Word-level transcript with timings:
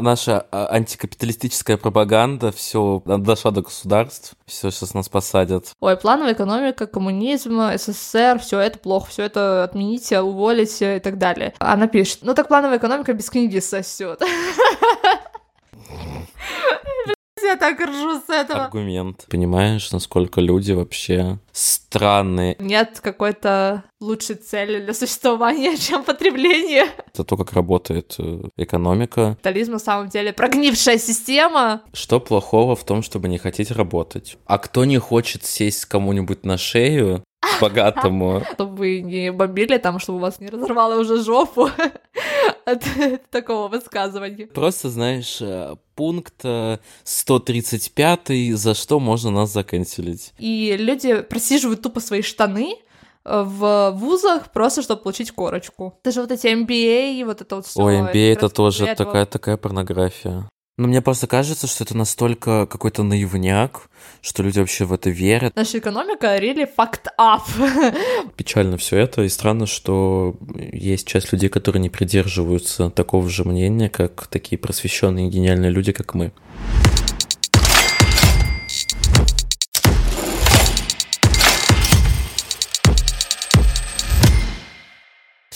Наша 0.00 0.46
а, 0.52 0.68
антикапиталистическая 0.70 1.76
пропаганда 1.76 2.52
все 2.52 3.02
дошла 3.04 3.50
до 3.50 3.62
государств, 3.62 4.34
все 4.46 4.70
сейчас 4.70 4.94
нас 4.94 5.08
посадят. 5.08 5.72
Ой, 5.80 5.96
плановая 5.96 6.34
экономика, 6.34 6.86
коммунизм, 6.86 7.60
СССР, 7.76 8.38
все 8.38 8.60
это 8.60 8.78
плохо, 8.78 9.10
все 9.10 9.24
это 9.24 9.64
отмените, 9.64 10.20
уволите 10.20 10.98
и 10.98 11.00
так 11.00 11.18
далее. 11.18 11.52
Она 11.58 11.88
пишет, 11.88 12.20
ну 12.22 12.34
так 12.34 12.46
плановая 12.46 12.78
экономика 12.78 13.12
без 13.12 13.28
книги 13.28 13.58
сосет. 13.58 14.22
Я 17.42 17.56
так 17.56 17.80
ржу 17.80 18.20
с 18.26 18.28
этого. 18.28 18.64
Аргумент. 18.64 19.26
Понимаешь, 19.28 19.90
насколько 19.92 20.40
люди 20.40 20.72
вообще 20.72 21.38
странные. 21.52 22.56
Нет 22.58 23.00
какой-то 23.02 23.84
лучшей 24.00 24.36
цели 24.36 24.80
для 24.80 24.94
существования, 24.94 25.76
чем 25.78 26.04
потребление. 26.04 26.86
Это 27.12 27.24
то, 27.24 27.36
как 27.36 27.52
работает 27.52 28.14
э, 28.18 28.42
экономика. 28.56 29.30
Капитализм 29.30 29.72
на 29.72 29.78
самом 29.78 30.08
деле 30.08 30.32
прогнившая 30.32 30.98
система. 30.98 31.82
Что 31.92 32.20
плохого 32.20 32.76
в 32.76 32.84
том, 32.84 33.02
чтобы 33.02 33.28
не 33.28 33.38
хотеть 33.38 33.70
работать? 33.70 34.36
А 34.46 34.58
кто 34.58 34.84
не 34.84 34.98
хочет 34.98 35.44
сесть 35.44 35.86
кому-нибудь 35.86 36.44
на 36.44 36.58
шею, 36.58 37.24
богатому. 37.60 38.42
Чтобы 38.54 38.76
вы 38.76 39.00
не 39.00 39.32
бомбили 39.32 39.78
там, 39.78 39.98
чтобы 39.98 40.18
у 40.18 40.22
вас 40.22 40.40
не 40.40 40.48
разорвало 40.48 41.00
уже 41.00 41.22
жопу 41.22 41.68
от 42.64 42.84
такого 43.30 43.68
высказывания. 43.68 44.46
Просто, 44.46 44.90
знаешь, 44.90 45.38
э, 45.40 45.76
пункт 45.94 46.44
135, 47.04 48.30
э, 48.30 48.52
за 48.54 48.74
что 48.74 49.00
можно 49.00 49.30
нас 49.30 49.52
заканчивать. 49.52 50.32
И 50.38 50.76
люди 50.78 51.20
просиживают 51.22 51.82
тупо 51.82 52.00
свои 52.00 52.22
штаны, 52.22 52.74
э, 53.24 53.42
в 53.44 53.92
вузах 53.92 54.52
просто, 54.52 54.82
чтобы 54.82 55.02
получить 55.02 55.30
корочку. 55.30 55.98
Даже 56.04 56.20
вот 56.20 56.32
эти 56.32 56.46
MBA, 56.46 57.24
вот 57.24 57.40
это 57.40 57.56
вот 57.56 57.66
все. 57.66 57.80
Ой, 57.82 57.96
MBA 58.00 58.32
это, 58.32 58.46
это 58.46 58.48
тоже 58.48 58.94
такая, 58.96 59.26
такая 59.26 59.56
порнография. 59.56 60.48
Но 60.78 60.86
мне 60.86 61.02
просто 61.02 61.26
кажется, 61.26 61.66
что 61.66 61.82
это 61.82 61.96
настолько 61.96 62.64
какой-то 62.66 63.02
наивняк, 63.02 63.90
что 64.22 64.44
люди 64.44 64.60
вообще 64.60 64.84
в 64.84 64.92
это 64.92 65.10
верят. 65.10 65.56
Наша 65.56 65.80
экономика 65.80 66.38
really 66.38 66.68
fucked 66.78 67.08
up. 67.18 67.42
Печально 68.36 68.76
все 68.76 68.96
это, 68.98 69.22
и 69.22 69.28
странно, 69.28 69.66
что 69.66 70.36
есть 70.56 71.08
часть 71.08 71.32
людей, 71.32 71.48
которые 71.48 71.82
не 71.82 71.90
придерживаются 71.90 72.90
такого 72.90 73.28
же 73.28 73.42
мнения, 73.42 73.88
как 73.88 74.28
такие 74.28 74.56
просвещенные 74.56 75.26
и 75.26 75.30
гениальные 75.30 75.72
люди, 75.72 75.90
как 75.90 76.14
мы. 76.14 76.32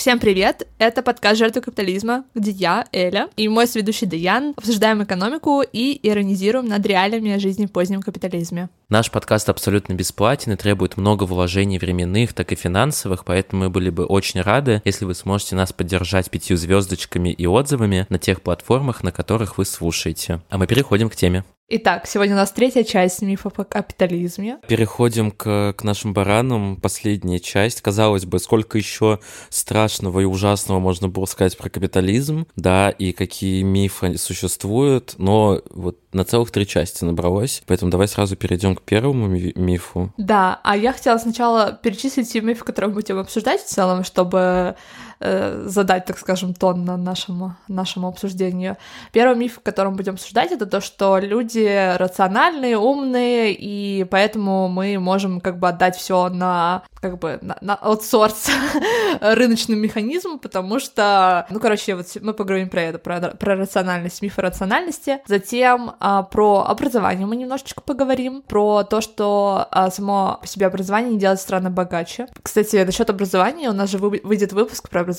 Всем 0.03 0.19
привет! 0.19 0.67
Это 0.79 1.01
подкаст 1.01 1.39
«Жертвы 1.39 1.61
капитализма», 1.61 2.25
где 2.35 2.51
я, 2.51 2.87
Эля, 2.91 3.29
и 3.37 3.47
мой 3.47 3.69
сведущий 3.69 4.05
Даян 4.05 4.53
обсуждаем 4.57 5.05
экономику 5.05 5.63
и 5.63 5.97
иронизируем 6.03 6.67
над 6.67 6.85
реалиями 6.85 7.37
жизни 7.37 7.67
в 7.67 7.71
позднем 7.71 8.03
капитализме. 8.03 8.69
Наш 8.89 9.13
подкаст 9.13 9.49
абсолютно 9.49 9.93
бесплатен 9.93 10.51
и 10.51 10.57
требует 10.57 10.97
много 10.97 11.23
вложений 11.23 11.79
временных, 11.79 12.33
так 12.33 12.51
и 12.51 12.57
финансовых, 12.57 13.25
поэтому 13.25 13.63
мы 13.63 13.71
были 13.71 13.91
бы 13.91 14.05
очень 14.05 14.41
рады, 14.41 14.83
если 14.85 15.05
вы 15.05 15.15
сможете 15.15 15.55
нас 15.55 15.73
поддержать 15.73 16.29
пятью 16.33 16.57
звездочками 16.57 17.29
и 17.29 17.47
отзывами 17.47 18.05
на 18.09 18.19
тех 18.19 18.43
платформах, 18.43 19.05
на 19.05 19.13
которых 19.13 19.57
вы 19.57 19.65
слушаете. 19.65 20.41
А 20.51 20.59
мы 20.59 20.67
переходим 20.67 21.11
к 21.11 21.15
теме. 21.15 21.45
Итак, 21.75 22.07
сегодня 22.07 22.35
у 22.35 22.37
нас 22.37 22.51
третья 22.53 22.85
часть 22.85 23.23
мифов 23.23 23.55
о 23.59 23.65
капитализме. 23.65 24.59
Переходим 24.69 25.31
к, 25.31 25.73
к 25.73 25.85
нашим 25.85 26.13
баранам. 26.13 26.77
Последняя 26.77 27.41
часть. 27.41 27.81
Казалось 27.81 28.27
бы, 28.27 28.41
сколько 28.41 28.77
еще 28.77 29.21
страшного 29.49 30.21
и 30.21 30.25
ужасного 30.25 30.81
можно 30.81 31.09
было 31.09 31.25
сказать 31.25 31.57
про 31.57 31.71
капитализм, 31.71 32.47
да, 32.57 32.91
и 32.91 33.13
какие 33.13 33.63
мифы 33.63 34.19
существуют, 34.19 35.15
но 35.17 35.63
вот 35.71 35.97
на 36.13 36.27
целых 36.27 36.51
три 36.51 36.67
части 36.67 37.05
набралось. 37.05 37.63
Поэтому 37.67 37.91
давай 37.91 38.07
сразу 38.07 38.37
перейдем 38.37 38.77
к 38.77 38.83
первому 38.83 39.29
мифу. 39.29 40.13
Да, 40.19 40.61
а 40.63 40.77
я 40.77 40.93
хотела 40.93 41.17
сначала 41.17 41.73
перечислить 41.73 42.31
те 42.31 42.43
мифы, 42.43 42.67
которые 42.67 42.91
мы 42.91 42.97
будем 42.97 43.19
обсуждать 43.19 43.63
в 43.63 43.67
целом, 43.67 44.05
чтобы 44.05 44.77
Э, 45.25 45.63
задать, 45.67 46.05
так 46.05 46.19
скажем, 46.19 46.53
тон 46.53 46.85
на 46.85 46.97
нашему, 46.97 47.55
нашему 47.69 48.09
обсуждению. 48.09 48.77
Первый 49.13 49.37
миф, 49.37 49.61
который 49.63 49.91
мы 49.91 49.97
будем 49.97 50.15
обсуждать, 50.15 50.51
это 50.51 50.67
то, 50.67 50.81
что 50.81 51.19
люди 51.19 51.97
рациональные, 51.97 52.77
умные, 52.77 53.53
и 53.53 54.03
поэтому 54.03 54.67
мы 54.67 54.99
можем 54.99 55.41
как 55.41 55.61
бы 55.61 55.69
отдать 55.69 55.97
все 55.97 56.29
на 56.29 56.83
как 57.01 57.19
бы 57.19 57.39
на, 57.41 57.57
на 57.61 57.75
аутсорс 57.75 58.49
рыночным 59.21 59.79
механизмом, 59.79 60.39
потому 60.39 60.79
что, 60.81 61.47
ну, 61.51 61.61
короче, 61.61 61.95
вот 61.95 62.07
мы 62.21 62.33
поговорим 62.33 62.69
про 62.69 62.83
это, 62.83 62.99
про, 62.99 63.21
про 63.21 63.57
рациональность, 63.57 64.23
миф 64.23 64.39
о 64.39 64.43
рациональности. 64.43 65.19
Затем 65.27 65.93
а, 65.99 66.23
про 66.23 66.65
образование 66.67 67.27
мы 67.27 67.37
немножечко 67.37 67.81
поговорим, 67.81 68.43
про 68.43 68.85
то, 68.85 69.01
что 69.01 69.67
а, 69.71 69.91
само 69.91 70.39
по 70.41 70.47
себе 70.47 70.67
образование 70.67 71.13
не 71.13 71.19
делает 71.19 71.41
страны 71.41 71.71
богаче. 71.71 72.29
Кстати, 72.43 72.77
насчет 72.77 73.11
образования 73.11 73.69
у 73.71 73.73
нас 73.73 73.91
же 73.91 73.99
выйдет 73.99 74.53
выпуск 74.53 74.89
про 74.89 75.01
образование, 75.01 75.12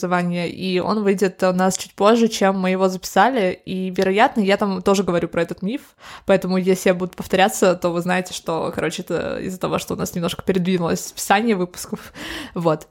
и 0.48 0.80
он 0.80 1.04
выйдет 1.04 1.42
у 1.44 1.54
нас 1.54 1.78
чуть 1.78 1.94
позже, 1.94 2.28
чем 2.28 2.60
мы 2.60 2.72
его 2.72 2.90
записали, 2.90 3.60
и, 3.66 3.90
вероятно, 3.90 4.42
я 4.42 4.58
там 4.58 4.82
тоже 4.82 5.04
говорю 5.04 5.28
про 5.28 5.42
этот 5.42 5.62
миф, 5.62 5.82
поэтому 6.26 6.58
если 6.58 6.90
я 6.90 6.94
буду 6.96 7.14
повторяться, 7.16 7.76
то 7.76 7.90
вы 7.90 8.02
знаете, 8.02 8.34
что, 8.34 8.72
короче, 8.74 9.04
это 9.04 9.40
из-за 9.40 9.60
того, 9.60 9.80
что 9.80 9.94
у 9.94 9.98
нас 9.98 10.16
немножко 10.16 10.44
передвинулось 10.44 11.06
списание 11.08 11.56
выпусков. 11.56 12.14
Вот. 12.54 12.88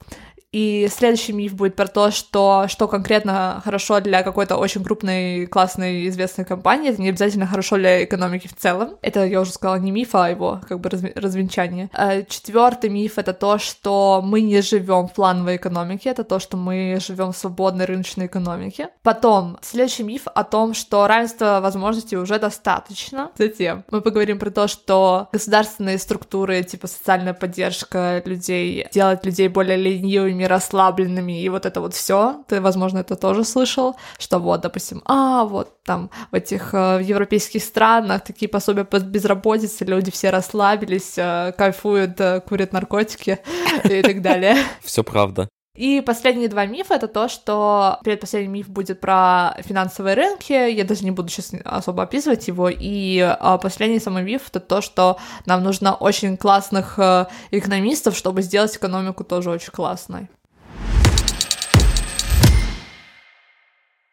И 0.52 0.88
следующий 0.92 1.32
миф 1.32 1.54
будет 1.54 1.76
про 1.76 1.86
то, 1.86 2.10
что 2.10 2.66
что 2.68 2.86
конкретно 2.88 3.60
хорошо 3.64 4.00
для 4.00 4.22
какой-то 4.22 4.56
очень 4.56 4.84
крупной, 4.84 5.46
классной, 5.46 6.08
известной 6.08 6.44
компании, 6.44 6.90
это 6.90 7.00
не 7.00 7.08
обязательно 7.08 7.46
хорошо 7.46 7.76
для 7.76 8.04
экономики 8.04 8.48
в 8.48 8.56
целом. 8.56 8.96
Это, 9.02 9.24
я 9.24 9.40
уже 9.40 9.52
сказала, 9.52 9.76
не 9.76 9.90
миф, 9.90 10.14
а 10.14 10.30
его 10.30 10.60
как 10.68 10.80
бы 10.80 10.90
развенчание. 10.90 11.90
А 11.92 12.22
Четвертый 12.22 12.90
миф— 12.90 13.14
это 13.18 13.32
то, 13.32 13.58
что 13.58 14.20
мы 14.22 14.40
не 14.40 14.60
живем 14.62 15.08
в 15.08 15.14
плановой 15.14 15.56
экономике, 15.56 16.10
это 16.10 16.24
то, 16.24 16.38
что 16.38 16.56
мы 16.56 16.98
живем 17.00 17.32
в 17.32 17.36
свободной 17.36 17.86
рыночной 17.86 18.26
экономике. 18.26 18.88
Потом, 19.02 19.58
следующий 19.62 20.02
миф 20.02 20.22
о 20.26 20.44
том, 20.44 20.74
что 20.74 21.06
равенства 21.06 21.60
возможностей 21.62 22.16
уже 22.16 22.38
достаточно. 22.38 23.30
Затем 23.38 23.84
мы 23.90 24.00
поговорим 24.00 24.38
про 24.38 24.50
то, 24.50 24.68
что 24.68 25.28
государственные 25.32 25.98
структуры, 25.98 26.62
типа 26.62 26.86
социальная 26.86 27.34
поддержка 27.34 28.22
людей, 28.24 28.86
делают 28.92 29.24
людей 29.24 29.48
более 29.48 29.76
ленивыми, 29.76 30.41
такими 30.42 30.46
расслабленными, 30.46 31.42
и 31.42 31.48
вот 31.48 31.66
это 31.66 31.80
вот 31.80 31.94
все. 31.94 32.44
Ты, 32.48 32.60
возможно, 32.60 33.00
это 33.00 33.16
тоже 33.16 33.44
слышал, 33.44 33.94
что 34.18 34.38
вот, 34.38 34.60
допустим, 34.60 35.02
а, 35.04 35.44
вот 35.44 35.82
там 35.84 36.10
в 36.30 36.34
этих 36.34 36.74
э, 36.74 37.00
европейских 37.02 37.62
странах 37.62 38.24
такие 38.24 38.48
пособия 38.48 38.84
по 38.84 38.98
безработице, 38.98 39.84
люди 39.84 40.10
все 40.10 40.30
расслабились, 40.30 41.18
э, 41.18 41.52
кайфуют, 41.56 42.20
э, 42.20 42.40
курят 42.40 42.72
наркотики 42.72 43.38
и 43.84 44.02
так 44.02 44.22
далее. 44.22 44.56
Все 44.84 45.02
правда. 45.02 45.48
И 45.74 46.02
последние 46.02 46.50
два 46.50 46.66
мифа— 46.66 46.94
это 46.96 47.08
то, 47.08 47.28
что 47.28 47.98
предпоследний 48.04 48.52
миф 48.52 48.68
будет 48.68 49.00
про 49.00 49.56
финансовые 49.60 50.14
рынки, 50.14 50.52
я 50.52 50.84
даже 50.84 51.02
не 51.02 51.10
буду 51.10 51.30
сейчас 51.30 51.54
особо 51.64 52.02
описывать 52.02 52.46
его, 52.46 52.68
и 52.68 53.18
а, 53.20 53.56
последний 53.56 53.98
самый 53.98 54.22
миф— 54.22 54.48
это 54.50 54.60
то, 54.60 54.82
что 54.82 55.18
нам 55.46 55.62
нужно 55.62 55.94
очень 55.94 56.36
классных 56.36 56.98
э, 56.98 57.24
экономистов, 57.52 58.18
чтобы 58.18 58.42
сделать 58.42 58.76
экономику 58.76 59.24
тоже 59.24 59.48
очень 59.48 59.72
классной. 59.72 60.28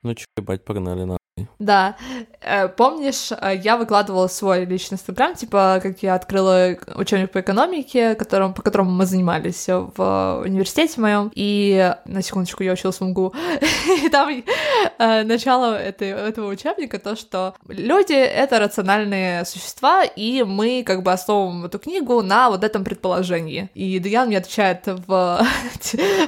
Ну 0.01 0.15
чё, 0.15 0.25
ебать, 0.37 0.63
погнали 0.63 1.03
на. 1.03 1.18
Да. 1.59 1.95
Э, 2.41 2.67
помнишь, 2.69 3.31
э, 3.31 3.55
я 3.61 3.75
выкладывала 3.77 4.27
свой 4.27 4.65
личный 4.65 4.95
инстаграм, 4.95 5.35
типа, 5.35 5.79
как 5.83 6.01
я 6.01 6.15
открыла 6.15 6.77
учебник 6.95 7.31
по 7.31 7.41
экономике, 7.41 8.15
которым, 8.15 8.53
по 8.53 8.61
которому 8.61 8.91
мы 8.91 9.05
занимались 9.05 9.67
в 9.67 10.41
университете 10.45 11.01
моем, 11.01 11.31
и 11.35 11.93
на 12.05 12.21
секундочку 12.21 12.63
я 12.63 12.73
училась 12.73 12.99
в 12.99 13.03
МГУ, 13.03 13.33
и 14.03 14.09
там 14.09 14.29
э, 14.29 15.23
начало 15.23 15.75
этой, 15.75 16.09
этого 16.09 16.47
учебника 16.47 16.97
то, 16.97 17.15
что 17.15 17.55
люди— 17.67 18.13
это 18.13 18.59
рациональные 18.59 19.45
существа, 19.45 20.03
и 20.03 20.43
мы 20.43 20.83
как 20.85 21.03
бы 21.03 21.11
основываем 21.11 21.65
эту 21.65 21.77
книгу 21.79 22.21
на 22.21 22.49
вот 22.49 22.63
этом 22.63 22.83
предположении. 22.83 23.69
И 23.73 23.99
Даян 23.99 24.27
мне 24.27 24.37
отвечает 24.37 24.83
в, 24.85 25.07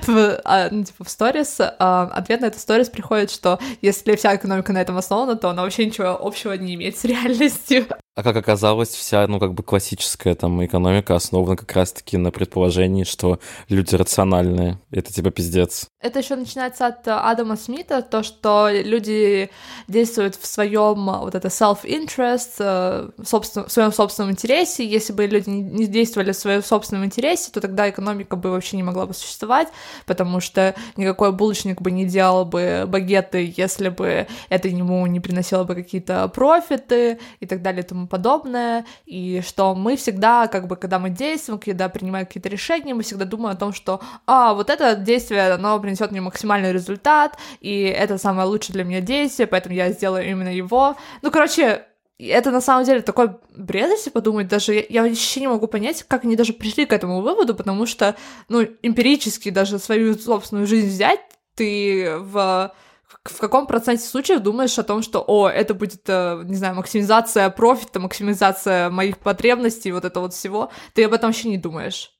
в, 0.07 0.41
а, 0.43 0.67
ну, 0.71 0.83
типа, 0.83 1.03
в 1.05 1.09
сторис, 1.09 1.57
ответ 1.59 2.41
на 2.41 2.47
этот 2.47 2.59
сторис 2.59 2.89
приходит, 2.89 3.31
что 3.31 3.59
если 3.81 4.15
вся 4.15 4.35
экономика 4.35 4.73
на 4.73 4.81
этом 4.81 4.95
основана, 5.01 5.35
то 5.35 5.49
она 5.49 5.63
вообще 5.63 5.85
ничего 5.85 6.17
общего 6.19 6.53
не 6.53 6.75
имеет 6.75 6.97
с 6.97 7.03
реальностью. 7.03 7.87
А 8.13 8.23
как 8.23 8.35
оказалось, 8.35 8.89
вся, 8.89 9.25
ну, 9.27 9.39
как 9.39 9.53
бы 9.53 9.63
классическая 9.63 10.35
там 10.35 10.65
экономика 10.65 11.15
основана 11.15 11.55
как 11.55 11.71
раз-таки 11.71 12.17
на 12.17 12.31
предположении, 12.31 13.05
что 13.05 13.39
люди 13.69 13.95
рациональные. 13.95 14.81
Это 14.91 15.13
типа 15.13 15.31
пиздец. 15.31 15.87
Это 16.01 16.19
еще 16.19 16.35
начинается 16.35 16.87
от 16.87 17.07
э, 17.07 17.11
Адама 17.11 17.55
Смита, 17.55 18.01
то, 18.01 18.21
что 18.23 18.69
люди 18.69 19.49
действуют 19.87 20.35
в 20.35 20.45
своем 20.45 21.09
э, 21.09 21.19
вот 21.19 21.35
это 21.35 21.47
self-interest, 21.47 22.55
э, 22.59 23.09
в 23.17 23.69
своем 23.69 23.93
собственном 23.93 24.31
интересе. 24.31 24.85
Если 24.85 25.13
бы 25.13 25.25
люди 25.27 25.49
не 25.49 25.87
действовали 25.87 26.33
в 26.33 26.35
своем 26.35 26.63
собственном 26.63 27.05
интересе, 27.05 27.49
то 27.51 27.61
тогда 27.61 27.89
экономика 27.89 28.35
бы 28.35 28.49
вообще 28.49 28.75
не 28.75 28.83
могла 28.83 29.05
бы 29.05 29.13
существовать, 29.13 29.69
потому 30.05 30.41
что 30.41 30.75
никакой 30.97 31.31
булочник 31.31 31.81
бы 31.81 31.91
не 31.91 32.05
делал 32.05 32.43
бы 32.43 32.83
багеты, 32.87 33.53
если 33.55 33.87
бы 33.87 34.27
это 34.49 34.67
ему 34.67 35.05
не 35.05 35.21
приносило 35.21 35.63
бы 35.63 35.75
какие-то 35.75 36.27
профиты 36.27 37.19
и 37.39 37.45
так 37.45 37.61
далее 37.61 37.83
подобное, 38.07 38.85
и 39.05 39.41
что 39.45 39.75
мы 39.75 39.95
всегда, 39.95 40.47
как 40.47 40.67
бы, 40.67 40.75
когда 40.75 40.99
мы 40.99 41.09
действуем, 41.09 41.59
когда 41.59 41.89
принимаем 41.89 42.25
какие-то 42.25 42.49
решения, 42.49 42.93
мы 42.93 43.03
всегда 43.03 43.25
думаем 43.25 43.55
о 43.55 43.59
том, 43.59 43.73
что, 43.73 44.01
а, 44.27 44.53
вот 44.53 44.69
это 44.69 44.95
действие, 44.95 45.53
оно 45.53 45.79
принесет 45.79 46.11
мне 46.11 46.21
максимальный 46.21 46.71
результат, 46.71 47.37
и 47.59 47.83
это 47.83 48.17
самое 48.17 48.47
лучшее 48.47 48.73
для 48.73 48.83
меня 48.83 49.01
действие, 49.01 49.47
поэтому 49.47 49.75
я 49.75 49.91
сделаю 49.91 50.29
именно 50.29 50.53
его. 50.53 50.95
Ну, 51.21 51.31
короче, 51.31 51.85
это 52.19 52.51
на 52.51 52.61
самом 52.61 52.85
деле 52.85 53.01
такой 53.01 53.31
бред, 53.55 53.89
если 53.89 54.09
подумать, 54.09 54.47
даже 54.47 54.73
я, 54.73 54.83
я 54.89 55.03
вообще 55.03 55.39
не 55.39 55.47
могу 55.47 55.67
понять, 55.67 56.03
как 56.07 56.23
они 56.23 56.35
даже 56.35 56.53
пришли 56.53 56.85
к 56.85 56.93
этому 56.93 57.21
выводу, 57.21 57.55
потому 57.55 57.85
что, 57.85 58.15
ну, 58.47 58.61
эмпирически 58.81 59.49
даже 59.49 59.79
свою 59.79 60.17
собственную 60.17 60.67
жизнь 60.67 60.89
взять, 60.89 61.19
ты 61.55 62.17
в 62.17 62.73
в 63.23 63.37
каком 63.37 63.67
проценте 63.67 64.03
случаев 64.03 64.41
думаешь 64.41 64.77
о 64.79 64.83
том, 64.83 65.03
что, 65.03 65.23
о, 65.25 65.47
это 65.47 65.73
будет, 65.73 66.01
э, 66.07 66.41
не 66.45 66.55
знаю, 66.55 66.75
максимизация 66.75 67.49
профита, 67.49 67.99
максимизация 67.99 68.89
моих 68.89 69.19
потребностей, 69.19 69.91
вот 69.91 70.05
это 70.05 70.19
вот 70.19 70.33
всего, 70.33 70.71
ты 70.93 71.03
об 71.03 71.13
этом 71.13 71.29
вообще 71.29 71.49
не 71.49 71.57
думаешь. 71.57 72.11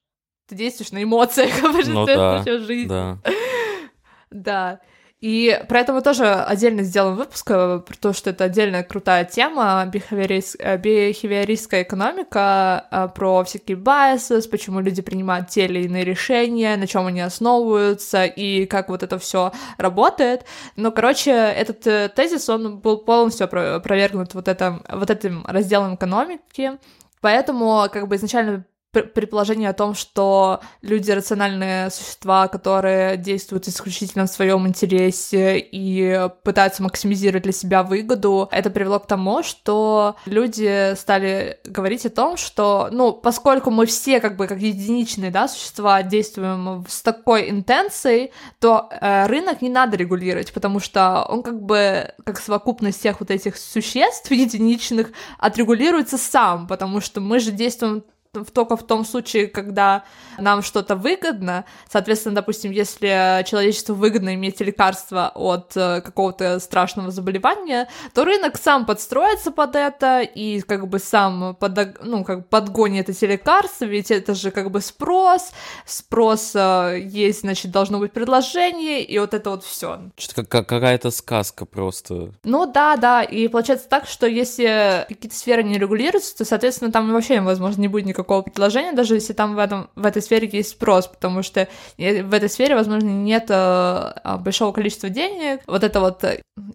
Ты 0.48 0.56
действуешь 0.56 0.92
на 0.92 1.02
эмоциях, 1.02 1.56
потому 1.56 1.82
что 1.82 1.92
Ну 1.92 2.04
это 2.04 2.16
да, 2.16 2.32
вообще 2.34 2.60
жизнь. 2.60 2.90
да. 2.90 3.18
Да. 4.32 4.80
И 5.22 5.64
про 5.70 5.82
это 5.82 5.94
мы 5.94 6.02
тоже 6.02 6.26
отдельно 6.34 6.82
сделаем 6.82 7.16
выпуск, 7.16 7.52
э, 7.52 7.80
про 7.86 7.96
то, 7.96 8.12
что 8.12 8.32
это 8.32 8.46
отдельная 8.46 8.84
крутая 8.84 9.24
тема, 9.24 9.84
э, 9.86 10.78
бихевиористская 10.78 11.84
экономика, 11.84 12.88
э, 12.90 13.08
про 13.14 13.44
всякие 13.44 13.78
biases, 13.78 14.50
почему 14.50 14.80
люди 14.80 15.04
принимают 15.04 15.50
те 15.50 15.66
или 15.66 15.84
иные 15.84 16.04
решения, 16.04 16.76
на 16.76 16.88
чем 16.88 17.06
они 17.06 17.22
основываются 17.22 18.26
и 18.26 18.66
как 18.66 18.90
вот 18.90 19.04
это 19.04 19.20
все 19.20 19.52
работает. 19.78 20.44
Но, 20.76 20.92
короче, 20.92 21.32
этот 21.32 22.16
тезис, 22.16 22.50
он 22.50 22.80
был 22.80 22.98
полностью 22.98 23.46
опровергнут 23.46 24.34
вот, 24.34 24.48
это, 24.48 24.82
вот 24.90 25.12
этим 25.12 25.46
разделом 25.46 25.96
экономики, 25.96 26.80
Поэтому, 27.22 27.88
как 27.94 28.08
бы 28.08 28.16
изначально 28.16 28.66
предположение 28.92 29.70
о 29.70 29.74
том, 29.74 29.96
что 29.96 30.60
люди 30.82 31.12
рациональные 31.12 31.90
существа, 31.90 32.48
которые 32.48 33.18
действуют 33.18 33.68
исключительно 33.68 34.26
в 34.26 34.30
своем 34.30 34.68
интересе 34.68 35.58
и 35.60 36.30
пытаются 36.44 36.84
максимизировать 36.84 37.44
для 37.44 37.54
себя 37.54 37.84
выгоду, 37.84 38.50
это 38.52 38.70
привело 38.70 39.00
к 39.00 39.08
тому, 39.08 39.44
что 39.44 40.18
люди 40.26 40.94
стали 40.96 41.60
говорить 41.64 42.06
о 42.06 42.10
том, 42.10 42.36
что, 42.36 42.90
ну, 42.92 43.14
поскольку 43.14 43.72
мы 43.72 43.86
все 43.86 44.20
как 44.20 44.36
бы 44.36 44.48
как 44.48 44.60
единичные, 44.60 45.32
да, 45.32 45.48
существа 45.48 46.04
действуем 46.04 46.86
с 46.90 47.02
такой 47.02 47.50
интенцией, 47.50 48.32
то 48.60 48.90
э, 48.92 49.28
рынок 49.28 49.62
не 49.62 49.70
надо 49.70 49.96
регулировать, 49.96 50.52
потому 50.54 50.80
что 50.80 51.26
он 51.30 51.44
как 51.44 51.62
бы 51.62 52.14
как 52.26 52.40
совокупность 52.40 53.00
всех 53.00 53.22
вот 53.22 53.32
этих 53.32 53.56
существ 53.56 54.30
единичных 54.32 55.12
отрегулируется 55.38 56.18
сам, 56.18 56.68
потому 56.68 57.00
что 57.00 57.22
мы 57.22 57.40
же 57.40 57.52
действуем 57.52 58.04
только 58.32 58.78
в 58.78 58.84
том 58.84 59.04
случае, 59.04 59.48
когда 59.48 60.06
нам 60.38 60.62
что-то 60.62 60.96
выгодно. 60.96 61.66
Соответственно, 61.90 62.36
допустим, 62.36 62.72
если 62.72 63.44
человечеству 63.46 63.94
выгодно 63.94 64.36
иметь 64.36 64.62
лекарство 64.62 65.32
от 65.36 65.76
э, 65.76 66.02
какого-то 66.02 66.60
страшного 66.60 67.12
заболевания, 67.12 67.90
то 68.14 68.24
рынок 68.24 68.58
сам 68.58 68.86
подстроится 68.86 69.52
под 69.52 69.76
это 69.76 70.22
и 70.22 70.62
как 70.62 70.88
бы 70.88 71.00
сам 71.00 71.56
под, 71.60 72.02
ну, 72.04 72.24
как 72.24 72.48
подгонит 72.48 73.10
эти 73.10 73.26
лекарства, 73.26 73.86
ведь 73.86 74.12
это 74.12 74.34
же 74.34 74.52
как 74.52 74.72
бы 74.72 74.80
спрос, 74.80 75.52
спрос 75.86 76.54
э, 76.56 77.02
есть, 77.04 77.42
значит, 77.42 77.72
должно 77.72 78.00
быть 78.00 78.14
предложение, 78.14 79.04
и 79.04 79.20
вот 79.20 79.34
это 79.34 79.50
вот 79.50 79.66
все. 79.66 80.00
Что-то 80.18 80.46
как, 80.46 80.70
какая-то 80.70 81.12
сказка 81.12 81.66
просто. 81.66 82.32
Ну 82.46 82.66
да, 82.66 82.96
да, 82.96 83.24
и 83.24 83.50
получается 83.50 83.90
так, 83.90 84.08
что 84.08 84.26
если 84.26 85.06
какие-то 85.10 85.36
сферы 85.36 85.64
не 85.64 85.78
регулируются, 85.78 86.38
то, 86.38 86.46
соответственно, 86.46 86.94
там 86.94 87.12
вообще, 87.12 87.42
возможно, 87.42 87.82
не 87.82 87.90
будет 87.90 88.06
никакого 88.06 88.21
никакого 88.22 88.42
предложения, 88.42 88.94
даже 88.94 89.16
если 89.16 89.34
там 89.34 89.56
в, 89.56 89.60
этом, 89.60 89.90
в 89.96 90.06
этой 90.06 90.22
сфере 90.22 90.50
есть 90.52 90.72
спрос, 90.72 91.08
потому 91.08 91.44
что 91.44 91.68
в 91.98 92.34
этой 92.34 92.50
сфере, 92.50 92.76
возможно, 92.76 93.08
нет 93.08 93.46
э, 93.50 94.38
большого 94.40 94.72
количества 94.72 95.10
денег. 95.10 95.62
Вот 95.68 95.84
эта 95.84 96.00
вот 96.00 96.24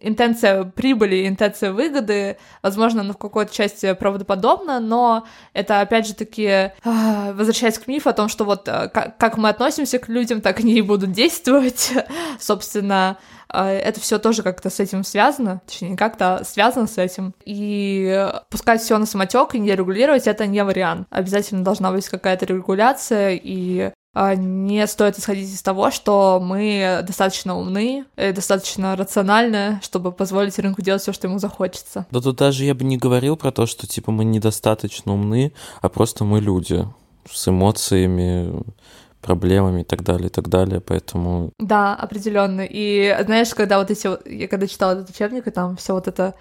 интенция 0.00 0.64
прибыли, 0.64 1.26
интенция 1.26 1.72
выгоды, 1.72 2.37
возможно, 2.62 3.02
она 3.02 3.12
в 3.12 3.19
какой-то 3.19 3.54
части 3.54 3.93
правдоподобна, 3.94 4.81
но 4.81 5.26
это, 5.52 5.81
опять 5.81 6.06
же 6.06 6.14
таки, 6.14 6.72
возвращаясь 6.84 7.78
к 7.78 7.87
мифу 7.87 8.08
о 8.08 8.12
том, 8.12 8.28
что 8.28 8.44
вот 8.44 8.69
э, 8.69 8.88
как 8.88 9.37
мы 9.37 9.48
относимся 9.48 9.98
к 9.98 10.08
людям, 10.08 10.40
так 10.40 10.60
они 10.60 10.75
и 10.75 10.82
будут 10.82 11.12
действовать, 11.12 11.93
собственно, 12.40 13.19
а, 13.45 13.45
это 13.48 14.00
все 14.00 14.19
тоже 14.19 14.43
как-то 14.43 14.70
с 14.70 14.81
этим 14.81 15.04
связано, 15.04 15.62
точнее, 15.66 15.96
как-то 15.96 16.43
связано 16.44 16.87
с 16.87 16.98
этим. 16.98 17.34
И 17.44 18.28
пускать 18.50 18.82
все 18.82 18.98
на 18.98 19.06
самотек 19.06 19.54
и 19.54 19.58
не 19.58 19.75
регулировать 19.75 20.26
это 20.26 20.46
не 20.46 20.62
вариант. 20.64 21.06
Обязательно 21.10 21.64
должна 21.64 21.93
быть 21.93 22.08
какая-то 22.08 22.46
регуляция, 22.46 23.38
и 23.43 23.93
а, 24.19 24.34
не 24.34 24.87
стоит 24.87 25.19
исходить 25.19 25.52
из 25.52 25.60
того, 25.60 25.90
что 25.90 26.40
мы 26.43 27.04
достаточно 27.06 27.54
умны, 27.54 28.06
достаточно 28.16 28.96
рациональны, 28.96 29.78
чтобы 29.82 30.10
позволить 30.10 30.58
рынку 30.58 30.81
делать 30.81 31.02
все, 31.02 31.12
что 31.12 31.26
ему 31.26 31.38
захочется. 31.38 32.06
Да 32.10 32.22
тут 32.22 32.37
даже 32.37 32.64
я 32.64 32.75
бы 32.75 32.84
не 32.84 32.96
говорил 32.96 33.37
про 33.37 33.52
то, 33.52 33.66
что 33.66 33.87
типа 33.87 34.12
мы 34.12 34.25
недостаточно 34.25 35.12
умны, 35.12 35.52
а 35.82 35.90
просто 35.90 36.25
мы 36.25 36.40
люди 36.40 36.88
с 37.31 37.48
эмоциями, 37.48 38.62
проблемами 39.26 39.81
и 39.81 39.84
так 39.84 40.02
далее, 40.02 40.28
и 40.28 40.31
так 40.31 40.49
далее, 40.49 40.81
поэтому... 40.81 41.52
Да, 41.58 41.94
определенно. 41.94 42.62
И 42.69 43.17
знаешь, 43.25 43.55
когда 43.55 43.78
вот 43.78 43.90
эти... 43.90 44.08
Я 44.28 44.46
когда 44.49 44.67
читала 44.67 44.93
этот 44.93 45.11
учебник, 45.11 45.46
и 45.46 45.50
там 45.50 45.76
все 45.76 45.94
вот 45.94 46.06
это... 46.08 46.34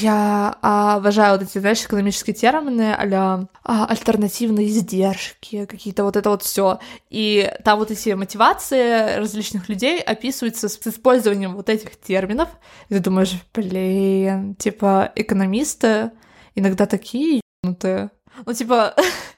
Я 0.00 0.56
обожаю 0.60 1.38
вот 1.38 1.42
эти, 1.42 1.58
знаешь, 1.58 1.84
экономические 1.84 2.34
термины 2.34 2.96
а 2.98 3.86
альтернативные 3.86 4.66
издержки, 4.66 5.66
какие-то 5.66 6.02
вот 6.02 6.16
это 6.16 6.30
вот 6.30 6.42
все. 6.42 6.80
И 7.10 7.48
там 7.64 7.78
вот 7.78 7.92
эти 7.92 8.10
мотивации 8.10 9.16
различных 9.18 9.68
людей 9.68 10.00
описываются 10.00 10.68
с 10.68 10.80
использованием 10.84 11.54
вот 11.54 11.68
этих 11.68 12.00
терминов. 12.00 12.48
И 12.88 12.94
ты 12.94 13.00
думаешь, 13.00 13.34
блин, 13.54 14.56
типа 14.56 15.12
экономисты 15.14 16.10
иногда 16.56 16.86
такие 16.86 17.40
ебнутые. 17.62 18.10
Ну, 18.44 18.52
типа, 18.52 18.94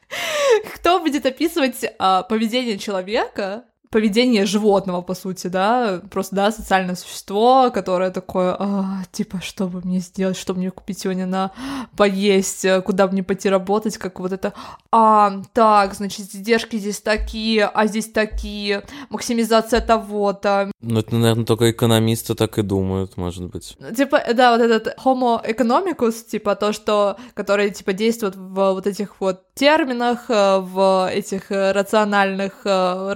кто 0.75 1.01
будет 1.01 1.27
описывать 1.27 1.85
а, 1.99 2.23
поведение 2.23 2.79
человека, 2.79 3.65
поведение 3.91 4.47
животного, 4.47 5.03
по 5.03 5.15
сути, 5.15 5.49
да, 5.49 6.01
просто, 6.11 6.37
да, 6.37 6.53
социальное 6.53 6.95
существо, 6.95 7.71
которое 7.75 8.11
такое, 8.11 8.57
а, 8.59 9.03
типа, 9.11 9.41
что 9.43 9.67
бы 9.67 9.81
мне 9.83 9.99
сделать, 9.99 10.37
что 10.37 10.55
мне 10.55 10.71
купить 10.71 11.01
сегодня 11.01 11.27
на 11.27 11.51
поесть, 11.97 12.65
куда 12.85 13.09
мне 13.09 13.25
пойти 13.25 13.49
работать, 13.49 13.99
как 13.99 14.21
вот 14.21 14.33
это, 14.33 14.53
а, 14.93 15.43
так, 15.53 15.95
значит, 15.95 16.27
издержки 16.33 16.77
здесь 16.77 17.01
такие, 17.01 17.65
а 17.65 17.87
здесь 17.89 18.11
такие, 18.11 18.85
максимизация 19.09 19.81
того-то. 19.81 20.71
Ну, 20.81 21.01
это, 21.01 21.17
наверное, 21.17 21.45
только 21.45 21.71
экономисты 21.73 22.37
так 22.37 22.59
и 22.59 22.63
думают, 22.63 23.17
может 23.17 23.47
быть. 23.47 23.77
Типа, 23.97 24.23
да, 24.33 24.57
вот 24.57 24.61
этот 24.63 24.97
homo 25.05 25.45
economicus, 25.45 26.25
типа, 26.25 26.55
то, 26.55 26.73
что, 26.73 27.17
который, 27.35 27.71
типа, 27.71 27.93
действует 27.93 28.37
в 28.37 28.73
вот 28.73 28.87
этих 28.87 29.21
вот 29.21 29.43
терминах, 29.61 30.31
э, 30.31 30.59
в 30.59 31.11
этих 31.13 31.53
э, 31.53 31.73
рациональных 31.73 32.63
э, 32.65 33.13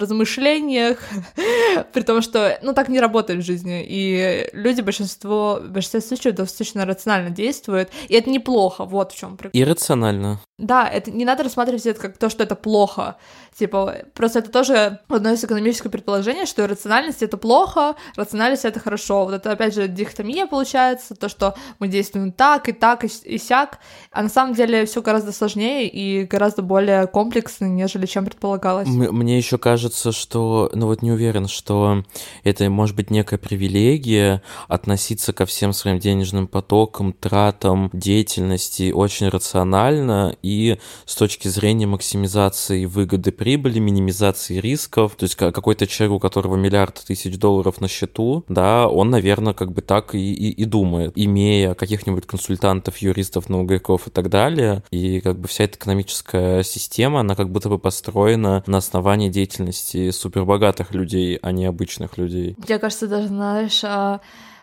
размышлениях, 0.64 0.98
при 1.92 2.02
том, 2.02 2.22
что, 2.22 2.58
ну, 2.62 2.72
так 2.72 2.88
не 2.88 3.00
работает 3.00 3.40
в 3.40 3.46
жизни, 3.46 3.84
и 3.86 4.48
люди, 4.52 4.80
большинство, 4.80 5.60
в 5.62 5.70
большинстве 5.70 6.00
случаев 6.00 6.34
достаточно 6.34 6.84
рационально 6.84 7.30
действуют, 7.30 7.90
и 8.08 8.14
это 8.14 8.30
неплохо, 8.30 8.84
вот 8.84 9.12
в 9.12 9.16
чем 9.16 9.36
прикол. 9.36 9.60
Иррационально. 9.60 10.40
Да, 10.58 10.88
это 10.88 11.10
не 11.10 11.24
надо 11.24 11.42
рассматривать 11.42 11.84
это 11.84 12.00
как 12.00 12.16
то, 12.16 12.28
что 12.28 12.44
это 12.44 12.54
плохо. 12.54 13.16
Типа, 13.56 13.98
просто 14.14 14.38
это 14.38 14.50
тоже 14.50 15.00
одно 15.08 15.32
из 15.32 15.42
экономических 15.42 15.90
предположений, 15.90 16.46
что 16.46 16.66
рациональность— 16.68 17.22
это 17.22 17.36
плохо, 17.36 17.96
рациональность— 18.14 18.64
это 18.66 18.78
хорошо. 18.78 19.24
Вот 19.24 19.34
это, 19.34 19.50
опять 19.50 19.74
же, 19.74 19.88
дихотомия 19.88 20.46
получается, 20.46 21.16
то, 21.16 21.28
что 21.28 21.54
мы 21.80 21.88
действуем 21.88 22.30
так 22.30 22.68
и 22.68 22.72
так 22.72 23.04
и, 23.04 23.08
и 23.24 23.38
сяк, 23.38 23.80
а 24.12 24.22
на 24.22 24.28
самом 24.28 24.54
деле 24.54 24.86
все 24.86 25.02
гораздо 25.02 25.32
сложнее 25.32 25.88
и 25.88 26.24
гораздо 26.24 26.62
более 26.62 27.08
комплексно, 27.08 27.64
нежели 27.66 28.06
чем 28.06 28.24
предполагалось. 28.24 28.88
Мне 28.88 29.36
еще 29.36 29.58
кажется, 29.58 30.12
что, 30.12 30.53
ну 30.72 30.86
вот 30.86 31.02
не 31.02 31.12
уверен, 31.12 31.48
что 31.48 32.02
это 32.42 32.68
может 32.70 32.96
быть 32.96 33.10
некая 33.10 33.38
привилегия 33.38 34.42
относиться 34.68 35.32
ко 35.32 35.46
всем 35.46 35.72
своим 35.72 35.98
денежным 35.98 36.46
потокам, 36.46 37.12
тратам, 37.12 37.90
деятельности 37.92 38.92
очень 38.92 39.28
рационально 39.28 40.36
и 40.42 40.78
с 41.04 41.14
точки 41.16 41.48
зрения 41.48 41.86
максимизации 41.86 42.86
выгоды 42.86 43.32
прибыли, 43.32 43.78
минимизации 43.78 44.58
рисков. 44.58 45.16
То 45.16 45.24
есть 45.24 45.36
какой-то 45.36 45.86
человек, 45.86 46.16
у 46.16 46.20
которого 46.20 46.56
миллиард 46.56 47.02
тысяч 47.06 47.38
долларов 47.38 47.80
на 47.80 47.88
счету, 47.88 48.44
да, 48.48 48.88
он, 48.88 49.10
наверное, 49.10 49.54
как 49.54 49.72
бы 49.72 49.82
так 49.82 50.14
и, 50.14 50.32
и, 50.32 50.50
и 50.50 50.64
думает, 50.64 51.12
имея 51.14 51.74
каких-нибудь 51.74 52.26
консультантов, 52.26 52.98
юристов, 52.98 53.48
налоговиков 53.48 54.06
и 54.06 54.10
так 54.10 54.30
далее. 54.30 54.82
И 54.90 55.20
как 55.20 55.38
бы 55.38 55.48
вся 55.48 55.64
эта 55.64 55.76
экономическая 55.76 56.62
система, 56.62 57.20
она 57.20 57.34
как 57.34 57.50
будто 57.50 57.68
бы 57.68 57.78
построена 57.78 58.62
на 58.66 58.78
основании 58.78 59.28
деятельности 59.28 60.10
супербогатых 60.44 60.94
людей, 60.94 61.38
а 61.42 61.52
не 61.52 61.66
обычных 61.66 62.18
людей. 62.18 62.54
Мне 62.58 62.78
кажется, 62.78 63.08
даже, 63.08 63.28
знаешь, 63.28 63.82
а, 63.84 64.20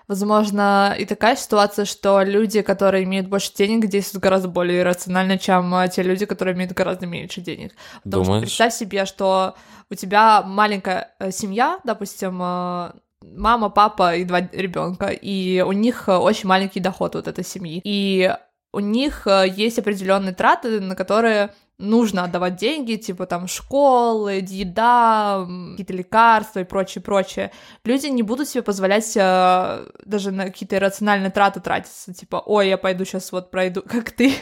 возможно, 0.07 0.95
и 0.97 1.05
такая 1.05 1.35
ситуация, 1.35 1.85
что 1.85 2.21
люди, 2.21 2.61
которые 2.61 3.03
имеют 3.03 3.27
больше 3.27 3.51
денег, 3.53 3.87
действуют 3.87 4.23
гораздо 4.23 4.47
более 4.47 4.83
рационально, 4.83 5.37
чем 5.37 5.73
а, 5.73 5.87
те 5.87 6.03
люди, 6.03 6.25
которые 6.25 6.55
имеют 6.55 6.73
гораздо 6.73 7.07
меньше 7.07 7.41
денег. 7.41 7.73
Потому 8.03 8.25
Думаешь? 8.25 8.47
что 8.47 8.57
представь 8.57 8.73
себе, 8.73 9.05
что 9.05 9.55
у 9.89 9.95
тебя 9.95 10.43
маленькая 10.43 11.13
э, 11.19 11.31
семья, 11.31 11.79
допустим, 11.83 12.39
э, 12.41 12.91
мама, 13.21 13.69
папа 13.69 14.15
и 14.15 14.23
два 14.23 14.41
ребенка, 14.41 15.07
и 15.07 15.61
у 15.61 15.71
них 15.71 16.07
э, 16.07 16.15
очень 16.15 16.47
маленький 16.47 16.79
доход 16.79 17.15
вот 17.15 17.27
этой 17.27 17.43
семьи. 17.43 17.81
И 17.83 18.33
у 18.73 18.79
них 18.79 19.27
есть 19.57 19.79
определенные 19.79 20.33
траты, 20.33 20.79
на 20.79 20.95
которые 20.95 21.49
нужно 21.81 22.23
отдавать 22.23 22.55
деньги, 22.55 22.95
типа 22.95 23.25
там 23.25 23.47
школы, 23.47 24.43
еда, 24.47 25.45
какие-то 25.71 25.93
лекарства 25.93 26.59
и 26.59 26.63
прочее, 26.63 27.01
прочее. 27.01 27.51
Люди 27.83 28.07
не 28.07 28.23
будут 28.23 28.47
себе 28.47 28.63
позволять 28.63 29.11
э, 29.15 29.85
даже 30.05 30.31
на 30.31 30.45
какие-то 30.45 30.75
иррациональные 30.75 31.31
траты 31.31 31.59
тратиться, 31.59 32.13
типа, 32.13 32.41
ой, 32.45 32.69
я 32.69 32.77
пойду 32.77 33.05
сейчас 33.05 33.31
вот 33.31 33.51
пройду, 33.51 33.81
как 33.87 34.11
ты, 34.11 34.33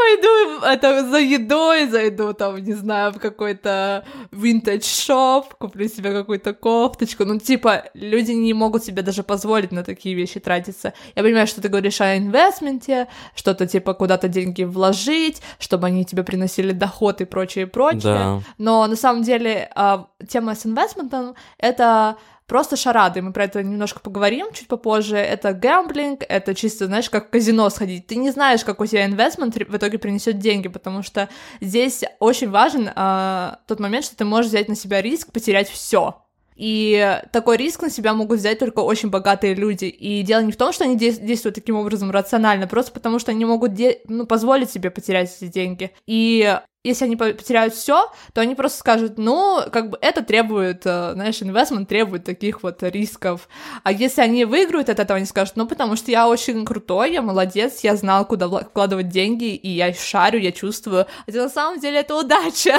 пойду 0.00 0.64
это 0.64 1.10
за 1.10 1.18
едой, 1.18 1.88
зайду 1.88 2.32
там, 2.32 2.56
не 2.58 2.72
знаю, 2.72 3.12
в 3.12 3.18
какой-то 3.18 4.04
vintage 4.32 4.84
шоп, 4.84 5.54
куплю 5.54 5.88
себе 5.88 6.12
какую-то 6.12 6.54
кофточку. 6.54 7.24
Ну, 7.24 7.38
типа, 7.38 7.84
люди 7.94 8.32
не 8.32 8.54
могут 8.54 8.84
себе 8.84 9.02
даже 9.02 9.22
позволить 9.22 9.72
на 9.72 9.82
такие 9.82 10.14
вещи 10.14 10.40
тратиться. 10.40 10.92
Я 11.14 11.22
понимаю, 11.22 11.46
что 11.46 11.60
ты 11.60 11.68
говоришь 11.68 12.00
о 12.00 12.16
инвестменте, 12.16 13.08
что-то 13.34 13.66
типа 13.66 13.94
куда-то 13.94 14.28
деньги 14.28 14.64
вложить, 14.64 15.42
чтобы 15.58 15.86
они 15.86 16.04
тебе 16.04 16.22
приносили 16.22 16.72
доход 16.72 17.20
и 17.20 17.24
прочее, 17.24 17.66
прочее. 17.66 18.00
Да. 18.02 18.40
Но 18.58 18.86
на 18.86 18.96
самом 18.96 19.22
деле 19.22 19.70
а, 19.74 20.06
тема 20.28 20.54
с 20.54 20.66
инвестментом— 20.66 21.34
это 21.58 22.16
просто 22.50 22.76
шарады. 22.76 23.22
Мы 23.22 23.32
про 23.32 23.44
это 23.44 23.62
немножко 23.62 24.00
поговорим 24.00 24.52
чуть 24.52 24.66
попозже. 24.66 25.16
Это 25.16 25.52
гэмблинг, 25.52 26.24
это 26.28 26.52
чисто, 26.52 26.86
знаешь, 26.86 27.08
как 27.08 27.28
в 27.28 27.30
казино 27.30 27.70
сходить. 27.70 28.08
Ты 28.08 28.16
не 28.16 28.32
знаешь, 28.32 28.64
какой 28.64 28.88
тебе 28.88 29.04
инвестмент 29.04 29.54
в 29.54 29.76
итоге 29.76 29.98
принесет 29.98 30.40
деньги, 30.40 30.66
потому 30.66 31.04
что 31.04 31.28
здесь 31.60 32.02
очень 32.18 32.50
важен 32.50 32.90
э, 32.92 33.56
тот 33.68 33.78
момент, 33.78 34.04
что 34.04 34.16
ты 34.16 34.24
можешь 34.24 34.50
взять 34.50 34.68
на 34.68 34.74
себя 34.74 35.00
риск 35.00 35.30
потерять 35.30 35.68
все. 35.70 36.24
И 36.60 37.22
такой 37.32 37.56
риск 37.56 37.80
на 37.80 37.88
себя 37.88 38.12
могут 38.12 38.38
взять 38.38 38.58
только 38.58 38.80
очень 38.80 39.08
богатые 39.08 39.54
люди. 39.54 39.86
И 39.86 40.20
дело 40.20 40.42
не 40.42 40.52
в 40.52 40.58
том, 40.58 40.74
что 40.74 40.84
они 40.84 40.94
действуют 40.94 41.54
таким 41.54 41.76
образом 41.76 42.10
рационально, 42.10 42.66
просто 42.66 42.92
потому 42.92 43.18
что 43.18 43.30
они 43.30 43.46
могут 43.46 43.72
ну, 44.08 44.26
позволить 44.26 44.70
себе 44.70 44.90
потерять 44.90 45.34
эти 45.34 45.50
деньги. 45.50 45.90
И 46.06 46.54
если 46.84 47.06
они 47.06 47.16
потеряют 47.16 47.72
все, 47.72 48.12
то 48.34 48.42
они 48.42 48.54
просто 48.54 48.78
скажут, 48.80 49.16
ну, 49.16 49.62
как 49.72 49.88
бы 49.88 49.98
это 50.02 50.22
требует, 50.22 50.82
э, 50.84 51.12
знаешь, 51.14 51.42
инвестмент 51.42 51.88
требует 51.88 52.24
таких 52.24 52.62
вот 52.62 52.82
рисков. 52.82 53.48
А 53.82 53.90
если 53.90 54.20
они 54.20 54.44
выиграют 54.44 54.90
от 54.90 55.00
этого, 55.00 55.16
они 55.16 55.24
скажут, 55.24 55.56
ну, 55.56 55.66
потому 55.66 55.96
что 55.96 56.10
я 56.10 56.28
очень 56.28 56.66
крутой, 56.66 57.14
я 57.14 57.22
молодец, 57.22 57.80
я 57.80 57.96
знал, 57.96 58.26
куда 58.26 58.48
вкладывать 58.48 59.08
деньги, 59.08 59.54
и 59.54 59.70
я 59.70 59.94
шарю, 59.94 60.38
я 60.38 60.52
чувствую. 60.52 61.06
Хотя 61.24 61.42
на 61.42 61.48
самом 61.48 61.80
деле 61.80 62.00
это 62.00 62.14
удача. 62.14 62.78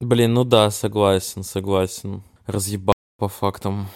Блин, 0.00 0.34
ну 0.34 0.42
да, 0.42 0.72
согласен, 0.72 1.44
согласен 1.44 2.24
разъебал 2.46 2.94
по 3.18 3.28
фактам. 3.28 3.88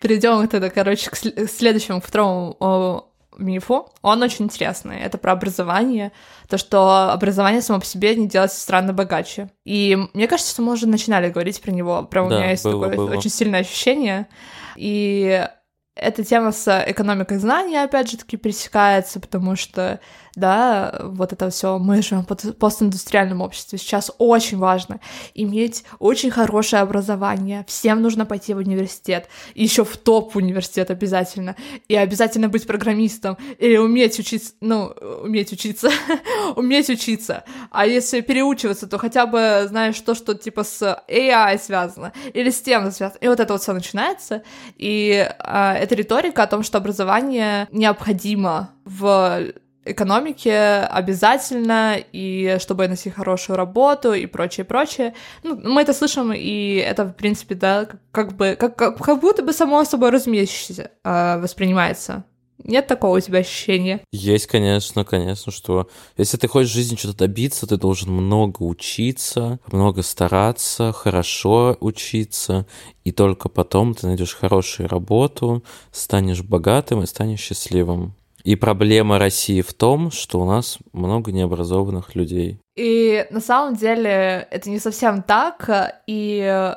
Перейдем 0.00 0.46
тогда, 0.48 0.70
короче, 0.70 1.10
к 1.10 1.16
следующему, 1.16 2.00
к 2.00 2.04
второму 2.04 3.10
мифу. 3.38 3.88
Он 4.02 4.22
очень 4.22 4.46
интересный. 4.46 5.00
Это 5.00 5.18
про 5.18 5.32
образование. 5.32 6.12
То, 6.48 6.58
что 6.58 7.10
образование 7.12 7.62
само 7.62 7.80
по 7.80 7.86
себе 7.86 8.14
не 8.14 8.28
делает 8.28 8.52
страны 8.52 8.92
богаче. 8.92 9.50
И 9.64 9.96
мне 10.14 10.28
кажется, 10.28 10.52
что 10.52 10.62
мы 10.62 10.72
уже 10.72 10.86
начинали 10.86 11.30
говорить 11.30 11.60
про 11.60 11.70
него. 11.70 12.02
Прям 12.04 12.28
да, 12.28 12.36
у 12.36 12.38
меня 12.38 12.50
есть 12.50 12.64
было, 12.64 12.88
такое 12.88 13.06
было. 13.06 13.16
очень 13.16 13.30
сильное 13.30 13.60
ощущение. 13.60 14.28
И 14.76 15.46
эта 15.94 16.24
тема 16.24 16.52
с 16.52 16.84
экономикой 16.86 17.38
знания, 17.38 17.82
опять 17.82 18.10
же 18.10 18.18
таки, 18.18 18.36
пересекается, 18.36 19.18
потому 19.18 19.56
что 19.56 20.00
да, 20.36 21.00
вот 21.02 21.32
это 21.32 21.48
все, 21.48 21.78
мы 21.78 22.02
живем 22.02 22.24
в 22.28 22.52
постиндустриальном 22.52 23.40
обществе. 23.40 23.78
Сейчас 23.78 24.12
очень 24.18 24.58
важно 24.58 25.00
иметь 25.34 25.84
очень 25.98 26.30
хорошее 26.30 26.82
образование. 26.82 27.64
Всем 27.66 28.02
нужно 28.02 28.26
пойти 28.26 28.52
в 28.52 28.58
университет, 28.58 29.28
еще 29.54 29.84
в 29.84 29.96
топ 29.96 30.36
университет 30.36 30.90
обязательно, 30.90 31.56
и 31.88 31.96
обязательно 31.96 32.50
быть 32.50 32.66
программистом 32.66 33.38
или 33.58 33.78
уметь 33.78 34.18
учиться, 34.18 34.52
ну, 34.60 34.92
уметь 35.22 35.52
учиться, 35.52 35.90
уметь 36.56 36.90
учиться. 36.90 37.44
А 37.70 37.86
если 37.86 38.20
переучиваться, 38.20 38.86
то 38.86 38.98
хотя 38.98 39.26
бы 39.26 39.64
знаешь 39.68 39.98
то, 40.00 40.14
что 40.14 40.34
типа 40.34 40.64
с 40.64 41.02
AI 41.08 41.58
связано 41.58 42.12
или 42.34 42.50
с 42.50 42.60
тем 42.60 42.90
связано. 42.92 43.18
И 43.22 43.28
вот 43.28 43.40
это 43.40 43.54
вот 43.54 43.62
все 43.62 43.72
начинается. 43.72 44.42
И 44.76 45.26
а, 45.38 45.74
это 45.74 45.94
риторика 45.94 46.42
о 46.42 46.46
том, 46.46 46.62
что 46.62 46.76
образование 46.76 47.68
необходимо 47.72 48.70
в 48.84 49.52
экономике 49.86 50.80
обязательно, 50.90 51.96
и 52.12 52.58
чтобы 52.60 52.88
найти 52.88 53.10
хорошую 53.10 53.56
работу 53.56 54.12
и 54.12 54.26
прочее, 54.26 54.64
прочее. 54.64 55.14
Ну, 55.42 55.60
мы 55.62 55.82
это 55.82 55.92
слышим, 55.92 56.32
и 56.32 56.76
это, 56.76 57.04
в 57.04 57.12
принципе, 57.14 57.54
да, 57.54 57.88
как 58.12 58.34
бы, 58.34 58.56
как, 58.58 58.76
как, 58.76 58.98
как 58.98 59.20
будто 59.20 59.42
бы 59.42 59.52
само 59.52 59.84
собой 59.84 60.10
разумеющееся 60.10 60.90
э, 61.04 61.38
воспринимается. 61.38 62.24
Нет 62.64 62.86
такого 62.86 63.18
у 63.18 63.20
тебя 63.20 63.40
ощущения? 63.40 64.00
Есть, 64.12 64.46
конечно, 64.46 65.04
конечно, 65.04 65.52
что 65.52 65.88
если 66.16 66.36
ты 66.36 66.48
хочешь 66.48 66.70
в 66.70 66.74
жизни 66.74 66.96
что-то 66.96 67.18
добиться, 67.18 67.66
ты 67.66 67.76
должен 67.76 68.10
много 68.10 68.62
учиться, 68.62 69.60
много 69.70 70.02
стараться, 70.02 70.92
хорошо 70.92 71.76
учиться, 71.80 72.66
и 73.04 73.12
только 73.12 73.48
потом 73.48 73.94
ты 73.94 74.06
найдешь 74.06 74.34
хорошую 74.34 74.88
работу, 74.88 75.62
станешь 75.92 76.42
богатым 76.42 77.02
и 77.02 77.06
станешь 77.06 77.40
счастливым. 77.40 78.14
И 78.46 78.54
проблема 78.54 79.18
России 79.18 79.60
в 79.60 79.74
том, 79.74 80.12
что 80.12 80.38
у 80.40 80.44
нас 80.44 80.78
много 80.92 81.32
необразованных 81.32 82.14
людей. 82.14 82.60
И 82.76 83.26
на 83.30 83.40
самом 83.40 83.74
деле 83.74 84.46
это 84.52 84.70
не 84.70 84.78
совсем 84.78 85.24
так, 85.24 85.68
и 86.06 86.74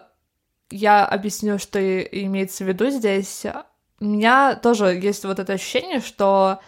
я 0.72 1.06
объясню, 1.06 1.60
что 1.60 1.80
имеется 1.80 2.64
в 2.64 2.68
виду 2.68 2.90
здесь. 2.90 3.46
У 4.00 4.06
меня 4.06 4.56
тоже 4.56 5.00
есть 5.00 5.24
вот 5.26 5.38
это 5.38 5.54
ощущение, 5.54 6.00
что 6.00 6.60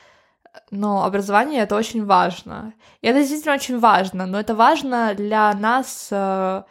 ну, 0.70 1.01
образование 1.01 1.63
это 1.63 1.75
очень 1.75 2.05
важно. 2.05 2.75
И 3.01 3.08
это 3.08 3.22
действительно 3.22 3.55
очень 3.55 3.79
важно, 3.79 4.27
но 4.27 4.39
это 4.39 4.53
важно 4.53 5.15
для 5.15 5.51
нас 5.53 6.10
э, 6.12 6.62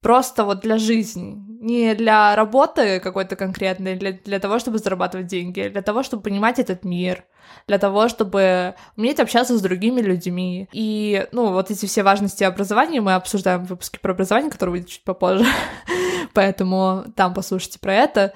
просто 0.00 0.44
вот 0.44 0.58
для 0.58 0.78
жизни, 0.78 1.36
не 1.60 1.94
для 1.94 2.34
работы 2.34 2.98
какой-то 2.98 3.36
конкретной, 3.36 3.94
для, 3.94 4.10
для 4.10 4.40
того, 4.40 4.58
чтобы 4.58 4.78
зарабатывать 4.78 5.28
деньги, 5.28 5.60
а 5.60 5.70
для 5.70 5.82
того, 5.82 6.02
чтобы 6.02 6.24
понимать 6.24 6.58
этот 6.58 6.84
мир, 6.84 7.24
для 7.66 7.78
того, 7.78 8.08
чтобы 8.08 8.74
уметь 8.96 9.20
общаться 9.20 9.56
с 9.56 9.62
другими 9.62 10.00
людьми. 10.00 10.68
И, 10.72 11.26
ну, 11.32 11.52
вот 11.52 11.70
эти 11.70 11.86
все 11.86 12.02
важности 12.02 12.44
образования 12.44 13.00
мы 13.00 13.14
обсуждаем 13.14 13.64
в 13.64 13.70
выпуске 13.70 13.98
про 13.98 14.12
образование, 14.12 14.50
который 14.50 14.70
выйдет 14.70 14.88
чуть 14.88 15.04
попозже, 15.04 15.46
поэтому 16.34 17.04
там 17.16 17.34
послушайте 17.34 17.78
про 17.78 17.94
это. 17.94 18.34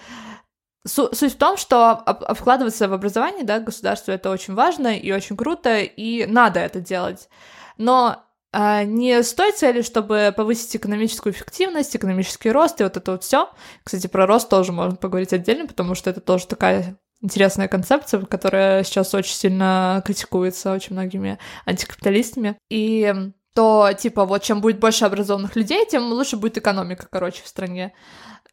Суть 0.87 1.35
в 1.35 1.37
том, 1.37 1.57
что 1.57 2.05
вкладываться 2.35 2.89
в 2.89 2.93
образование, 2.93 3.45
да, 3.45 3.61
государству 3.61 4.13
это 4.13 4.31
очень 4.31 4.55
важно 4.55 4.97
и 4.97 5.13
очень 5.13 5.37
круто, 5.37 5.81
и 5.81 6.25
надо 6.25 6.61
это 6.61 6.81
делать. 6.81 7.29
Но 7.77 8.25
а, 8.51 8.85
не 8.85 9.23
с 9.23 9.35
той 9.35 9.53
целью, 9.53 9.83
чтобы 9.83 10.33
повысить 10.35 10.75
экономическую 10.75 11.35
эффективность, 11.35 11.95
экономический 11.95 12.51
рост 12.51 12.81
и 12.81 12.85
вот 12.85 12.97
это 12.97 13.13
вот 13.13 13.25
все. 13.25 13.51
Кстати, 13.85 14.07
про 14.07 14.27
рост 14.27 14.49
тоже 14.49 14.73
можно 14.73 14.97
поговорить 14.97 15.33
отдельно, 15.33 15.67
потому 15.67 15.95
что 15.95 16.09
это 16.09 16.21
тоже 16.21 16.47
такая 16.47 16.99
интересная 17.21 17.69
концепция, 17.69 18.23
которая 18.23 18.85
сейчас 18.85 19.15
очень 19.15 19.35
сильно 19.35 20.03
критикуется 20.05 20.73
очень 20.73 20.95
многими 20.95 21.39
антикапиталистами. 21.67 22.57
И 22.71 23.13
то, 23.55 23.91
типа, 23.99 24.25
вот 24.25 24.43
чем 24.43 24.61
будет 24.61 24.79
больше 24.79 25.05
образованных 25.05 25.57
людей, 25.57 25.85
тем 25.87 26.13
лучше 26.13 26.37
будет 26.37 26.59
экономика, 26.59 27.09
короче, 27.11 27.43
в 27.43 27.49
стране. 27.49 27.93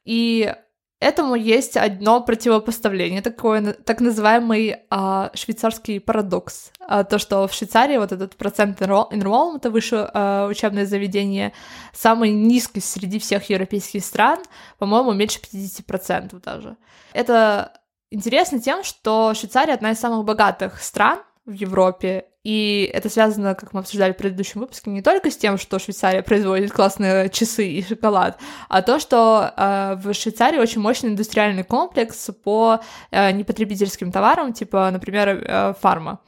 И 0.04 0.52
этому 1.00 1.36
есть 1.36 1.78
одно 1.78 2.22
противопоставление, 2.22 3.22
такой 3.22 3.74
так 3.74 4.02
называемый 4.02 4.78
а, 4.90 5.30
швейцарский 5.36 6.00
парадокс. 6.00 6.72
А, 6.80 7.04
то, 7.04 7.20
что 7.20 7.48
в 7.48 7.54
Швейцарии 7.54 7.98
вот 7.98 8.12
этот 8.12 8.36
процент 8.36 8.82
enrollment, 8.82 9.58
это 9.58 9.70
высшее 9.70 10.10
а, 10.14 10.48
учебное 10.48 10.86
заведение, 10.86 11.54
самый 11.94 12.32
низкий 12.32 12.80
среди 12.80 13.20
всех 13.20 13.50
европейских 13.50 14.04
стран, 14.04 14.40
по-моему, 14.80 15.14
меньше 15.14 15.40
50% 15.40 16.42
даже. 16.42 16.78
Это 17.14 17.74
интересно 18.12 18.60
тем, 18.60 18.84
что 18.84 19.34
Швейцария 19.34 19.74
одна 19.74 19.92
из 19.92 20.00
самых 20.00 20.26
богатых 20.26 20.82
стран 20.82 21.20
в 21.46 21.52
Европе, 21.52 22.26
и 22.44 22.90
это 22.94 23.10
связано, 23.10 23.56
как 23.56 23.74
мы 23.74 23.80
обсуждали 23.80 24.14
в 24.14 24.18
предыдущем 24.18 24.62
выпуске, 24.62 24.90
не 24.92 25.02
только 25.02 25.32
с 25.32 25.38
тем, 25.38 25.58
что 25.58 25.80
Швейцария 25.80 26.22
производит 26.22 26.72
классные 26.72 27.30
часы 27.30 27.68
и 27.68 27.84
шоколад, 27.84 28.40
а 28.70 28.82
то, 28.82 29.00
что 29.00 29.54
э, 29.56 29.96
в 29.96 30.14
Швейцарии 30.14 30.60
очень 30.60 30.82
мощный 30.82 31.10
индустриальный 31.10 31.64
комплекс 31.64 32.30
по 32.44 32.82
э, 33.12 33.32
непотребительским 33.32 34.12
товарам, 34.12 34.54
типа, 34.54 34.90
например, 34.92 35.30
э, 35.30 35.74
фарма. 35.80 36.20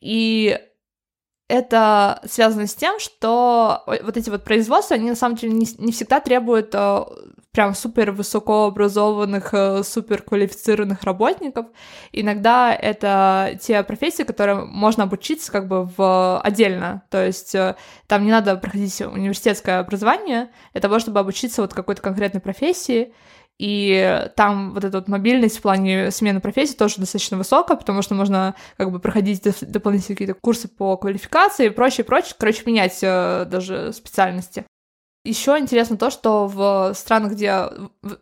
И 0.00 0.58
это 1.48 2.20
связано 2.28 2.66
с 2.66 2.74
тем, 2.74 3.00
что 3.00 3.82
вот 3.86 4.16
эти 4.16 4.28
вот 4.30 4.44
производства, 4.44 4.96
они 4.96 5.08
на 5.08 5.16
самом 5.16 5.36
деле 5.36 5.54
не, 5.54 5.66
не 5.78 5.92
всегда 5.92 6.20
требуют 6.20 6.74
э, 6.74 7.04
прям 7.52 7.74
супер 7.74 8.12
высокообразованных, 8.12 9.52
э, 9.52 9.82
супер 9.82 10.22
квалифицированных 10.22 11.02
работников. 11.02 11.66
Иногда 12.12 12.74
это 12.74 13.58
те 13.60 13.82
профессии, 13.82 14.22
которые 14.22 14.64
можно 14.64 15.04
обучиться 15.04 15.50
как 15.50 15.66
бы 15.66 15.84
в 15.84 16.40
отдельно. 16.40 17.02
То 17.10 17.24
есть 17.24 17.54
э, 17.54 17.76
там 18.06 18.24
не 18.24 18.30
надо 18.30 18.56
проходить 18.56 19.00
университетское 19.00 19.80
образование 19.80 20.50
для 20.72 20.80
того, 20.80 20.98
чтобы 20.98 21.20
обучиться 21.20 21.62
вот 21.62 21.74
какой-то 21.74 22.02
конкретной 22.02 22.40
профессии. 22.40 23.12
И 23.58 24.30
там 24.36 24.72
вот 24.72 24.84
эта 24.84 24.98
вот 24.98 25.08
мобильность 25.08 25.58
в 25.58 25.62
плане 25.62 26.12
смены 26.12 26.40
профессии 26.40 26.76
тоже 26.76 26.96
достаточно 26.98 27.36
высокая, 27.36 27.76
потому 27.76 28.02
что 28.02 28.14
можно 28.14 28.54
как 28.76 28.92
бы 28.92 29.00
проходить 29.00 29.42
дополнительные 29.62 30.16
какие-то 30.16 30.34
курсы 30.34 30.68
по 30.68 30.96
квалификации 30.96 31.66
и 31.66 31.70
прочее, 31.70 32.04
прочее, 32.04 32.36
короче, 32.38 32.62
менять 32.66 33.00
э, 33.02 33.46
даже 33.46 33.92
специальности. 33.92 34.64
Еще 35.28 35.58
интересно 35.58 35.96
то, 35.96 36.10
что 36.10 36.46
в 36.46 36.94
странах, 36.94 37.32
где 37.32 37.66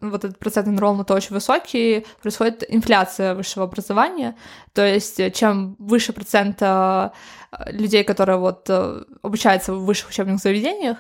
вот 0.01 0.25
этот 0.25 0.39
процент 0.39 0.67
enrollment 0.67 1.13
очень 1.15 1.35
высокий, 1.35 2.05
происходит 2.21 2.65
инфляция 2.69 3.35
высшего 3.35 3.65
образования. 3.65 4.35
То 4.73 4.85
есть 4.85 5.21
чем 5.35 5.77
выше 5.79 6.13
процент 6.13 6.59
э, 6.61 7.11
людей, 7.67 8.03
которые 8.03 8.39
вот 8.39 8.69
э, 8.69 9.05
обучаются 9.23 9.73
в 9.73 9.85
высших 9.85 10.09
учебных 10.09 10.41
заведениях, 10.41 10.99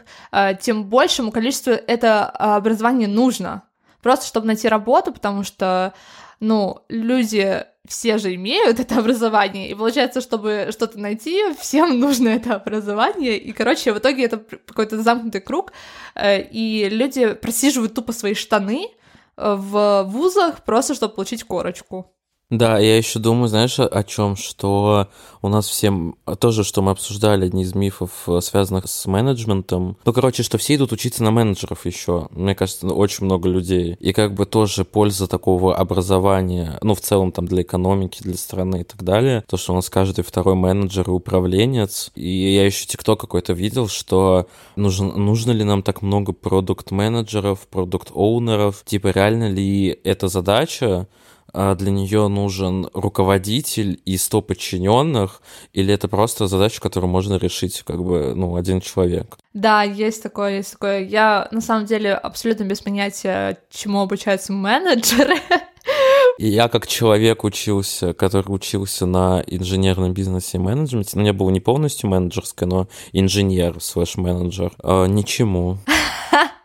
тем 0.60 0.84
большему 0.84 1.32
количеству 1.32 1.72
это 1.72 2.26
образование 2.28 3.08
нужно 3.08 3.64
просто 4.06 4.26
чтобы 4.26 4.46
найти 4.46 4.68
работу, 4.68 5.12
потому 5.12 5.42
что, 5.42 5.92
ну, 6.40 6.84
люди 6.88 7.64
все 7.86 8.18
же 8.18 8.34
имеют 8.34 8.80
это 8.80 8.98
образование, 8.98 9.70
и 9.70 9.74
получается, 9.74 10.20
чтобы 10.20 10.68
что-то 10.70 10.98
найти, 10.98 11.52
всем 11.58 11.98
нужно 12.00 12.28
это 12.28 12.56
образование, 12.56 13.38
и, 13.38 13.52
короче, 13.52 13.92
в 13.92 13.98
итоге 13.98 14.24
это 14.24 14.38
какой-то 14.38 15.00
замкнутый 15.00 15.40
круг, 15.40 15.72
э, 16.14 16.42
и 16.42 16.88
люди 16.88 17.34
просиживают 17.34 17.94
тупо 17.94 18.12
свои 18.12 18.34
штаны 18.34 18.88
э, 19.36 19.54
в 19.54 20.04
вузах 20.04 20.64
просто, 20.64 20.94
чтобы 20.94 21.14
получить 21.14 21.44
корочку. 21.44 22.12
Да, 22.48 22.78
я 22.78 22.96
еще 22.96 23.18
думаю, 23.18 23.48
знаешь, 23.48 23.80
о 23.80 24.04
чем, 24.04 24.36
что 24.36 25.08
у 25.42 25.48
нас 25.48 25.66
всем 25.66 26.14
тоже, 26.38 26.62
что 26.62 26.80
мы 26.80 26.92
обсуждали, 26.92 27.46
одни 27.46 27.64
из 27.64 27.74
мифов, 27.74 28.10
э, 28.28 28.40
связанных 28.40 28.86
с 28.86 29.06
менеджментом. 29.06 29.96
Ну, 30.04 30.12
короче, 30.12 30.44
что 30.44 30.56
все 30.56 30.76
идут 30.76 30.92
учиться 30.92 31.24
на 31.24 31.32
менеджеров 31.32 31.84
еще. 31.86 32.28
Мне 32.30 32.54
кажется, 32.54 32.86
очень 32.86 33.24
много 33.24 33.48
людей. 33.48 33.96
И 33.98 34.12
как 34.12 34.34
бы 34.34 34.46
тоже 34.46 34.84
польза 34.84 35.26
такого 35.26 35.74
образования, 35.74 36.78
ну, 36.82 36.94
в 36.94 37.00
целом 37.00 37.32
там 37.32 37.48
для 37.48 37.62
экономики, 37.62 38.22
для 38.22 38.36
страны 38.36 38.82
и 38.82 38.84
так 38.84 39.02
далее. 39.02 39.42
То, 39.48 39.56
что 39.56 39.72
у 39.72 39.76
нас 39.76 39.90
каждый 39.90 40.22
второй 40.22 40.54
менеджер 40.54 41.08
и 41.08 41.12
управленец. 41.12 42.12
И 42.14 42.54
я 42.54 42.64
еще 42.64 42.86
тикток 42.86 43.20
какой-то 43.20 43.54
видел, 43.54 43.88
что 43.88 44.46
нужен, 44.76 45.08
нужно 45.08 45.50
ли 45.50 45.64
нам 45.64 45.82
так 45.82 46.00
много 46.00 46.32
продукт-менеджеров, 46.32 47.66
продукт-оунеров. 47.66 48.84
Типа, 48.84 49.08
реально 49.08 49.50
ли 49.50 49.98
эта 50.04 50.28
задача 50.28 51.08
а 51.25 51.25
для 51.56 51.90
нее 51.90 52.28
нужен 52.28 52.88
руководитель 52.92 54.00
и 54.04 54.16
100 54.16 54.42
подчиненных, 54.42 55.40
или 55.72 55.92
это 55.92 56.08
просто 56.08 56.46
задача, 56.46 56.80
которую 56.80 57.10
можно 57.10 57.36
решить 57.36 57.82
как 57.86 58.02
бы, 58.02 58.34
ну, 58.34 58.56
один 58.56 58.80
человек? 58.80 59.38
Да, 59.54 59.82
есть 59.82 60.22
такое, 60.22 60.58
есть 60.58 60.72
такое. 60.72 61.04
Я, 61.04 61.48
на 61.50 61.60
самом 61.60 61.86
деле, 61.86 62.12
абсолютно 62.14 62.64
без 62.64 62.80
понятия, 62.80 63.58
чему 63.70 64.00
обучаются 64.00 64.52
менеджеры. 64.52 65.36
И 66.38 66.48
я 66.48 66.68
как 66.68 66.86
человек 66.86 67.44
учился, 67.44 68.12
который 68.12 68.48
учился 68.48 69.06
на 69.06 69.42
инженерном 69.46 70.12
бизнесе 70.12 70.58
и 70.58 70.60
менеджменте, 70.60 71.12
ну, 71.14 71.20
у 71.20 71.22
меня 71.22 71.32
было 71.32 71.48
не 71.50 71.60
полностью 71.60 72.10
менеджерское, 72.10 72.68
но 72.68 72.88
инженер 73.12 73.80
слэш-менеджер, 73.80 74.72
э, 74.82 75.06
ничему. 75.06 75.78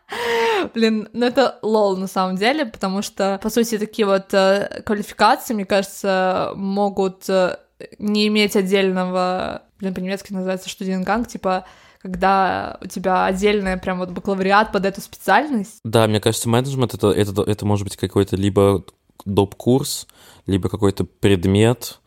Блин, 0.74 1.10
ну 1.14 1.26
это 1.26 1.60
лол 1.62 1.98
на 1.98 2.08
самом 2.08 2.36
деле, 2.36 2.66
потому 2.66 3.02
что, 3.02 3.40
по 3.42 3.50
сути, 3.50 3.78
такие 3.78 4.06
вот 4.06 4.34
э, 4.34 4.82
квалификации, 4.86 5.54
мне 5.54 5.66
кажется, 5.66 6.52
могут 6.56 7.30
э, 7.30 7.58
не 8.00 8.28
иметь 8.28 8.56
отдельного, 8.56 9.64
блин, 9.80 9.94
по-немецки 9.94 10.34
называется 10.34 10.70
студенганг, 10.70 11.28
типа 11.28 11.66
когда 12.02 12.80
у 12.82 12.88
тебя 12.88 13.26
отдельный 13.26 13.78
прям 13.78 14.00
вот 14.00 14.10
бакалавриат 14.10 14.72
под 14.72 14.86
эту 14.86 15.02
специальность. 15.02 15.80
Да, 15.84 16.08
мне 16.08 16.20
кажется, 16.20 16.50
менеджмент 16.50 16.96
это, 16.96 17.12
это, 17.12 17.44
это 17.44 17.66
может 17.66 17.84
быть 17.84 17.96
какой-то 17.96 18.36
либо 18.36 18.84
доп. 19.24 19.54
курс, 19.56 20.08
либо 20.48 20.68
какой-то 20.68 21.04
предмет, 21.04 22.00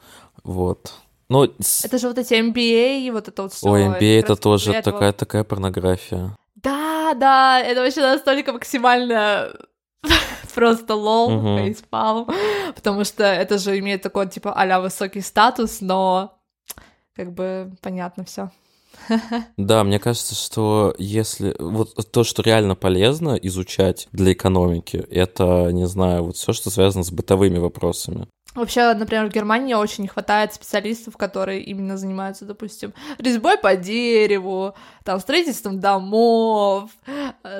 вот. 0.42 0.92
Но... 1.28 1.44
Это 1.44 1.98
же 1.98 2.08
вот 2.08 2.18
эти 2.18 2.34
MBA 2.34 3.06
и 3.06 3.10
вот 3.10 3.28
это 3.28 3.42
вот 3.42 3.52
все. 3.52 3.68
Ой, 3.68 3.84
MBA 3.84 4.18
это, 4.18 4.32
это 4.32 4.36
тоже 4.36 4.82
такая, 4.82 5.12
такая 5.12 5.44
порнография. 5.44 6.36
Да, 6.64 7.12
да, 7.14 7.60
это 7.60 7.82
вообще 7.82 8.00
настолько 8.00 8.52
максимально 8.52 9.54
просто 10.54 10.94
лол, 10.94 11.30
uh-huh. 11.30 11.64
фейспалм, 11.64 12.28
потому 12.74 13.04
что 13.04 13.24
это 13.24 13.58
же 13.58 13.78
имеет 13.78 14.02
такой, 14.02 14.28
типа, 14.28 14.52
а 14.52 14.80
высокий 14.80 15.20
статус, 15.20 15.82
но 15.82 16.38
как 17.14 17.32
бы 17.32 17.72
понятно 17.82 18.24
все. 18.24 18.50
Да, 19.56 19.84
мне 19.84 19.98
кажется, 19.98 20.34
что 20.34 20.94
если 20.98 21.54
вот 21.58 21.94
то, 22.10 22.24
что 22.24 22.42
реально 22.42 22.74
полезно 22.76 23.34
изучать 23.34 24.08
для 24.12 24.32
экономики, 24.32 24.96
это, 25.10 25.70
не 25.72 25.86
знаю, 25.86 26.24
вот 26.24 26.36
все, 26.36 26.52
что 26.52 26.70
связано 26.70 27.04
с 27.04 27.10
бытовыми 27.10 27.58
вопросами. 27.58 28.28
Вообще, 28.54 28.94
например, 28.94 29.26
в 29.26 29.32
Германии 29.32 29.74
очень 29.74 30.02
не 30.02 30.08
хватает 30.08 30.54
специалистов, 30.54 31.16
которые 31.16 31.62
именно 31.62 31.96
занимаются, 31.96 32.44
допустим, 32.44 32.94
резьбой 33.18 33.58
по 33.58 33.74
дереву, 33.74 34.74
там, 35.02 35.18
строительством 35.20 35.80
домов, 35.80 36.90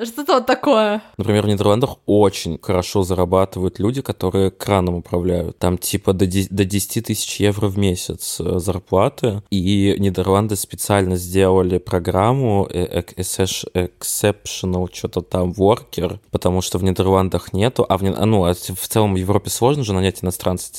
что-то 0.03 0.35
вот 0.35 0.45
такое. 0.45 1.01
Например, 1.17 1.43
в 1.43 1.47
Нидерландах 1.47 1.97
очень 2.05 2.59
хорошо 2.61 3.03
зарабатывают 3.03 3.79
люди, 3.79 4.01
которые 4.01 4.51
краном 4.51 4.95
управляют. 4.95 5.59
Там 5.59 5.77
типа 5.77 6.13
до 6.13 6.25
10, 6.25 6.51
до 6.51 6.65
10 6.65 7.05
тысяч 7.05 7.39
евро 7.39 7.67
в 7.67 7.77
месяц 7.77 8.39
э, 8.39 8.59
зарплаты. 8.59 9.43
И 9.51 9.95
Нидерланды 9.99 10.55
специально 10.55 11.17
сделали 11.17 11.77
программу 11.77 12.67
э, 12.71 13.01
Exceptional 13.01 14.89
что-то 14.91 15.21
там 15.21 15.51
Worker, 15.51 16.19
потому 16.31 16.61
что 16.61 16.77
в 16.77 16.83
Нидерландах 16.83 17.53
нету, 17.53 17.85
а 17.87 17.97
в, 17.97 18.03
ну, 18.03 18.45
а 18.45 18.53
в 18.53 18.87
целом 18.87 19.13
в 19.13 19.17
Европе 19.17 19.49
сложно 19.49 19.83
же 19.83 19.93
нанять 19.93 20.23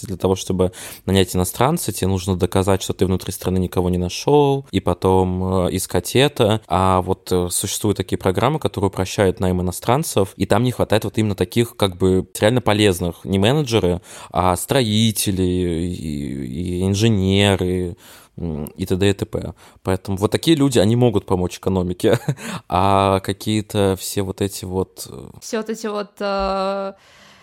для 0.06 0.16
того, 0.16 0.36
чтобы 0.36 0.72
нанять 1.04 1.34
иностранца, 1.34 1.92
тебе 1.92 2.08
нужно 2.08 2.36
доказать, 2.36 2.82
что 2.82 2.92
ты 2.92 3.06
внутри 3.06 3.32
страны 3.32 3.58
никого 3.58 3.90
не 3.90 3.98
нашел, 3.98 4.66
и 4.70 4.80
потом 4.80 5.66
э, 5.66 5.76
искать 5.76 6.16
это. 6.16 6.60
А 6.68 7.02
вот 7.02 7.30
э, 7.30 7.48
существуют 7.50 7.96
такие 7.96 8.18
программы, 8.18 8.58
которые 8.58 8.88
упрощают 8.88 9.40
найм 9.40 9.60
иностранцев, 9.60 10.32
и 10.36 10.46
там 10.46 10.62
не 10.62 10.72
хватает 10.72 11.04
вот 11.04 11.18
именно 11.18 11.34
таких 11.34 11.76
как 11.76 11.96
бы 11.96 12.26
реально 12.38 12.60
полезных, 12.60 13.24
не 13.24 13.38
менеджеры, 13.38 14.00
а 14.30 14.56
строители 14.56 15.42
и, 15.42 16.80
и 16.80 16.86
инженеры, 16.86 17.96
и 18.36 18.86
т.д. 18.86 19.10
и 19.10 19.12
т.п. 19.12 19.54
Поэтому 19.82 20.16
вот 20.18 20.30
такие 20.30 20.56
люди, 20.56 20.78
они 20.78 20.94
могут 20.96 21.26
помочь 21.26 21.58
экономике, 21.58 22.18
а 22.68 23.20
какие-то 23.20 23.96
все 23.98 24.22
вот 24.22 24.40
эти 24.40 24.64
вот... 24.64 25.06
Э, 25.10 25.30
все 25.40 25.58
вот 25.58 25.70
эти 25.70 25.86
вот 25.86 26.20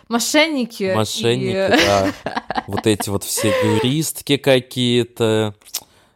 мошенники. 0.09 0.93
Мошенники, 0.95 1.49
и... 1.49 1.85
да. 1.85 2.13
Вот 2.67 2.87
эти 2.87 3.09
вот 3.09 3.23
все 3.23 3.49
юристки 3.49 4.37
какие-то 4.37 5.53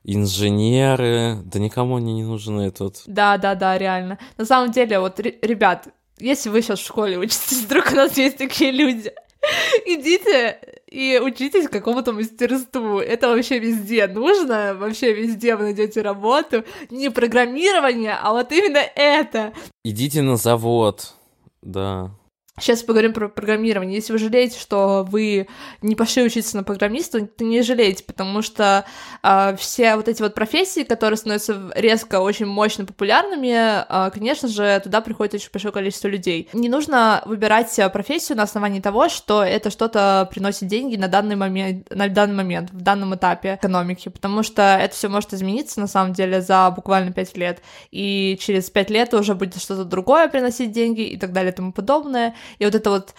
инженеры, 0.04 1.40
да 1.44 1.60
никому 1.60 1.98
они 1.98 2.14
не 2.14 2.24
нужны 2.24 2.72
тут. 2.72 3.02
Да, 3.06 3.38
да, 3.38 3.56
да, 3.56 3.78
реально. 3.78 4.18
На 4.38 4.46
самом 4.46 4.72
деле, 4.72 5.00
вот, 5.00 5.20
ребят, 5.20 5.90
если 6.18 6.50
вы 6.50 6.62
сейчас 6.62 6.80
в 6.80 6.86
школе 6.86 7.18
учитесь, 7.18 7.62
вдруг 7.66 7.92
у 7.92 7.96
нас 7.96 8.18
есть 8.18 8.38
такие 8.38 8.72
люди, 8.72 9.12
Идите 9.86 10.60
и 10.90 11.20
учитесь 11.24 11.68
какому-то 11.68 12.14
мастерству. 12.14 13.00
Это 13.00 13.30
вообще 13.30 13.60
везде 13.60 14.08
нужно, 14.08 14.76
вообще 14.76 15.14
везде 15.14 15.56
вы 15.56 15.64
найдете 15.64 16.02
работу. 16.02 16.64
Не 16.90 17.10
программирование, 17.10 18.18
а 18.22 18.32
вот 18.32 18.52
именно 18.52 18.82
это. 18.96 19.54
Идите 19.84 20.22
на 20.22 20.38
завод, 20.38 21.14
да. 21.62 22.12
Сейчас 22.60 22.82
поговорим 22.82 23.14
про 23.14 23.30
программирование. 23.30 23.98
Если 23.98 24.12
вы 24.12 24.18
жалеете, 24.18 24.60
что 24.60 25.06
вы 25.08 25.48
не 25.84 25.96
пошли 25.96 26.24
учиться 26.24 26.58
на 26.58 26.64
программиста, 26.64 27.24
то 27.28 27.44
не 27.44 27.62
жалейте, 27.62 28.04
потому 28.04 28.42
что 28.42 28.84
э, 29.22 29.56
все 29.60 29.96
вот 29.96 30.08
эти 30.08 30.24
вот 30.24 30.34
профессии, 30.34 30.82
которые 30.82 31.18
становятся 31.18 31.72
резко 31.76 32.20
очень 32.20 32.48
мощно 32.48 32.86
популярными, 32.86 33.84
э, 33.88 34.12
конечно 34.12 34.48
же, 34.48 34.82
туда 34.84 35.02
приходит 35.02 35.36
очень 35.36 35.52
большое 35.54 35.72
количество 35.72 36.08
людей. 36.08 36.50
Не 36.52 36.68
нужно 36.68 37.22
выбирать 37.28 37.80
профессию 37.94 38.40
на 38.40 38.44
основании 38.44 38.80
того, 38.80 39.08
что 39.08 39.44
это 39.44 39.70
что-то 39.70 40.28
приносит 40.32 40.68
деньги 40.68 40.96
на 40.96 41.10
данный 41.10 41.36
момент, 41.36 41.88
на 41.92 42.08
данный 42.10 42.36
момент, 42.36 42.72
в 42.72 42.82
данном 42.82 43.14
этапе 43.14 43.60
экономики, 43.62 44.10
потому 44.10 44.42
что 44.42 44.64
это 44.64 44.96
все 44.96 45.10
может 45.10 45.32
измениться 45.32 45.80
на 45.80 45.88
самом 45.88 46.14
деле 46.14 46.42
за 46.42 46.72
буквально 46.72 47.12
5 47.12 47.38
лет, 47.38 47.62
и 47.92 48.36
через 48.42 48.72
5 48.72 48.90
лет 48.90 49.14
уже 49.14 49.36
будет 49.36 49.62
что-то 49.62 49.84
другое 49.84 50.28
приносить 50.28 50.72
деньги 50.72 51.02
и 51.02 51.18
так 51.18 51.34
далее 51.34 51.52
и 51.52 51.56
тому 51.56 51.72
подобное. 51.72 52.34
И 52.60 52.66
вот 52.66 52.76
это 52.76 52.90
вот 52.90 53.16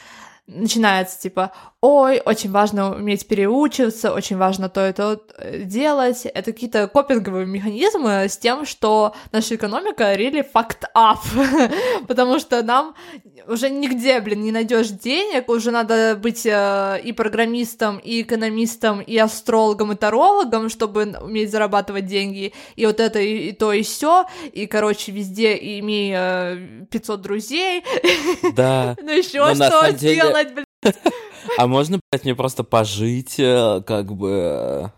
начинается 0.48 1.20
типа, 1.20 1.52
ой, 1.80 2.20
очень 2.24 2.50
важно 2.50 2.94
уметь 2.94 3.28
переучиваться, 3.28 4.12
очень 4.12 4.36
важно 4.36 4.68
то 4.68 4.88
и 4.88 4.92
то 4.92 5.22
э, 5.36 5.62
делать. 5.62 6.24
Это 6.24 6.52
какие-то 6.52 6.88
копинговые 6.88 7.46
механизмы 7.46 8.28
с 8.28 8.36
тем, 8.36 8.64
что 8.64 9.14
наша 9.30 9.54
экономика 9.54 10.14
really 10.14 10.44
fucked 10.52 10.84
up, 10.96 11.18
потому 12.08 12.38
что 12.40 12.62
нам 12.62 12.94
уже 13.46 13.70
нигде, 13.70 14.20
блин, 14.20 14.42
не 14.42 14.50
найдешь 14.50 14.88
денег, 14.88 15.48
уже 15.48 15.70
надо 15.70 16.18
быть 16.20 16.46
э, 16.46 17.00
и 17.04 17.12
программистом, 17.12 17.98
и 17.98 18.22
экономистом, 18.22 19.00
и 19.00 19.16
астрологом, 19.18 19.92
и 19.92 19.96
тарологом, 19.96 20.70
чтобы 20.70 21.14
уметь 21.20 21.50
зарабатывать 21.50 22.06
деньги, 22.06 22.54
и 22.74 22.86
вот 22.86 23.00
это, 23.00 23.20
и, 23.20 23.50
и 23.50 23.52
то, 23.52 23.72
и 23.72 23.82
все, 23.82 24.26
и, 24.52 24.66
короче, 24.66 25.12
везде 25.12 25.54
имей 25.78 26.12
э, 26.16 26.86
500 26.90 27.20
друзей, 27.20 27.84
да. 28.54 28.96
ну 29.02 29.10
еще 29.10 29.54
что 29.54 29.92
сделать, 30.38 30.54
блин. 30.54 30.64
А 31.56 31.66
можно, 31.66 31.98
блядь, 32.10 32.24
мне 32.24 32.34
просто 32.34 32.62
пожить, 32.62 33.36
э, 33.38 33.82
как 33.86 34.12
бы... 34.12 34.92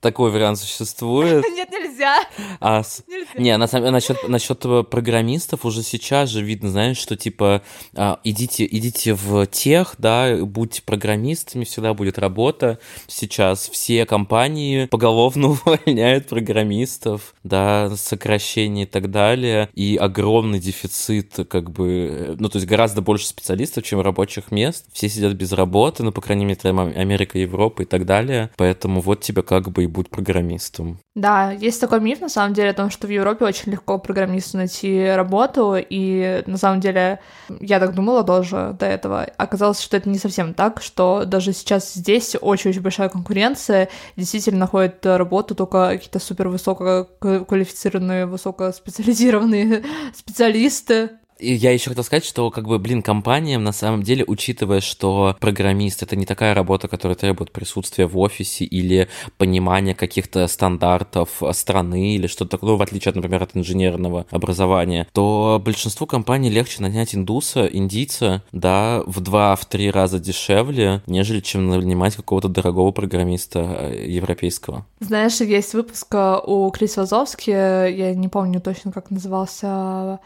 Э, 0.00 0.10
такой 0.10 0.30
вариант 0.30 0.58
существует. 0.58 1.44
Нет, 1.54 1.70
нельзя. 1.70 2.18
А, 2.60 2.82
нельзя. 3.06 3.30
Не, 3.36 3.56
на 3.56 3.66
самом 3.66 3.92
насчет, 3.92 4.28
насчет 4.28 4.64
э, 4.64 4.82
программистов 4.82 5.64
уже 5.64 5.82
сейчас 5.82 6.30
же 6.30 6.42
видно, 6.42 6.70
знаешь, 6.70 6.96
что 6.96 7.16
типа 7.16 7.62
а, 7.94 8.18
идите, 8.24 8.66
идите 8.70 9.14
в 9.14 9.46
тех, 9.46 9.94
да, 9.98 10.36
будьте 10.36 10.82
программистами, 10.82 11.64
всегда 11.64 11.94
будет 11.94 12.18
работа. 12.18 12.78
Сейчас 13.06 13.68
все 13.68 14.06
компании 14.06 14.86
поголовно 14.86 15.48
увольняют 15.64 16.28
программистов, 16.28 17.34
да, 17.44 17.94
сокращение 17.96 18.84
и 18.84 18.88
так 18.88 19.10
далее. 19.10 19.68
И 19.74 19.96
огромный 19.96 20.60
дефицит, 20.60 21.46
как 21.48 21.70
бы, 21.70 22.36
ну, 22.38 22.48
то 22.48 22.56
есть 22.56 22.66
гораздо 22.66 23.02
больше 23.02 23.26
специалистов, 23.26 23.84
чем 23.84 24.00
рабочих 24.00 24.50
мест. 24.50 24.86
Все 24.92 25.08
сидят 25.08 25.34
без 25.34 25.52
работы, 25.52 26.02
ну, 26.02 26.12
по 26.12 26.20
крайней 26.20 26.44
мере, 26.44 26.60
Америка, 26.62 27.38
Европа 27.38 27.82
и 27.82 27.84
так 27.84 28.06
далее. 28.06 28.50
Поэтому 28.56 29.00
вот 29.00 29.20
тебе 29.20 29.42
как 29.42 29.70
бы 29.70 29.89
будь 29.90 30.10
программистом. 30.10 30.98
Да, 31.14 31.52
есть 31.52 31.80
такой 31.80 32.00
миф, 32.00 32.20
на 32.20 32.28
самом 32.28 32.54
деле, 32.54 32.70
о 32.70 32.74
том, 32.74 32.90
что 32.90 33.06
в 33.06 33.10
Европе 33.10 33.44
очень 33.44 33.72
легко 33.72 33.98
программисту 33.98 34.56
найти 34.56 35.06
работу, 35.10 35.76
и 35.78 36.42
на 36.46 36.56
самом 36.56 36.80
деле 36.80 37.20
я 37.60 37.80
так 37.80 37.94
думала 37.94 38.24
тоже 38.24 38.76
до 38.78 38.86
этого. 38.86 39.24
Оказалось, 39.36 39.80
что 39.80 39.96
это 39.96 40.08
не 40.08 40.18
совсем 40.18 40.54
так, 40.54 40.82
что 40.82 41.24
даже 41.26 41.52
сейчас 41.52 41.92
здесь 41.94 42.36
очень-очень 42.40 42.80
большая 42.80 43.08
конкуренция, 43.08 43.88
действительно 44.16 44.60
находят 44.60 45.04
работу 45.04 45.54
только 45.54 45.90
какие-то 45.90 46.18
супер 46.18 46.48
высококвалифицированные, 46.48 48.26
высокоспециализированные 48.26 49.84
специалисты, 50.14 51.10
и 51.40 51.52
я 51.52 51.72
еще 51.72 51.90
хотел 51.90 52.04
сказать, 52.04 52.24
что, 52.24 52.50
как 52.50 52.66
бы, 52.66 52.78
блин, 52.78 53.02
компаниям, 53.02 53.64
на 53.64 53.72
самом 53.72 54.02
деле, 54.02 54.24
учитывая, 54.26 54.80
что 54.80 55.36
программист— 55.40 56.02
это 56.04 56.16
не 56.16 56.26
такая 56.26 56.54
работа, 56.54 56.88
которая 56.88 57.16
требует 57.16 57.50
присутствия 57.50 58.06
в 58.06 58.18
офисе 58.18 58.64
или 58.64 59.08
понимания 59.38 59.94
каких-то 59.94 60.46
стандартов 60.46 61.42
страны 61.52 62.14
или 62.14 62.26
что-то 62.26 62.52
такое, 62.52 62.70
ну, 62.70 62.76
в 62.76 62.82
отличие, 62.82 63.10
от, 63.10 63.16
например, 63.16 63.42
от 63.42 63.56
инженерного 63.56 64.26
образования, 64.30 65.06
то 65.12 65.60
большинству 65.64 66.06
компаний 66.06 66.50
легче 66.50 66.82
нанять 66.82 67.14
индуса, 67.14 67.66
индийца, 67.66 68.42
да, 68.52 69.02
в 69.06 69.20
два-в 69.20 69.64
три 69.64 69.90
раза 69.90 70.18
дешевле, 70.18 71.02
нежели 71.06 71.40
чем 71.40 71.68
нанимать 71.68 72.16
какого-то 72.16 72.48
дорогого 72.48 72.90
программиста 72.90 73.60
э, 73.80 74.06
европейского. 74.08 74.86
Знаешь, 75.00 75.40
есть 75.40 75.74
выпуск 75.74 76.06
э, 76.12 76.38
у 76.46 76.70
Криса 76.70 77.00
Вазовски, 77.00 77.50
я 77.50 78.14
не 78.14 78.28
помню 78.28 78.60
точно, 78.60 78.92
как 78.92 79.10
назывался 79.10 80.20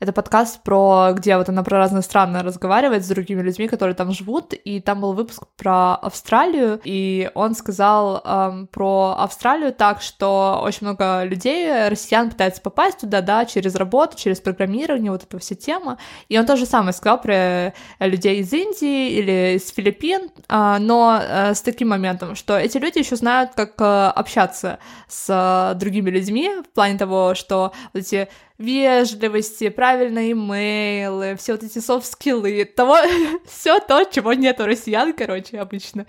это 0.00 0.14
подкаст 0.14 0.62
про, 0.62 1.12
где 1.12 1.36
вот 1.36 1.50
она 1.50 1.62
про 1.62 1.76
разные 1.76 2.02
страны 2.02 2.42
разговаривает 2.42 3.04
с 3.04 3.08
другими 3.08 3.42
людьми, 3.42 3.68
которые 3.68 3.94
там 3.94 4.12
живут, 4.12 4.54
и 4.54 4.80
там 4.80 5.02
был 5.02 5.12
выпуск 5.12 5.42
про 5.58 5.94
Австралию, 5.94 6.80
и 6.84 7.30
он 7.34 7.54
сказал 7.54 8.22
эм, 8.24 8.66
про 8.66 9.14
Австралию 9.18 9.74
так, 9.74 10.00
что 10.00 10.60
очень 10.64 10.86
много 10.86 11.24
людей, 11.24 11.88
россиян, 11.90 12.30
пытается 12.30 12.62
попасть 12.62 13.00
туда, 13.00 13.20
да, 13.20 13.44
через 13.44 13.74
работу, 13.74 14.16
через 14.16 14.40
программирование, 14.40 15.12
вот 15.12 15.22
эта 15.22 15.38
вся 15.38 15.54
тема, 15.54 15.98
и 16.30 16.38
он 16.38 16.46
то 16.46 16.56
же 16.56 16.64
самое 16.64 16.94
сказал 16.94 17.20
про 17.20 17.74
людей 17.98 18.40
из 18.40 18.50
Индии 18.54 19.10
или 19.10 19.56
из 19.56 19.70
Филиппин, 19.70 20.30
э, 20.48 20.76
но 20.80 21.20
э, 21.22 21.54
с 21.54 21.60
таким 21.60 21.88
моментом, 21.88 22.36
что 22.36 22.58
эти 22.58 22.78
люди 22.78 22.98
еще 22.98 23.16
знают, 23.16 23.50
как 23.54 23.74
э, 23.78 24.12
общаться 24.16 24.78
с 25.08 25.26
э, 25.28 25.78
другими 25.78 26.08
людьми 26.08 26.50
в 26.64 26.74
плане 26.74 26.96
того, 26.96 27.34
что 27.34 27.72
вот 27.92 28.00
эти 28.00 28.28
вежливости, 28.60 29.70
правильные 29.70 30.32
имейлы, 30.32 31.34
все 31.36 31.52
вот 31.52 31.64
эти 31.64 31.78
софт-скиллы, 31.78 32.64
того, 32.66 32.98
все 33.46 33.80
то, 33.80 34.04
чего 34.04 34.34
нет 34.34 34.60
у 34.60 34.66
россиян, 34.66 35.14
короче, 35.14 35.58
обычно. 35.58 36.06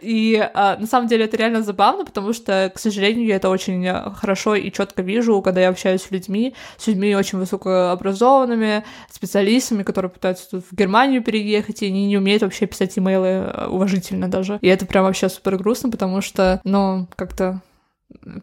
И 0.00 0.36
а, 0.54 0.76
на 0.76 0.86
самом 0.86 1.08
деле 1.08 1.24
это 1.24 1.36
реально 1.38 1.62
забавно, 1.62 2.04
потому 2.04 2.34
что, 2.34 2.70
к 2.74 2.78
сожалению, 2.78 3.26
я 3.26 3.36
это 3.36 3.48
очень 3.48 3.88
хорошо 4.14 4.54
и 4.54 4.70
четко 4.70 5.02
вижу, 5.02 5.40
когда 5.40 5.62
я 5.62 5.70
общаюсь 5.70 6.02
с 6.02 6.10
людьми, 6.10 6.54
с 6.76 6.86
людьми 6.86 7.16
очень 7.16 7.38
высокообразованными, 7.38 8.84
специалистами, 9.10 9.82
которые 9.82 10.10
пытаются 10.10 10.50
тут 10.50 10.64
в 10.70 10.74
Германию 10.74 11.22
переехать, 11.22 11.82
и 11.82 11.86
они 11.86 12.06
не 12.06 12.18
умеют 12.18 12.42
вообще 12.42 12.66
писать 12.66 12.98
имейлы 12.98 13.28
э, 13.28 13.66
уважительно 13.66 14.28
даже. 14.28 14.58
И 14.60 14.68
это 14.68 14.84
прям 14.84 15.04
вообще 15.04 15.30
супер 15.30 15.56
грустно, 15.56 15.90
потому 15.90 16.20
что, 16.20 16.60
ну, 16.64 17.08
как-то 17.16 17.62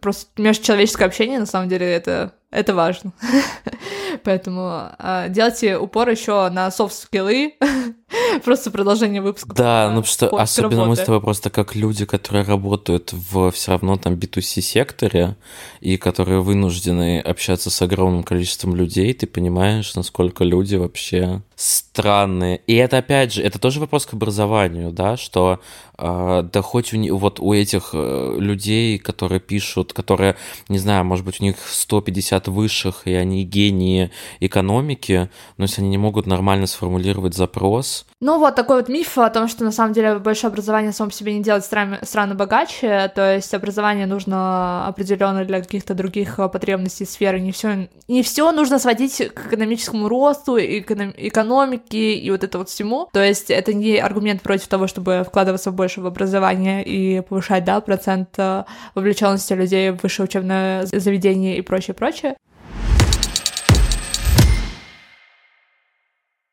просто 0.01 0.29
межчеловеческое 0.41 1.07
общение, 1.07 1.39
на 1.39 1.45
самом 1.45 1.69
деле, 1.69 1.85
это 1.85 2.33
это 2.51 2.75
важно. 2.75 3.13
Поэтому 4.23 4.89
э, 4.99 5.27
делайте 5.29 5.77
упор 5.77 6.09
еще 6.09 6.49
на 6.49 6.69
софт-скиллы, 6.69 7.55
просто 8.43 8.71
продолжение 8.71 9.21
выпуска. 9.21 9.53
Да, 9.53 9.91
ну 9.93 10.03
что 10.03 10.27
особенно 10.35 10.85
мы 10.85 10.95
с 10.95 10.99
тобой 10.99 11.21
просто 11.21 11.49
как 11.49 11.75
люди, 11.75 12.05
которые 12.05 12.43
работают 12.43 13.13
в 13.13 13.51
все 13.51 13.71
равно 13.71 13.97
там 13.97 14.13
B2C 14.15 14.61
секторе 14.61 15.37
и 15.79 15.97
которые 15.97 16.41
вынуждены 16.41 17.19
общаться 17.19 17.69
с 17.69 17.81
огромным 17.81 18.23
количеством 18.23 18.75
людей, 18.75 19.13
ты 19.13 19.27
понимаешь, 19.27 19.95
насколько 19.95 20.43
люди 20.43 20.75
вообще 20.75 21.41
странные. 21.55 22.61
И 22.67 22.75
это 22.75 22.97
опять 22.97 23.33
же, 23.33 23.43
это 23.43 23.59
тоже 23.59 23.79
вопрос 23.79 24.05
к 24.05 24.13
образованию, 24.13 24.91
да, 24.91 25.15
что 25.15 25.59
э, 25.97 26.43
да 26.51 26.61
хоть 26.61 26.93
у, 26.93 27.17
вот 27.17 27.39
у 27.39 27.53
этих 27.53 27.91
э, 27.93 28.35
людей, 28.39 28.97
которые 28.97 29.39
пишут, 29.39 29.93
которые, 29.93 30.35
не 30.69 30.79
знаю, 30.79 31.05
может 31.05 31.23
быть, 31.23 31.39
у 31.39 31.43
них 31.43 31.57
150 31.67 32.40
от 32.41 32.47
высших, 32.47 33.03
и 33.05 33.13
они 33.13 33.43
гении 33.43 34.11
экономики, 34.39 35.29
но 35.57 35.65
если 35.65 35.81
они 35.81 35.89
не 35.89 35.97
могут 35.97 36.25
нормально 36.25 36.67
сформулировать 36.67 37.35
запрос. 37.35 38.05
Ну 38.23 38.37
вот 38.37 38.53
такой 38.53 38.75
вот 38.77 38.87
миф 38.87 39.17
о 39.17 39.31
том, 39.31 39.47
что 39.47 39.63
на 39.63 39.71
самом 39.71 39.93
деле 39.93 40.19
большое 40.19 40.51
образование 40.51 40.91
само 40.91 41.09
по 41.09 41.15
себе 41.15 41.33
не 41.33 41.41
делает 41.41 41.65
страны, 41.65 41.97
страны 42.03 42.35
богаче, 42.35 43.11
то 43.15 43.33
есть 43.33 43.51
образование 43.51 44.05
нужно 44.05 44.85
определенно 44.85 45.43
для 45.43 45.59
каких-то 45.59 45.95
других 45.95 46.37
э, 46.37 46.47
потребностей 46.47 47.05
сферы, 47.05 47.39
не 47.39 47.51
все, 47.51 47.87
не 48.07 48.21
все 48.21 48.51
нужно 48.51 48.77
сводить 48.77 49.17
к 49.33 49.47
экономическому 49.47 50.07
росту, 50.07 50.59
эконом, 50.59 51.15
экономике 51.17 52.13
и 52.13 52.29
вот 52.29 52.43
это 52.43 52.59
вот 52.59 52.69
всему, 52.69 53.09
то 53.11 53.23
есть 53.23 53.49
это 53.49 53.73
не 53.73 53.97
аргумент 53.97 54.43
против 54.43 54.67
того, 54.67 54.85
чтобы 54.85 55.25
вкладываться 55.27 55.71
больше 55.71 56.01
в 56.01 56.05
образование 56.05 56.85
и 56.85 57.21
повышать, 57.21 57.63
да, 57.63 57.81
процент 57.81 58.37
э, 58.37 58.65
вовлеченности 58.93 59.53
людей 59.53 59.89
в 59.89 60.03
высшее 60.03 60.25
учебное 60.25 60.85
заведение 60.85 61.57
и 61.57 61.63
прочее, 61.63 61.95
прочее, 61.95 62.35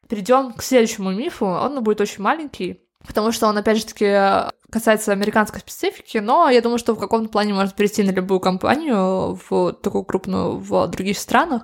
Перейдем 0.08 0.52
к 0.52 0.62
следующему 0.62 1.10
мифу. 1.12 1.46
Он 1.46 1.82
будет 1.82 2.00
очень 2.00 2.22
маленький, 2.22 2.80
потому 3.06 3.32
что 3.32 3.46
он, 3.46 3.56
опять 3.58 3.78
же 3.78 3.86
таки, 3.86 4.50
касается 4.70 5.12
американской 5.12 5.60
специфики, 5.60 6.18
но 6.18 6.48
я 6.48 6.60
думаю, 6.60 6.78
что 6.78 6.94
в 6.94 6.98
каком-то 6.98 7.30
плане 7.30 7.54
может 7.54 7.74
перейти 7.74 8.02
на 8.02 8.10
любую 8.10 8.40
компанию, 8.40 9.38
в 9.48 9.72
такую 9.72 10.04
крупную 10.04 10.58
в 10.58 10.86
других 10.88 11.18
странах. 11.18 11.62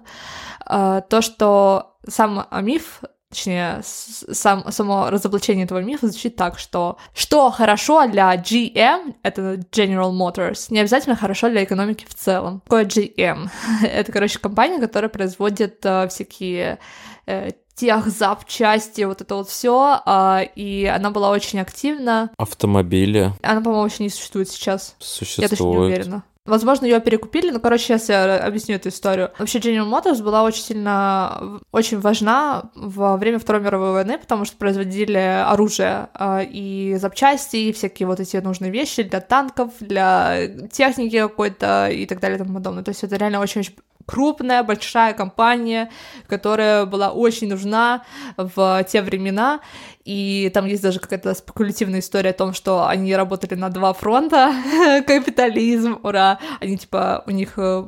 А, 0.66 1.00
то, 1.02 1.20
что 1.20 1.96
сам 2.06 2.46
миф 2.62 3.02
точнее, 3.34 3.80
сам, 3.82 4.70
само 4.70 5.10
разоблачение 5.10 5.64
этого 5.64 5.80
мифа 5.80 6.06
звучит 6.06 6.36
так, 6.36 6.56
что 6.56 6.98
что 7.12 7.50
хорошо 7.50 8.06
для 8.06 8.34
GM, 8.36 9.16
это 9.24 9.54
General 9.72 10.12
Motors, 10.12 10.66
не 10.70 10.78
обязательно 10.78 11.16
хорошо 11.16 11.50
для 11.50 11.64
экономики 11.64 12.06
в 12.08 12.14
целом. 12.14 12.60
Какое 12.60 12.84
GM? 12.84 13.48
это, 13.82 14.12
короче, 14.12 14.38
компания, 14.38 14.78
которая 14.78 15.08
производит 15.08 15.84
uh, 15.84 16.08
всякие 16.08 16.78
uh, 17.26 17.52
тех 17.74 18.06
запчасти, 18.08 19.02
вот 19.02 19.20
это 19.20 19.34
вот 19.34 19.48
все, 19.48 20.00
а, 20.04 20.42
и 20.54 20.84
она 20.84 21.10
была 21.10 21.30
очень 21.30 21.60
активна. 21.60 22.30
Автомобили. 22.36 23.32
Она, 23.42 23.60
по-моему, 23.60 23.86
еще 23.86 24.02
не 24.02 24.10
существует 24.10 24.48
сейчас. 24.48 24.96
Существует. 24.98 25.50
Я 25.50 25.56
точно 25.56 25.70
не 25.70 25.76
уверена. 25.78 26.24
Возможно, 26.46 26.84
ее 26.84 27.00
перекупили, 27.00 27.50
но, 27.50 27.58
короче, 27.58 27.84
сейчас 27.84 28.10
я 28.10 28.36
объясню 28.36 28.76
эту 28.76 28.90
историю. 28.90 29.30
Вообще, 29.38 29.60
General 29.60 29.88
Motors 29.88 30.22
была 30.22 30.42
очень 30.42 30.62
сильно, 30.62 31.60
очень 31.72 31.98
важна 32.00 32.70
во 32.74 33.16
время 33.16 33.38
Второй 33.38 33.62
мировой 33.62 33.92
войны, 33.92 34.18
потому 34.18 34.44
что 34.44 34.58
производили 34.58 35.16
оружие 35.16 36.08
э, 36.12 36.44
и 36.44 36.96
запчасти, 37.00 37.56
и 37.56 37.72
всякие 37.72 38.06
вот 38.06 38.20
эти 38.20 38.36
нужные 38.36 38.70
вещи 38.70 39.04
для 39.04 39.22
танков, 39.22 39.72
для 39.80 40.48
техники 40.70 41.18
какой-то 41.18 41.88
и 41.88 42.04
так 42.04 42.20
далее 42.20 42.36
и 42.36 42.42
тому 42.42 42.56
подобное. 42.56 42.84
То 42.84 42.90
есть 42.90 43.02
это 43.04 43.16
реально 43.16 43.40
очень-очень 43.40 43.76
крупная, 44.06 44.62
большая 44.62 45.14
компания, 45.14 45.90
которая 46.26 46.86
была 46.86 47.10
очень 47.10 47.48
нужна 47.48 48.04
в 48.36 48.84
те 48.84 49.02
времена, 49.02 49.60
и 50.04 50.50
там 50.52 50.66
есть 50.66 50.82
даже 50.82 51.00
какая-то 51.00 51.34
спекулятивная 51.34 52.00
история 52.00 52.30
о 52.30 52.34
том, 52.34 52.52
что 52.52 52.86
они 52.86 53.14
работали 53.16 53.54
на 53.54 53.70
два 53.70 53.92
фронта, 53.94 54.52
капитализм, 55.06 55.98
ура, 56.02 56.38
они 56.60 56.76
типа, 56.76 57.24
у 57.26 57.30
них 57.30 57.54
э, 57.56 57.84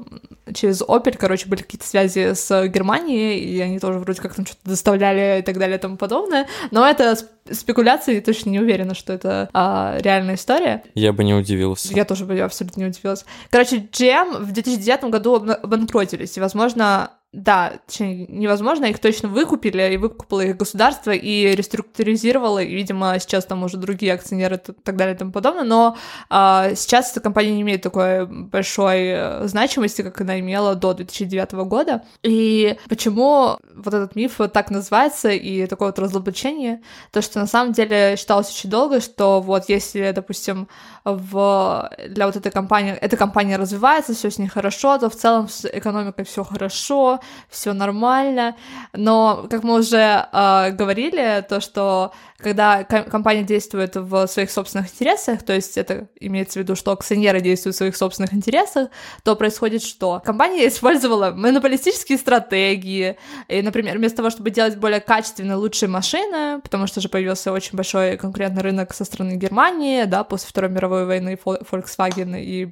через 0.55 0.81
Opel, 0.81 1.17
короче, 1.19 1.49
были 1.49 1.63
какие-то 1.63 1.87
связи 1.87 2.35
с 2.35 2.69
Германией, 2.69 3.39
и 3.39 3.61
они 3.61 3.79
тоже 3.79 3.99
вроде 3.99 4.23
как 4.23 4.35
там 4.35 4.47
что-то 4.47 4.63
доставляли 4.65 5.41
и 5.41 5.43
так 5.43 5.59
далее 5.59 5.77
и 5.77 5.81
тому 5.81 5.97
подобное, 5.97 6.47
но 6.71 6.89
это 6.89 7.17
спекуляции, 7.51 8.21
точно 8.21 8.51
не 8.51 8.61
уверена, 8.61 8.95
что 8.95 9.13
это 9.13 9.49
а, 9.53 9.97
реальная 10.01 10.35
история. 10.37 10.83
Я 10.95 11.13
бы 11.13 11.23
не 11.23 11.35
удивился. 11.35 11.93
Я 11.95 12.05
тоже 12.05 12.25
бы 12.25 12.39
абсолютно 12.41 12.81
не 12.81 12.87
удивилась. 12.87 13.25
Короче, 13.51 13.77
GM 13.77 14.39
в 14.39 14.53
2009 14.53 15.05
году 15.05 15.35
обанкротились, 15.37 16.37
и, 16.37 16.41
возможно, 16.41 17.11
да, 17.37 17.75
точнее, 17.87 18.27
невозможно, 18.29 18.87
их 18.87 18.99
точно 18.99 19.29
выкупили, 19.29 19.93
и 19.93 19.99
выкупило 19.99 20.41
их 20.41 20.57
государство, 20.57 21.11
и 21.11 21.55
реструктуризировало, 21.55 22.61
и, 22.61 22.75
видимо, 22.75 23.19
сейчас 23.21 23.45
там 23.45 23.63
уже 23.63 23.77
другие 23.77 24.15
акционеры 24.15 24.57
и 24.57 24.73
так 24.73 24.97
далее 24.97 25.15
и 25.15 25.19
тому 25.19 25.33
подобное, 25.33 25.65
но 25.65 25.99
а, 26.31 26.75
сейчас 26.75 27.13
эта 27.13 27.21
компания 27.21 27.53
не 27.53 27.61
имеет 27.61 27.83
такой 27.83 28.27
большой 28.27 29.09
э, 29.09 29.49
значимости, 29.49 30.01
как 30.01 30.19
она 30.23 30.41
имела 30.41 30.75
до 30.75 30.95
2009 30.95 31.53
года. 31.67 32.05
И 32.23 32.79
почему 32.89 33.59
вот 33.75 33.93
этот 33.93 34.17
миф 34.17 34.41
так 34.53 34.71
называется, 34.71 35.29
и 35.29 35.67
такое 35.67 35.89
вот 35.89 35.99
разоблачение, 35.99 36.81
то, 37.13 37.21
что 37.21 37.39
на 37.39 37.47
самом 37.47 37.75
деле 37.75 38.17
считалось 38.17 38.51
очень 38.51 38.71
долго, 38.71 39.01
что 39.03 39.43
вот 39.43 39.69
если, 39.69 40.11
допустим, 40.13 40.69
в, 41.07 41.91
для 42.09 42.27
вот 42.27 42.37
этой 42.37 42.51
компании, 42.51 42.93
эта 42.93 43.17
компания 43.17 43.57
развивается, 43.57 44.13
все 44.13 44.31
с 44.31 44.39
ней 44.39 44.49
хорошо, 44.49 44.99
то 44.99 45.09
в 45.09 45.15
целом 45.15 45.49
с 45.49 45.65
экономикой 45.65 46.25
все 46.25 46.43
хорошо, 46.43 47.21
все 47.49 47.73
нормально. 47.73 48.57
Но, 48.93 49.47
как 49.49 49.63
мы 49.63 49.75
уже 49.75 50.27
э, 50.33 50.71
говорили, 50.73 51.45
то, 51.49 51.61
что 51.61 52.13
когда 52.39 52.85
компания 52.85 53.43
действует 53.43 53.97
в 53.97 54.27
своих 54.27 54.51
собственных 54.51 54.93
интересах, 54.93 55.43
то 55.43 55.53
есть 55.53 55.79
это 55.79 56.09
имеется 56.21 56.59
в 56.59 56.63
виду, 56.63 56.77
что 56.77 56.93
акционеры 56.93 57.41
действуют 57.41 57.75
в 57.75 57.79
своих 57.79 57.97
собственных 57.97 58.35
интересах, 58.35 58.89
то 59.23 59.37
происходит 59.37 59.83
что? 59.83 60.21
Компания 60.25 60.69
использовала 60.69 61.31
монополистические 61.31 62.19
стратегии, 62.19 63.17
и, 63.49 63.63
например, 63.63 63.99
вместо 63.99 64.19
того, 64.19 64.31
чтобы 64.31 64.51
делать 64.51 64.77
более 64.77 65.01
качественные, 65.01 65.57
лучшие 65.57 65.89
машины, 65.89 66.61
потому 66.61 66.87
что 66.87 67.01
же 67.01 67.09
появился 67.09 67.53
очень 67.53 67.77
большой 67.77 68.17
конкурентный 68.17 68.63
рынок 68.63 68.95
со 68.95 69.05
стороны 69.05 69.37
Германии, 69.37 70.05
да, 70.05 70.25
после 70.25 70.49
Второй 70.49 70.71
мировой 70.71 71.07
войны 71.07 71.39
Volkswagen 71.45 72.41
и 72.41 72.65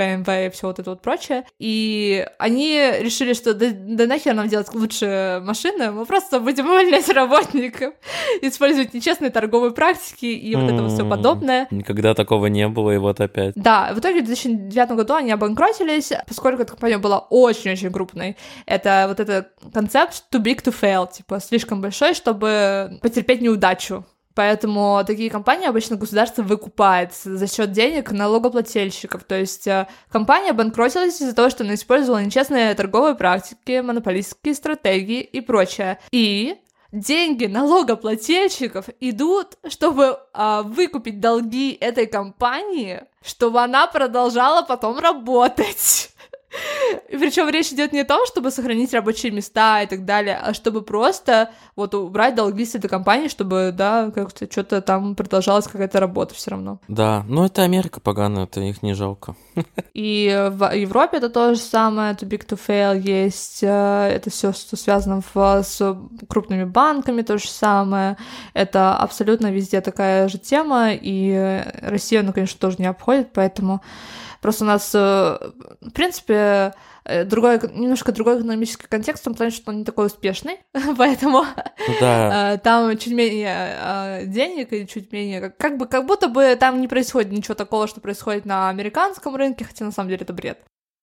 BMW 0.00 0.46
и 0.46 0.50
все 0.50 0.66
вот 0.66 0.78
это 0.78 0.90
вот 0.90 1.02
прочее. 1.02 1.44
И 1.58 2.26
они 2.38 2.80
решили, 3.00 3.34
что 3.34 3.54
да, 3.54 3.66
да 3.72 4.06
нахер 4.06 4.34
нам 4.34 4.48
делать 4.48 4.72
лучше 4.74 5.40
машины, 5.44 5.90
мы 5.90 6.06
просто 6.06 6.40
будем 6.40 6.66
увольнять 6.66 7.08
работников, 7.08 7.94
использовать 8.42 8.94
нечестные 8.94 9.30
торговые 9.30 9.72
практики 9.72 10.26
и 10.26 10.54
вот 10.54 10.70
это 10.70 10.88
все 10.88 11.08
подобное. 11.08 11.66
Никогда 11.70 12.14
такого 12.14 12.46
не 12.46 12.68
было, 12.68 12.92
и 12.92 12.98
вот 12.98 13.20
опять. 13.20 13.54
Да, 13.56 13.92
в 13.94 13.98
итоге 13.98 14.22
в 14.22 14.26
2009 14.26 14.90
году 14.92 15.14
они 15.14 15.32
обанкротились, 15.32 16.12
поскольку 16.26 16.62
эта 16.62 16.72
компания 16.72 16.98
была 16.98 17.18
очень-очень 17.18 17.92
крупной. 17.92 18.36
Это 18.66 19.06
вот 19.08 19.20
этот 19.20 19.48
концепт 19.72 20.24
too 20.32 20.42
big 20.42 20.62
to 20.62 20.74
fail, 20.78 21.10
типа 21.10 21.40
слишком 21.40 21.80
большой, 21.80 22.14
чтобы 22.14 22.98
потерпеть 23.02 23.40
неудачу. 23.40 24.04
Поэтому 24.34 25.02
такие 25.06 25.30
компании 25.30 25.66
обычно 25.66 25.96
государство 25.96 26.42
выкупает 26.42 27.12
за 27.14 27.46
счет 27.46 27.72
денег 27.72 28.12
налогоплательщиков. 28.12 29.24
То 29.24 29.38
есть 29.38 29.66
э, 29.66 29.88
компания 30.10 30.52
банкротилась 30.52 31.20
из-за 31.20 31.34
того, 31.34 31.50
что 31.50 31.64
она 31.64 31.74
использовала 31.74 32.22
нечестные 32.22 32.74
торговые 32.74 33.16
практики, 33.16 33.80
монополистские 33.80 34.54
стратегии 34.54 35.20
и 35.20 35.40
прочее. 35.40 35.98
И 36.12 36.58
деньги 36.92 37.46
налогоплательщиков 37.46 38.86
идут, 39.00 39.58
чтобы 39.68 40.18
а, 40.32 40.62
выкупить 40.62 41.20
долги 41.20 41.72
этой 41.72 42.06
компании, 42.06 43.02
чтобы 43.24 43.62
она 43.62 43.86
продолжала 43.86 44.62
потом 44.62 44.98
работать. 44.98 46.09
Причем 47.08 47.48
речь 47.48 47.72
идет 47.72 47.92
не 47.92 48.00
о 48.00 48.04
том, 48.04 48.26
чтобы 48.26 48.50
сохранить 48.50 48.92
рабочие 48.92 49.32
места 49.32 49.82
и 49.82 49.86
так 49.86 50.04
далее, 50.04 50.36
а 50.36 50.54
чтобы 50.54 50.82
просто 50.82 51.50
вот 51.76 51.94
убрать 51.94 52.34
долги 52.34 52.64
с 52.64 52.74
этой 52.74 52.88
компании, 52.88 53.28
чтобы, 53.28 53.72
да, 53.76 54.10
как-то 54.12 54.50
что-то 54.50 54.80
там 54.80 55.14
продолжалась 55.14 55.66
какая-то 55.66 56.00
работа 56.00 56.34
все 56.34 56.52
равно. 56.52 56.80
Да, 56.88 57.24
ну 57.28 57.44
это 57.44 57.62
Америка 57.62 58.00
поганая, 58.00 58.44
это 58.44 58.60
их 58.60 58.82
не 58.82 58.94
жалко. 58.94 59.36
И 59.94 60.50
в 60.52 60.74
Европе 60.74 61.18
это 61.18 61.30
то 61.30 61.54
же 61.54 61.60
самое, 61.60 62.14
too 62.14 62.28
big 62.28 62.46
to 62.46 62.58
fail 62.58 62.98
есть, 62.98 63.62
э, 63.62 64.10
это 64.12 64.30
все, 64.30 64.52
что 64.52 64.76
связано 64.76 65.22
с 65.62 65.98
крупными 66.28 66.64
банками, 66.64 67.22
то 67.22 67.38
же 67.38 67.48
самое, 67.48 68.16
это 68.54 68.96
абсолютно 68.96 69.52
везде 69.52 69.80
такая 69.80 70.28
же 70.28 70.38
тема, 70.38 70.90
и 70.92 71.64
Россия, 71.82 72.22
ну, 72.22 72.32
конечно, 72.32 72.58
тоже 72.58 72.76
не 72.78 72.86
обходит, 72.86 73.32
поэтому 73.32 73.82
Просто 74.40 74.64
у 74.64 74.66
нас, 74.66 74.90
э, 74.94 74.98
в 74.98 75.90
принципе, 75.92 76.72
э, 77.04 77.24
другой, 77.24 77.60
немножко 77.74 78.12
другой 78.12 78.38
экономический 78.38 78.86
контекст, 78.86 79.22
в 79.22 79.24
том 79.24 79.34
плане, 79.34 79.52
что 79.52 79.70
он 79.70 79.78
не 79.78 79.84
такой 79.84 80.06
успешный, 80.06 80.60
поэтому 80.96 81.44
ну 81.86 81.94
да. 82.00 82.54
Э, 82.54 82.58
там 82.58 82.96
чуть 82.96 83.12
менее 83.12 84.26
денег 84.26 84.72
и 84.72 84.86
чуть 84.86 85.12
менее... 85.12 85.50
Как 85.50 85.76
бы, 85.76 85.86
как 85.86 86.06
будто 86.06 86.28
бы 86.28 86.56
там 86.58 86.80
не 86.80 86.88
происходит 86.88 87.32
ничего 87.32 87.54
такого, 87.54 87.86
что 87.86 88.00
происходит 88.00 88.46
на 88.46 88.70
американском 88.70 89.36
рынке, 89.36 89.64
хотя 89.64 89.84
на 89.84 89.92
самом 89.92 90.08
деле 90.08 90.22
это 90.22 90.32
бред. 90.32 90.58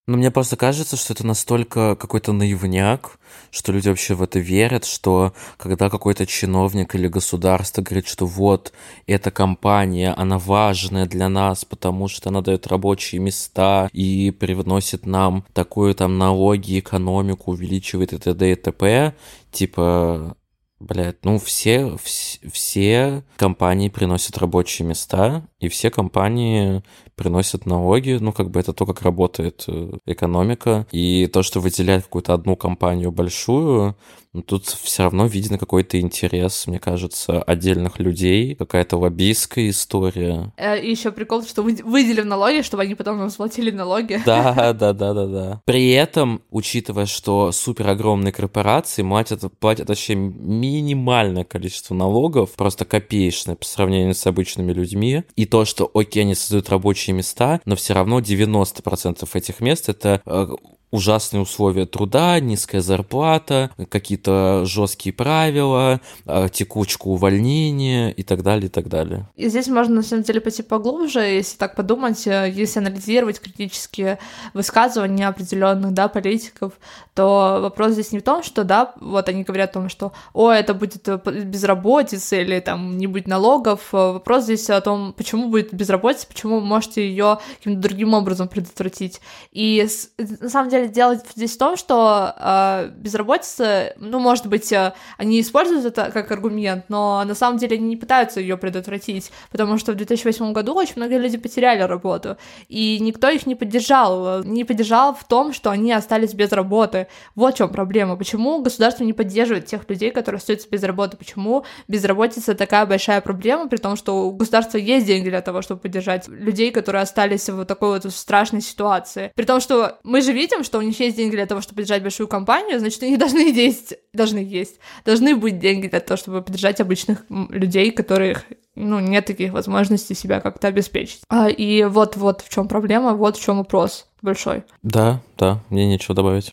Но 0.07 0.15
мне 0.15 0.31
просто 0.31 0.55
кажется, 0.55 0.95
что 0.95 1.11
это 1.11 1.27
настолько 1.27 1.97
какой-то 1.97 2.31
наивняк, 2.31 3.19
что 3.51 3.73
люди 3.73 3.89
вообще 3.89 4.13
в 4.13 4.23
это 4.23 4.39
верят, 4.39 4.85
что 4.85 5.33
когда 5.57 5.89
какой-то 5.89 6.25
чиновник 6.25 6.95
или 6.95 7.09
государство 7.09 7.81
говорит, 7.81 8.07
что 8.07 8.25
вот 8.25 8.71
эта 9.05 9.31
компания, 9.31 10.13
она 10.13 10.39
важная 10.39 11.07
для 11.07 11.27
нас, 11.27 11.65
потому 11.65 12.07
что 12.07 12.29
она 12.29 12.39
дает 12.39 12.67
рабочие 12.67 13.19
места 13.19 13.89
и 13.91 14.31
привносит 14.31 15.05
нам 15.05 15.43
такую 15.53 15.93
там 15.93 16.17
налоги, 16.17 16.79
экономику, 16.79 17.51
увеличивает 17.51 18.13
и 18.13 18.17
т.д. 18.17 18.51
и 18.51 18.55
т.п., 18.55 19.13
типа 19.51 20.37
Блять, 20.79 21.25
ну 21.25 21.39
все, 21.39 21.97
все, 21.97 22.39
все 22.51 23.23
компании 23.37 23.89
приносят 23.89 24.37
рабочие 24.37 24.87
места, 24.87 25.47
и 25.59 25.69
все 25.69 25.89
компании 25.89 26.83
приносят 27.15 27.65
налоги, 27.65 28.19
ну, 28.21 28.31
как 28.31 28.51
бы 28.51 28.59
это 28.59 28.73
то, 28.73 28.85
как 28.85 29.01
работает 29.01 29.65
э, 29.67 29.93
экономика, 30.05 30.85
и 30.91 31.25
то, 31.33 31.41
что 31.41 31.61
выделяет 31.61 32.03
какую-то 32.03 32.35
одну 32.35 32.55
компанию 32.55 33.11
большую, 33.11 33.97
ну, 34.37 34.43
тут 34.43 34.65
все 34.65 35.01
равно 35.01 35.25
видно 35.25 35.57
какой-то 35.57 35.99
интерес, 35.99 36.67
мне 36.67 36.79
кажется, 36.79 37.41
отдельных 37.41 37.97
людей, 37.97 38.53
какая-то 38.53 38.97
лоббистская 38.97 39.69
история. 39.69 40.53
Э, 40.57 40.79
и 40.79 40.91
еще 40.91 41.11
прикол, 41.11 41.43
что 41.43 41.63
выделим 41.63 42.27
налоги, 42.27 42.61
чтобы 42.61 42.83
они 42.83 42.93
потом 42.93 43.17
нам 43.17 43.29
заплатили 43.29 43.71
налоги. 43.71 44.21
Да, 44.27 44.73
да, 44.73 44.93
да, 44.93 45.13
да, 45.13 45.25
да. 45.25 45.61
При 45.65 45.91
этом, 45.91 46.41
учитывая, 46.51 47.07
что 47.07 47.51
супер 47.51 47.87
огромные 47.87 48.31
корпорации 48.31 49.01
платят, 49.01 49.41
платят 49.59 49.89
вообще 49.89 50.13
минимальное 50.13 51.43
количество 51.43 51.95
налогов, 51.95 52.51
просто 52.51 52.85
копеечное 52.85 53.55
по 53.55 53.65
сравнению 53.65 54.13
с 54.13 54.27
обычными 54.27 54.71
людьми, 54.71 55.23
и 55.35 55.45
то, 55.45 55.65
что, 55.65 55.89
окей, 55.93 56.21
они 56.21 56.35
создают 56.35 56.69
рабочие 56.69 57.15
места, 57.15 57.59
но 57.65 57.75
все 57.75 57.93
равно 57.93 58.19
90% 58.19 59.27
этих 59.33 59.61
мест 59.61 59.89
это 59.89 60.21
э, 60.25 60.47
ужасные 60.91 61.41
условия 61.41 61.85
труда, 61.85 62.39
низкая 62.39 62.81
зарплата, 62.81 63.71
какие-то 63.89 64.63
жесткие 64.65 65.13
правила, 65.13 65.99
а, 66.25 66.47
текучку 66.47 67.11
увольнения 67.11 68.09
и 68.11 68.23
так 68.23 68.41
далее, 68.41 68.67
и 68.67 68.69
так 68.69 68.87
далее. 68.87 69.27
И 69.35 69.49
здесь 69.49 69.67
можно, 69.67 69.95
на 69.95 70.01
самом 70.01 70.23
деле, 70.23 70.39
пойти 70.39 70.63
поглубже, 70.63 71.19
если 71.19 71.57
так 71.57 71.75
подумать, 71.75 72.25
э, 72.25 72.49
если 72.53 72.79
анализировать 72.79 73.39
критические 73.39 74.17
высказывания 74.53 75.27
определенных, 75.27 75.93
да, 75.93 76.07
политиков, 76.07 76.73
то 77.13 77.59
вопрос 77.61 77.93
здесь 77.93 78.11
не 78.11 78.19
в 78.19 78.23
том, 78.23 78.43
что, 78.43 78.63
да, 78.63 78.93
вот 79.01 79.27
они 79.27 79.43
говорят 79.43 79.71
о 79.71 79.73
том, 79.73 79.89
что, 79.89 80.13
о, 80.33 80.51
это 80.51 80.73
будет 80.73 81.07
э, 81.07 81.19
безработица 81.43 82.37
или 82.37 82.59
там 82.61 82.97
не 82.97 83.07
будет 83.07 83.27
налогов, 83.27 83.81
вопрос 83.91 84.45
здесь 84.45 84.69
о 84.69 84.79
том, 84.79 85.13
почему 85.13 85.49
будет 85.49 85.73
безработица, 85.73 86.27
почему 86.27 86.59
вы 86.59 86.65
можете 86.65 87.05
ее 87.05 87.39
каким-то 87.57 87.81
другим 87.81 88.13
образом 88.13 88.47
предотвратить. 88.47 89.19
И 89.51 89.85
на 90.17 90.49
самом 90.49 90.69
деле 90.69 90.76
делать 90.85 91.21
здесь 91.35 91.55
в 91.55 91.57
том, 91.57 91.75
что 91.75 92.33
э, 92.37 92.89
безработица, 92.95 93.93
ну, 93.97 94.19
может 94.19 94.47
быть, 94.47 94.71
э, 94.71 94.93
они 95.17 95.41
используют 95.41 95.85
это 95.85 96.11
как 96.11 96.31
аргумент, 96.31 96.85
но 96.89 97.23
на 97.25 97.35
самом 97.35 97.57
деле 97.57 97.77
они 97.77 97.87
не 97.87 97.97
пытаются 97.97 98.39
ее 98.39 98.57
предотвратить, 98.57 99.31
потому 99.51 99.77
что 99.77 99.93
в 99.93 99.95
2008 99.95 100.53
году 100.53 100.75
очень 100.75 100.93
много 100.97 101.17
людей 101.17 101.39
потеряли 101.39 101.81
работу, 101.81 102.37
и 102.67 102.99
никто 102.99 103.29
их 103.29 103.45
не 103.45 103.55
поддержал, 103.55 104.43
не 104.43 104.63
поддержал 104.63 105.15
в 105.15 105.23
том, 105.25 105.53
что 105.53 105.71
они 105.71 105.91
остались 105.91 106.33
без 106.33 106.51
работы. 106.51 107.07
Вот 107.35 107.55
в 107.55 107.57
чем 107.57 107.69
проблема. 107.69 108.15
Почему 108.15 108.61
государство 108.61 109.03
не 109.03 109.13
поддерживает 109.13 109.65
тех 109.65 109.89
людей, 109.89 110.11
которые 110.11 110.37
остаются 110.37 110.67
без 110.69 110.83
работы? 110.83 111.17
Почему 111.17 111.65
безработица 111.87 112.53
такая 112.55 112.85
большая 112.85 113.21
проблема, 113.21 113.67
при 113.67 113.77
том, 113.77 113.95
что 113.95 114.27
у 114.27 114.31
государства 114.31 114.77
есть 114.77 115.05
деньги 115.07 115.29
для 115.29 115.41
того, 115.41 115.61
чтобы 115.61 115.81
поддержать 115.81 116.27
людей, 116.27 116.71
которые 116.71 117.01
остались 117.01 117.49
в 117.49 117.65
такой 117.65 117.99
вот 117.99 118.13
страшной 118.13 118.61
ситуации? 118.61 119.31
При 119.35 119.45
том, 119.45 119.59
что 119.59 119.97
мы 120.03 120.21
же 120.21 120.33
видим, 120.33 120.63
что 120.67 120.77
у 120.77 120.81
них 120.81 120.99
есть 120.99 121.17
деньги 121.17 121.35
для 121.35 121.45
того, 121.45 121.61
чтобы 121.61 121.77
поддержать 121.77 122.03
большую 122.03 122.27
компанию, 122.27 122.79
значит, 122.79 123.01
у 123.01 123.05
них 123.05 123.17
должны 123.17 123.39
есть, 123.39 123.95
должны 124.13 124.39
есть, 124.39 124.79
должны 125.05 125.35
быть 125.35 125.59
деньги 125.59 125.87
для 125.87 125.99
того, 126.01 126.17
чтобы 126.17 126.41
поддержать 126.41 126.81
обычных 126.81 127.25
людей, 127.29 127.91
которых 127.91 128.43
ну, 128.75 128.99
нет 128.99 129.25
таких 129.25 129.53
возможностей 129.53 130.13
себя 130.13 130.41
как-то 130.41 130.67
обеспечить. 130.67 131.21
А, 131.29 131.47
и 131.47 131.85
вот-вот 131.85 132.41
в 132.41 132.49
чем 132.49 132.67
проблема, 132.67 133.13
вот 133.13 133.37
в 133.37 133.43
чем 133.43 133.57
вопрос 133.57 134.07
большой. 134.21 134.63
Да, 134.83 135.21
да, 135.37 135.63
мне 135.69 135.87
нечего 135.87 136.13
добавить. 136.13 136.51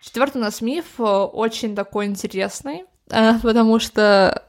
Четвертый 0.00 0.38
у 0.38 0.40
нас 0.40 0.60
миф 0.60 0.84
э, 0.98 1.02
очень 1.02 1.74
такой 1.76 2.06
интересный, 2.06 2.84
э, 3.10 3.38
потому 3.40 3.78
что 3.78 4.42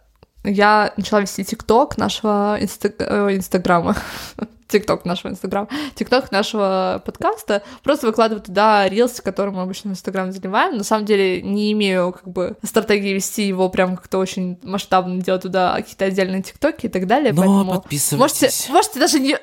я 0.43 0.93
начала 0.97 1.21
вести 1.21 1.45
ТикТок 1.45 1.97
нашего 1.97 2.57
инста... 2.59 2.91
Э, 2.99 3.33
Инстаграма. 3.33 3.95
ТикТок 4.73 5.05
нашего 5.05 5.31
Инстаграма, 5.31 5.67
ТикТок 5.95 6.31
нашего 6.31 7.01
подкаста, 7.05 7.63
просто 7.83 8.07
выкладываю 8.07 8.43
туда 8.43 8.89
рилсы, 8.89 9.21
которые 9.21 9.53
мы 9.55 9.61
обычно 9.61 9.91
в 9.91 9.93
Инстаграме 9.93 10.31
заливаем. 10.31 10.77
На 10.77 10.83
самом 10.83 11.05
деле 11.05 11.41
не 11.41 11.71
имею 11.73 12.11
как 12.11 12.27
бы 12.27 12.57
стратегии 12.63 13.13
вести 13.13 13.47
его 13.47 13.69
прям 13.69 13.95
как-то 13.95 14.17
очень 14.17 14.59
масштабно, 14.63 15.21
делать 15.21 15.43
туда 15.43 15.75
какие-то 15.75 16.05
отдельные 16.05 16.41
ТикТоки 16.41 16.87
и 16.87 16.89
так 16.89 17.07
далее. 17.07 17.33
Но 17.33 17.41
поэтому 17.41 17.71
подписывайтесь. 17.75 18.67
Можете, 18.67 18.71
можете 18.71 18.99
даже 18.99 19.19
не... 19.19 19.37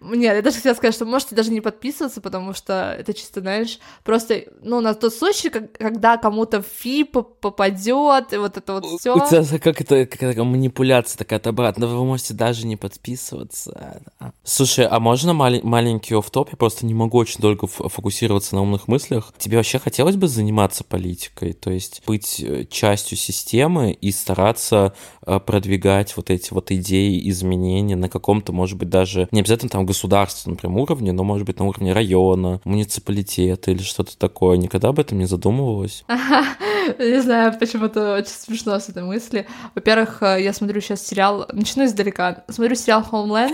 Нет, 0.00 0.36
я 0.36 0.42
даже 0.42 0.56
хотела 0.56 0.74
сказать, 0.74 0.94
что 0.94 1.04
можете 1.04 1.34
даже 1.34 1.50
не 1.50 1.60
подписываться, 1.60 2.20
потому 2.20 2.54
что 2.54 2.94
это 2.98 3.14
чисто, 3.14 3.40
знаешь, 3.40 3.78
просто, 4.02 4.42
ну, 4.62 4.80
на 4.80 4.94
тот 4.94 5.14
случай, 5.14 5.48
как, 5.48 5.72
когда 5.72 6.16
кому-то 6.16 6.62
фи 6.62 7.04
попадет, 7.04 8.32
и 8.32 8.36
вот 8.36 8.56
это 8.56 8.72
вот 8.72 8.84
все. 9.00 9.14
У 9.14 9.20
тебя 9.20 9.58
как 9.58 9.80
это, 9.80 10.06
как 10.06 10.22
это 10.22 10.44
манипуляция 10.44 11.18
такая 11.18 11.38
от 11.38 11.46
обратно, 11.46 11.86
вы 11.86 12.04
можете 12.04 12.34
даже 12.34 12.66
не 12.66 12.76
подписываться. 12.76 14.02
Слушай, 14.42 14.71
Слушай, 14.72 14.88
а 14.90 15.00
можно 15.00 15.34
мал- 15.34 15.60
маленький 15.62 16.14
офф-топ? 16.14 16.48
Я 16.50 16.56
просто 16.56 16.86
не 16.86 16.94
могу 16.94 17.18
очень 17.18 17.40
долго 17.40 17.66
фокусироваться 17.66 18.54
на 18.54 18.62
умных 18.62 18.88
мыслях. 18.88 19.34
Тебе 19.36 19.58
вообще 19.58 19.78
хотелось 19.78 20.16
бы 20.16 20.28
заниматься 20.28 20.82
политикой? 20.82 21.52
То 21.52 21.70
есть 21.70 22.02
быть 22.06 22.40
э, 22.40 22.64
частью 22.70 23.18
системы 23.18 23.92
и 23.92 24.10
стараться 24.10 24.94
э, 25.26 25.38
продвигать 25.40 26.16
вот 26.16 26.30
эти 26.30 26.54
вот 26.54 26.70
идеи, 26.70 27.28
изменения 27.28 27.96
на 27.96 28.08
каком-то, 28.08 28.54
может 28.54 28.78
быть, 28.78 28.88
даже 28.88 29.28
не 29.30 29.40
обязательно 29.40 29.68
там 29.68 29.84
государственном 29.84 30.56
прям 30.56 30.78
уровне, 30.78 31.12
но, 31.12 31.22
может 31.22 31.46
быть, 31.46 31.58
на 31.58 31.66
уровне 31.66 31.92
района, 31.92 32.62
муниципалитета 32.64 33.72
или 33.72 33.82
что-то 33.82 34.16
такое. 34.16 34.56
Никогда 34.56 34.88
об 34.88 34.98
этом 34.98 35.18
не 35.18 35.26
задумывалась? 35.26 36.02
Не 36.98 37.20
знаю, 37.20 37.56
почему-то 37.60 38.14
очень 38.14 38.30
смешно 38.30 38.78
с 38.78 38.88
этой 38.88 39.04
мысли. 39.04 39.46
Во-первых, 39.74 40.22
э, 40.22 40.42
я 40.42 40.54
смотрю 40.54 40.80
сейчас 40.80 41.06
сериал, 41.06 41.46
начну 41.52 41.84
издалека, 41.84 42.44
смотрю 42.48 42.74
сериал 42.74 43.06
Homeland, 43.12 43.52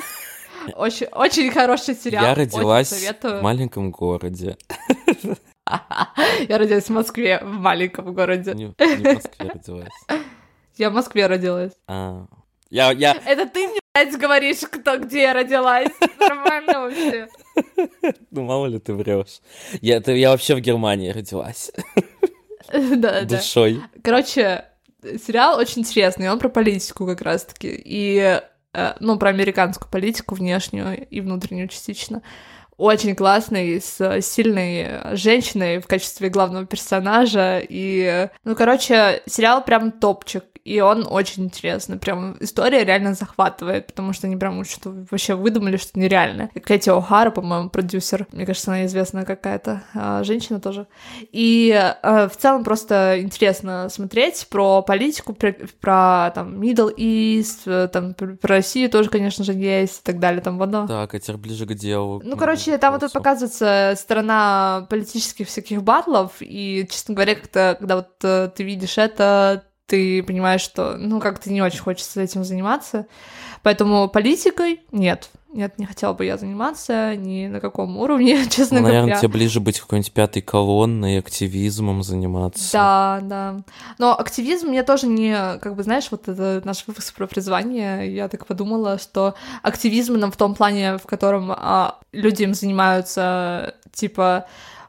очень, 0.77 1.07
очень 1.07 1.51
хороший 1.51 1.94
сериал. 1.94 2.25
Я 2.25 2.35
родилась 2.35 2.92
в 3.23 3.42
маленьком 3.42 3.90
городе. 3.90 4.57
Я 6.49 6.59
родилась 6.59 6.85
в 6.85 6.90
Москве, 6.90 7.40
в 7.42 7.53
маленьком 7.53 8.14
городе. 8.14 8.55
Не, 8.55 8.64
не 8.64 8.73
в 8.73 9.14
Москве 9.14 9.51
родилась. 9.53 9.92
Я 10.77 10.90
в 10.90 10.94
Москве 10.94 11.27
родилась. 11.27 11.73
А, 11.87 12.27
я, 12.71 12.92
я... 12.92 13.12
Это 13.27 13.47
ты 13.49 13.66
мне, 13.66 13.81
блядь, 13.94 14.16
говоришь, 14.16 14.61
кто, 14.71 14.99
где 14.99 15.23
я 15.23 15.33
родилась. 15.33 15.88
Нормально 16.21 16.81
вообще. 16.81 17.29
Ну, 18.31 18.44
мало 18.44 18.66
ли 18.66 18.79
ты 18.79 18.92
врешь. 18.94 19.40
Я, 19.81 20.01
ты, 20.01 20.16
я 20.16 20.31
вообще 20.31 20.55
в 20.55 20.61
Германии 20.61 21.11
родилась. 21.11 21.73
Да, 22.73 23.23
Душой. 23.23 23.75
Да. 23.75 24.01
Короче, 24.05 24.64
сериал 25.03 25.59
очень 25.59 25.83
интересный, 25.83 26.31
он 26.31 26.38
про 26.38 26.49
политику 26.49 27.07
как 27.07 27.23
раз-таки. 27.23 27.68
И 27.85 28.40
ну, 29.01 29.19
про 29.19 29.31
американскую 29.31 29.91
политику 29.91 30.35
внешнюю 30.35 31.07
и 31.09 31.21
внутреннюю 31.21 31.69
частично. 31.69 32.23
Очень 32.77 33.17
классный, 33.17 33.81
с 33.81 34.21
сильной 34.23 35.17
женщиной 35.17 35.81
в 35.81 35.87
качестве 35.89 36.29
главного 36.29 36.65
персонажа. 36.65 37.61
И, 37.69 38.29
ну, 38.45 38.55
короче, 38.55 39.23
сериал 39.27 39.65
прям 39.65 39.91
топчик 39.91 40.45
и 40.64 40.81
он 40.81 41.07
очень 41.09 41.44
интересный. 41.44 41.99
Прям 41.99 42.37
история 42.40 42.85
реально 42.85 43.14
захватывает, 43.14 43.87
потому 43.87 44.12
что 44.12 44.27
они 44.27 44.37
прям 44.37 44.64
что 44.64 44.90
вообще 45.11 45.35
выдумали, 45.35 45.77
что 45.77 45.99
нереально. 45.99 46.51
Кэти 46.64 46.90
О'Хара, 46.90 47.31
по-моему, 47.31 47.71
продюсер, 47.71 48.27
мне 48.33 48.47
кажется, 48.47 48.71
она 48.71 48.87
известная 48.87 49.25
какая-то 49.25 49.83
а, 49.94 50.25
женщина 50.25 50.61
тоже. 50.61 50.87
И 51.33 51.73
а, 51.75 52.29
в 52.29 52.37
целом 52.37 52.64
просто 52.64 53.21
интересно 53.21 53.88
смотреть 53.88 54.47
про 54.51 54.83
политику, 54.83 55.33
про, 55.33 55.55
про 55.81 56.33
там 56.35 56.61
Middle 56.61 56.94
East, 56.97 57.61
э, 57.66 57.88
там 57.88 58.14
про 58.14 58.37
Россию 58.42 58.90
тоже, 58.90 59.11
конечно 59.11 59.44
же, 59.44 59.53
есть 59.53 60.01
и 60.01 60.03
так 60.05 60.18
далее, 60.18 60.40
там 60.40 60.59
вода. 60.59 60.87
Так, 60.87 61.14
а 61.14 61.18
теперь 61.18 61.37
ближе 61.37 61.66
к 61.66 61.75
делу. 61.75 62.21
Ну, 62.25 62.37
короче, 62.37 62.77
там 62.79 62.92
вот 62.92 63.01
тут 63.01 63.12
показывается 63.12 63.94
сторона 63.97 64.87
политических 64.90 65.49
всяких 65.49 65.83
батлов, 65.83 66.33
и, 66.40 66.87
честно 66.90 67.14
говоря, 67.14 67.35
как-то, 67.35 67.77
когда 67.79 67.97
вот 67.97 68.09
э, 68.23 68.51
ты 68.55 68.62
видишь 68.62 68.99
это, 68.99 69.64
ты 69.88 70.22
понимаешь, 70.22 70.61
что, 70.61 70.96
ну, 70.98 71.18
как-то 71.18 71.51
не 71.51 71.62
очень 71.62 71.81
хочется 71.81 72.20
этим 72.20 72.44
заниматься. 72.44 73.07
Поэтому 73.62 74.09
политикой 74.09 74.83
нет. 74.92 75.31
Нет, 75.51 75.79
не 75.79 75.87
хотела 75.87 76.12
бы 76.12 76.27
я 76.27 76.37
заниматься 76.37 77.16
ни 77.16 77.46
на 77.46 77.61
каком 77.61 77.96
уровне, 77.96 78.46
честно 78.51 78.77
ну, 78.77 78.83
говоря. 78.83 79.01
Наверное, 79.01 79.18
тебе 79.18 79.33
ближе 79.33 79.61
быть 79.61 79.81
какой-нибудь 79.81 80.12
пятой 80.12 80.42
колонной, 80.42 81.18
активизмом 81.18 82.03
заниматься. 82.03 82.70
Да, 82.70 83.20
да. 83.22 83.57
Но 83.96 84.14
активизм 84.16 84.68
мне 84.68 84.83
тоже 84.83 85.07
не, 85.07 85.59
как 85.59 85.74
бы, 85.74 85.83
знаешь, 85.83 86.09
вот 86.11 86.29
это 86.29 86.61
наш 86.64 86.87
выпуск 86.87 87.14
про 87.14 87.27
призвание, 87.27 88.14
я 88.14 88.29
так 88.29 88.46
подумала, 88.46 88.98
что 88.98 89.35
активизм 89.62 90.18
нам 90.18 90.31
в 90.31 90.37
том 90.37 90.55
плане, 90.55 90.98
в 90.98 91.07
котором 91.07 91.51
а, 91.51 91.98
люди 92.12 92.42
им 92.42 92.53
занимаются, 92.53 93.74
типа, 93.94 94.44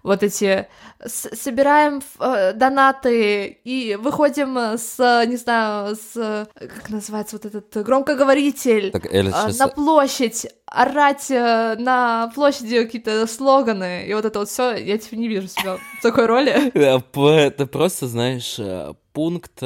вот 0.09 0.23
эти 0.23 0.67
собираем 1.05 2.01
э, 2.19 2.53
донаты 2.53 3.59
и 3.63 3.95
выходим 3.95 4.57
с, 4.57 4.97
не 5.27 5.37
знаю, 5.37 5.95
с, 5.95 6.47
как 6.55 6.89
называется 6.89 7.35
вот 7.35 7.45
этот 7.45 7.85
громкоговоритель 7.85 8.89
так, 8.89 9.05
Эля, 9.13 9.29
э, 9.29 9.51
на 9.57 9.67
площадь, 9.67 10.47
орать 10.65 11.29
э, 11.29 11.75
на 11.77 12.31
площади 12.33 12.83
какие-то 12.83 13.27
слоганы, 13.27 14.07
и 14.07 14.13
вот 14.15 14.25
это 14.25 14.39
вот 14.39 14.49
все, 14.49 14.75
я 14.75 14.97
теперь 14.97 15.19
не 15.19 15.27
вижу 15.27 15.47
себя 15.47 15.77
в 15.77 16.01
такой 16.01 16.25
роли. 16.25 16.71
Это 17.49 17.67
просто, 17.67 18.07
знаешь, 18.07 18.55
э, 18.57 18.93
пункт 19.13 19.61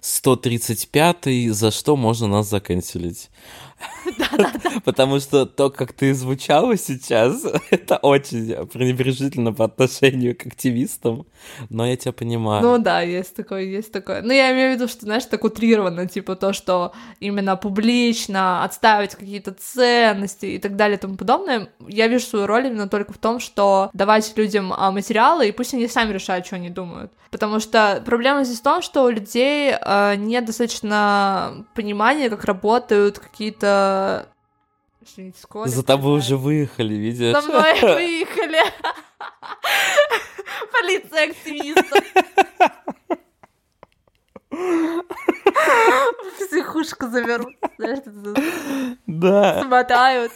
135, 0.00 1.16
э, 1.26 1.48
за 1.50 1.70
что 1.70 1.96
можно 1.96 2.26
нас 2.26 2.50
заканчивать. 2.50 3.30
Потому 4.84 5.20
что 5.20 5.46
то, 5.46 5.70
как 5.70 5.92
ты 5.92 6.14
звучала 6.14 6.76
сейчас, 6.76 7.44
это 7.70 7.96
очень 7.98 8.66
пренебрежительно 8.66 9.52
по 9.52 9.64
отношению 9.64 10.36
к 10.36 10.46
активистам, 10.46 11.26
но 11.70 11.86
я 11.86 11.96
тебя 11.96 12.12
понимаю. 12.12 12.62
Ну 12.62 12.78
да, 12.78 13.02
есть 13.02 13.34
такое, 13.36 13.62
есть 13.62 13.92
такое. 13.92 14.22
Но 14.22 14.32
я 14.32 14.52
имею 14.52 14.72
в 14.72 14.74
виду, 14.76 14.88
что, 14.88 15.02
знаешь, 15.02 15.24
так 15.24 15.44
утрированно, 15.44 16.06
типа 16.06 16.36
то, 16.36 16.52
что 16.52 16.92
именно 17.20 17.56
публично 17.56 18.64
отставить 18.64 19.14
какие-то 19.14 19.52
ценности 19.52 20.46
и 20.46 20.58
так 20.58 20.76
далее 20.76 20.96
и 20.96 21.00
тому 21.00 21.16
подобное. 21.16 21.68
Я 21.86 22.08
вижу 22.08 22.26
свою 22.26 22.46
роль 22.46 22.66
именно 22.66 22.88
только 22.88 23.12
в 23.12 23.18
том, 23.18 23.40
что 23.40 23.90
давать 23.92 24.32
людям 24.36 24.72
а, 24.76 24.90
материалы, 24.90 25.48
и 25.48 25.52
пусть 25.52 25.74
они 25.74 25.88
сами 25.88 26.12
решают, 26.12 26.46
что 26.46 26.56
они 26.56 26.70
думают. 26.70 27.12
Потому 27.30 27.60
что 27.60 28.02
проблема 28.06 28.44
здесь 28.44 28.60
в 28.60 28.62
том, 28.62 28.80
что 28.80 29.04
у 29.04 29.10
людей 29.10 29.74
э, 29.78 30.14
нет 30.16 30.46
достаточно 30.46 31.66
понимания, 31.74 32.30
как 32.30 32.44
работают 32.44 33.18
какие-то 33.18 33.67
Извините, 35.00 35.38
сколько? 35.40 35.68
За 35.68 35.82
тобой 35.82 36.18
уже 36.18 36.36
выехали, 36.36 36.94
видишь? 36.94 37.32
За 37.32 37.40
мной 37.48 37.72
выехали. 37.82 38.58
Полиция 40.72 41.30
активистов. 41.30 42.04
Психушку 46.48 47.06
заберут. 47.08 47.54
Знаешь, 47.78 48.00
Да. 49.06 49.62
смотают. 49.62 50.32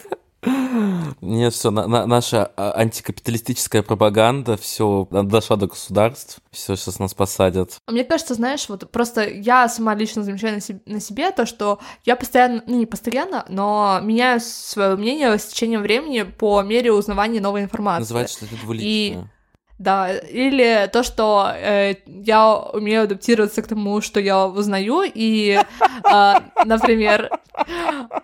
Нет, 1.21 1.55
все, 1.55 1.71
на, 1.71 1.87
на- 1.87 2.07
наша 2.07 2.51
а, 2.57 2.73
антикапиталистическая 2.77 3.83
пропаганда, 3.83 4.57
все, 4.57 5.07
дошла 5.11 5.57
до 5.57 5.69
государств, 5.69 6.39
все, 6.51 6.75
сейчас 6.75 6.99
нас 6.99 7.15
посадят. 7.15 7.77
Мне 7.87 8.03
кажется, 8.05 8.35
знаешь, 8.35 8.69
вот 8.69 8.91
просто 8.91 9.29
я 9.29 9.69
сама 9.69 9.95
лично 9.95 10.25
замечаю 10.25 10.55
на 10.55 10.61
себе, 10.61 10.81
на 10.87 11.01
себе 11.01 11.31
то, 11.31 11.47
что 11.47 11.79
я 12.05 12.17
постоянно, 12.17 12.65
ну 12.67 12.77
не 12.77 12.87
постоянно, 12.87 13.45
но 13.49 14.01
меняю 14.03 14.41
свое 14.41 14.97
мнение 14.97 15.39
с 15.39 15.47
течением 15.47 15.83
времени 15.83 16.23
по 16.23 16.63
мере 16.63 16.93
узнавания 16.93 17.41
новой 17.41 17.63
информации. 17.63 18.01
Называется, 18.01 18.37
что 18.39 18.47
это 18.47 18.57
двуличное. 18.65 19.31
Да, 19.79 20.13
или 20.17 20.89
то, 20.93 21.03
что 21.03 21.51
э, 21.53 21.95
я 22.07 22.57
умею 22.57 23.03
адаптироваться 23.05 23.63
к 23.63 23.67
тому, 23.67 24.01
что 24.01 24.21
я 24.21 24.47
узнаю, 24.47 25.03
и, 25.03 25.59
э, 25.59 26.35
например, 26.65 27.31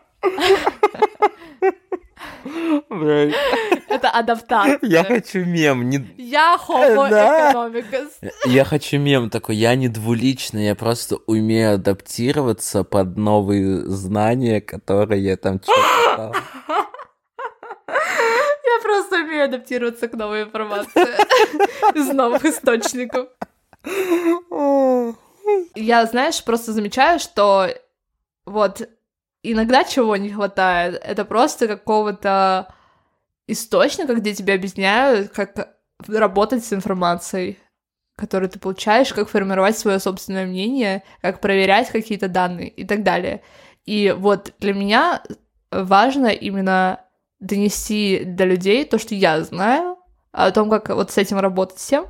это 3.88 4.10
адаптация. 4.10 4.78
Я 4.82 5.04
хочу 5.04 5.44
мем, 5.44 5.88
не... 5.88 5.98
Я 6.16 6.56
homo 6.56 7.08
Да. 7.10 7.52
economicus. 7.52 8.10
Я 8.46 8.64
хочу 8.64 8.98
мем 8.98 9.30
такой, 9.30 9.56
я 9.56 9.74
не 9.74 9.88
двуличный, 9.88 10.66
я 10.66 10.74
просто 10.74 11.16
умею 11.26 11.74
адаптироваться 11.74 12.84
под 12.84 13.16
новые 13.16 13.80
знания, 13.86 14.60
которые 14.60 15.22
я 15.24 15.36
там 15.36 15.60
читал. 15.60 16.34
Я 17.88 18.82
просто 18.82 19.16
умею 19.16 19.44
адаптироваться 19.44 20.08
к 20.08 20.12
новой 20.14 20.42
информации 20.42 21.16
из 21.94 22.08
новых 22.12 22.44
источников. 22.44 23.28
Я, 25.74 26.04
знаешь, 26.06 26.44
просто 26.44 26.72
замечаю, 26.72 27.18
что 27.18 27.68
вот 28.44 28.88
иногда 29.42 29.84
чего 29.84 30.16
не 30.16 30.30
хватает, 30.30 31.00
это 31.02 31.24
просто 31.24 31.68
какого-то 31.68 32.72
источника, 33.46 34.14
где 34.14 34.34
тебе 34.34 34.54
объясняют, 34.54 35.30
как 35.30 35.76
работать 36.06 36.64
с 36.64 36.72
информацией, 36.72 37.58
которую 38.16 38.50
ты 38.50 38.58
получаешь, 38.58 39.12
как 39.12 39.28
формировать 39.28 39.78
свое 39.78 39.98
собственное 39.98 40.46
мнение, 40.46 41.02
как 41.22 41.40
проверять 41.40 41.90
какие-то 41.90 42.28
данные 42.28 42.68
и 42.68 42.84
так 42.84 43.02
далее. 43.02 43.42
И 43.84 44.14
вот 44.16 44.52
для 44.58 44.74
меня 44.74 45.22
важно 45.70 46.26
именно 46.26 47.00
донести 47.40 48.24
до 48.24 48.44
людей 48.44 48.84
то, 48.84 48.98
что 48.98 49.14
я 49.14 49.42
знаю, 49.42 49.96
о 50.32 50.50
том, 50.50 50.68
как 50.68 50.88
вот 50.90 51.10
с 51.10 51.18
этим 51.18 51.38
работать 51.38 51.78
всем, 51.78 52.06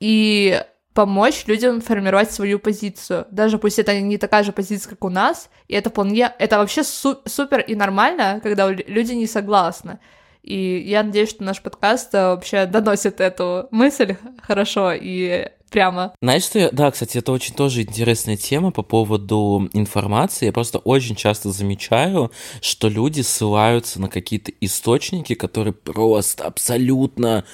и 0.00 0.62
помочь 0.98 1.44
людям 1.46 1.80
формировать 1.80 2.32
свою 2.32 2.58
позицию. 2.58 3.28
Даже 3.30 3.56
пусть 3.58 3.78
это 3.78 4.00
не 4.00 4.18
такая 4.18 4.42
же 4.42 4.50
позиция, 4.50 4.90
как 4.90 5.04
у 5.04 5.08
нас, 5.08 5.48
и 5.68 5.74
это 5.74 5.90
вполне... 5.90 6.32
Это 6.40 6.58
вообще 6.58 6.82
су- 6.82 7.20
супер 7.24 7.60
и 7.60 7.76
нормально, 7.76 8.40
когда 8.42 8.68
лю- 8.68 8.82
люди 8.88 9.12
не 9.12 9.28
согласны. 9.28 10.00
И 10.42 10.84
я 10.84 11.04
надеюсь, 11.04 11.30
что 11.30 11.44
наш 11.44 11.62
подкаст 11.62 12.12
э, 12.16 12.30
вообще 12.30 12.66
доносит 12.66 13.20
эту 13.20 13.68
мысль 13.70 14.16
хорошо 14.42 14.90
и 14.92 15.46
прямо. 15.70 16.14
Знаешь, 16.20 16.42
что. 16.42 16.68
Да, 16.72 16.90
кстати, 16.90 17.18
это 17.18 17.30
очень 17.30 17.54
тоже 17.54 17.82
интересная 17.82 18.36
тема 18.36 18.72
по 18.72 18.82
поводу 18.82 19.68
информации. 19.74 20.46
Я 20.46 20.52
просто 20.52 20.78
очень 20.78 21.14
часто 21.14 21.52
замечаю, 21.52 22.32
что 22.60 22.88
люди 22.88 23.20
ссылаются 23.20 24.00
на 24.00 24.08
какие-то 24.08 24.50
источники, 24.60 25.34
которые 25.34 25.74
просто 25.74 26.44
абсолютно 26.44 27.44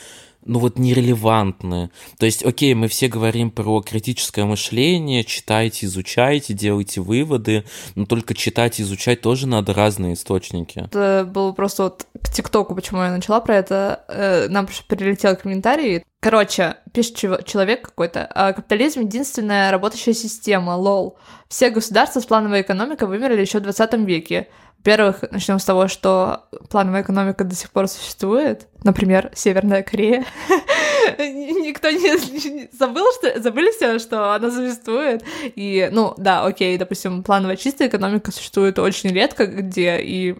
ну 0.44 0.58
вот 0.58 0.78
нерелевантны. 0.78 1.90
То 2.18 2.26
есть, 2.26 2.44
окей, 2.44 2.74
мы 2.74 2.88
все 2.88 3.08
говорим 3.08 3.50
про 3.50 3.80
критическое 3.80 4.44
мышление, 4.44 5.24
читайте, 5.24 5.86
изучайте, 5.86 6.54
делайте 6.54 7.00
выводы, 7.00 7.64
но 7.94 8.06
только 8.06 8.34
читать 8.34 8.80
и 8.80 8.82
изучать 8.82 9.20
тоже 9.20 9.46
надо 9.46 9.72
разные 9.74 10.14
источники. 10.14 10.80
Это 10.86 11.28
было 11.28 11.52
просто 11.52 11.84
вот 11.84 12.06
к 12.22 12.32
ТикТоку, 12.32 12.74
почему 12.74 13.02
я 13.02 13.10
начала 13.10 13.40
про 13.40 13.56
это. 13.56 14.04
Э, 14.08 14.48
Нам 14.48 14.68
прилетел 14.88 15.36
комментарий. 15.36 16.04
Короче, 16.20 16.76
пишет 16.92 17.18
человек 17.44 17.82
какой-то. 17.82 18.26
«А, 18.34 18.54
Капитализм— 18.54 19.00
единственная 19.02 19.70
работающая 19.70 20.14
система, 20.14 20.70
лол. 20.70 21.18
Все 21.48 21.68
государства 21.68 22.20
с 22.20 22.24
плановой 22.24 22.62
экономикой 22.62 23.06
вымерли 23.06 23.42
еще 23.42 23.58
в 23.58 23.62
20 23.62 24.06
веке. 24.06 24.48
Во-первых, 24.84 25.24
начнем 25.30 25.58
с 25.58 25.64
того, 25.64 25.88
что 25.88 26.44
плановая 26.68 27.00
экономика 27.00 27.42
до 27.42 27.54
сих 27.54 27.70
пор 27.70 27.88
существует. 27.88 28.68
Например, 28.82 29.30
Северная 29.34 29.82
Корея. 29.82 30.26
Никто 31.18 31.88
не 31.88 32.68
забыл, 32.70 33.06
что 33.18 33.40
забыли 33.40 33.70
все, 33.70 33.98
что 33.98 34.34
она 34.34 34.50
существует. 34.50 35.24
И, 35.42 35.88
ну, 35.90 36.12
да, 36.18 36.44
окей, 36.44 36.76
допустим, 36.76 37.22
плановая 37.22 37.56
чистая 37.56 37.88
экономика 37.88 38.30
существует 38.30 38.78
очень 38.78 39.08
редко 39.08 39.46
где, 39.46 40.00
и 40.02 40.36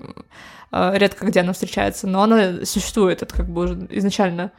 э, 0.72 0.92
редко 0.98 1.24
где 1.24 1.40
она 1.40 1.54
встречается, 1.54 2.06
но 2.06 2.24
она 2.24 2.66
существует, 2.66 3.22
это 3.22 3.34
как 3.34 3.48
бы 3.48 3.62
уже 3.62 3.86
изначально 3.92 4.52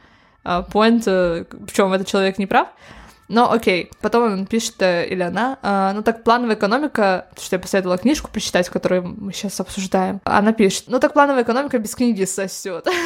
поинт, 0.72 1.06
в 1.06 1.72
чем 1.72 1.92
этот 1.92 2.08
человек 2.08 2.38
не 2.38 2.46
прав. 2.46 2.68
Но 3.28 3.50
окей, 3.50 3.90
потом 4.00 4.32
он 4.32 4.46
пишет, 4.46 4.80
э, 4.80 5.06
или 5.08 5.22
она, 5.22 5.58
э, 5.62 5.92
ну 5.94 6.02
так 6.02 6.22
плановая 6.22 6.56
экономика, 6.56 7.26
что 7.40 7.56
я 7.56 7.60
посоветовала 7.60 7.98
книжку 7.98 8.30
прочитать, 8.30 8.68
которую 8.68 9.16
мы 9.18 9.32
сейчас 9.32 9.58
обсуждаем. 9.60 10.20
Она 10.24 10.52
пишет, 10.52 10.84
ну 10.86 11.00
так 11.00 11.12
плановая 11.12 11.42
экономика 11.42 11.78
без 11.78 11.94
книги 11.94 12.24
сосет. 12.24 12.86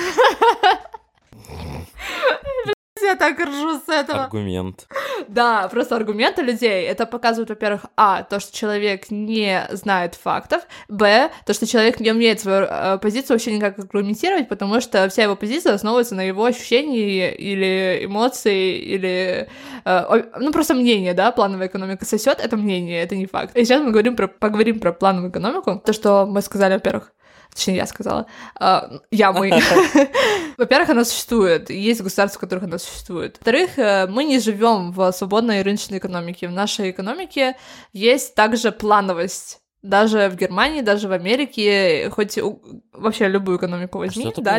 Я 3.02 3.16
так 3.16 3.38
ржу 3.38 3.80
с 3.86 3.88
этого. 3.88 4.24
Аргумент. 4.24 4.86
Да, 5.28 5.68
просто 5.68 5.96
аргументы 5.96 6.42
людей, 6.42 6.84
это 6.86 7.06
показывает, 7.06 7.50
во-первых, 7.50 7.86
а, 7.96 8.22
то, 8.22 8.40
что 8.40 8.56
человек 8.56 9.10
не 9.10 9.66
знает 9.70 10.14
фактов, 10.14 10.62
б, 10.88 11.30
то, 11.46 11.54
что 11.54 11.66
человек 11.66 12.00
не 12.00 12.10
умеет 12.10 12.40
свою 12.40 12.64
э, 12.64 12.98
позицию 12.98 13.34
вообще 13.34 13.52
никак 13.52 13.78
аргументировать, 13.78 14.48
потому 14.48 14.80
что 14.80 15.08
вся 15.08 15.24
его 15.24 15.36
позиция 15.36 15.74
основывается 15.74 16.14
на 16.14 16.22
его 16.22 16.44
ощущении 16.44 17.32
или 17.32 18.04
эмоции, 18.04 18.78
или, 18.78 19.48
э, 19.84 20.22
ну, 20.38 20.52
просто 20.52 20.74
мнение, 20.74 21.14
да, 21.14 21.32
плановая 21.32 21.68
экономика 21.68 22.04
сосет, 22.04 22.40
это 22.40 22.56
мнение, 22.56 23.02
это 23.02 23.16
не 23.16 23.26
факт. 23.26 23.56
И 23.56 23.64
сейчас 23.64 23.82
мы 23.82 23.90
говорим 23.90 24.16
про, 24.16 24.28
поговорим 24.28 24.80
про 24.80 24.92
плановую 24.92 25.30
экономику, 25.30 25.80
то, 25.84 25.92
что 25.92 26.26
мы 26.26 26.42
сказали, 26.42 26.74
во-первых, 26.74 27.12
Точнее, 27.54 27.76
я 27.76 27.86
сказала. 27.86 28.26
А, 28.58 29.00
я, 29.10 29.32
мы. 29.32 29.50
Во-первых, 30.56 30.90
она 30.90 31.04
существует. 31.04 31.70
Есть 31.70 32.00
государства, 32.00 32.38
в 32.38 32.40
которых 32.40 32.64
она 32.64 32.78
существует. 32.78 33.36
Во-вторых, 33.38 33.78
э, 33.78 34.06
мы 34.06 34.24
не 34.24 34.38
живем 34.38 34.92
в 34.92 35.10
свободной 35.12 35.62
рыночной 35.62 35.98
экономике. 35.98 36.48
В 36.48 36.52
нашей 36.52 36.90
экономике 36.90 37.56
есть 37.92 38.34
также 38.34 38.72
плановость. 38.72 39.60
Даже 39.82 40.28
в 40.28 40.36
Германии, 40.36 40.82
даже 40.82 41.08
в 41.08 41.12
Америке, 41.12 42.10
хоть 42.10 42.36
у- 42.38 42.60
вообще 42.92 43.28
любую 43.28 43.56
экономику 43.56 43.98
А 43.98 44.00
возьми, 44.02 44.24
что 44.24 44.42
такое 44.42 44.44
да, 44.44 44.58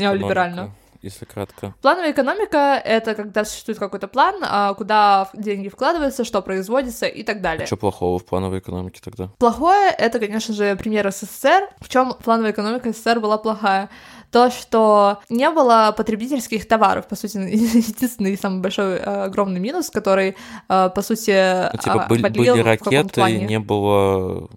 неолиберальную. 0.00 0.74
Если 1.02 1.24
кратко? 1.24 1.74
Плановая 1.80 2.12
экономика— 2.12 2.80
это 2.84 3.14
когда 3.14 3.44
существует 3.44 3.78
какой-то 3.78 4.08
план, 4.08 4.36
а, 4.42 4.74
куда 4.74 5.28
деньги 5.34 5.68
вкладываются, 5.68 6.24
что 6.24 6.42
производится 6.42 7.06
и 7.06 7.22
так 7.22 7.40
далее. 7.40 7.66
Что 7.66 7.76
плохого 7.76 8.18
в 8.18 8.24
плановой 8.24 8.58
экономике 8.58 9.00
тогда? 9.02 9.30
Плохое— 9.38 9.90
это, 9.98 10.18
конечно 10.18 10.54
же, 10.54 10.76
пример 10.76 11.10
СССР. 11.10 11.68
В 11.80 11.88
чем 11.88 12.14
плановая 12.14 12.52
экономика 12.52 12.92
СССР 12.92 13.20
была 13.20 13.38
плохая? 13.38 13.88
То, 14.30 14.50
что 14.50 15.18
не 15.28 15.50
было 15.50 15.92
потребительских 15.96 16.68
товаров, 16.68 17.08
по 17.08 17.16
сути, 17.16 17.36
единственный 17.38 18.36
самый 18.38 18.60
большой 18.60 18.96
э, 18.96 19.24
огромный 19.24 19.60
минус, 19.60 19.90
который, 19.90 20.36
э, 20.68 20.90
по 20.94 21.02
сути, 21.02 21.70
Ну, 21.72 21.78
типа, 21.78 22.04
а, 22.04 22.08
были, 22.08 22.28
были 22.28 22.60
ракеты, 22.60 23.22
не 23.40 23.58
было 23.58 24.48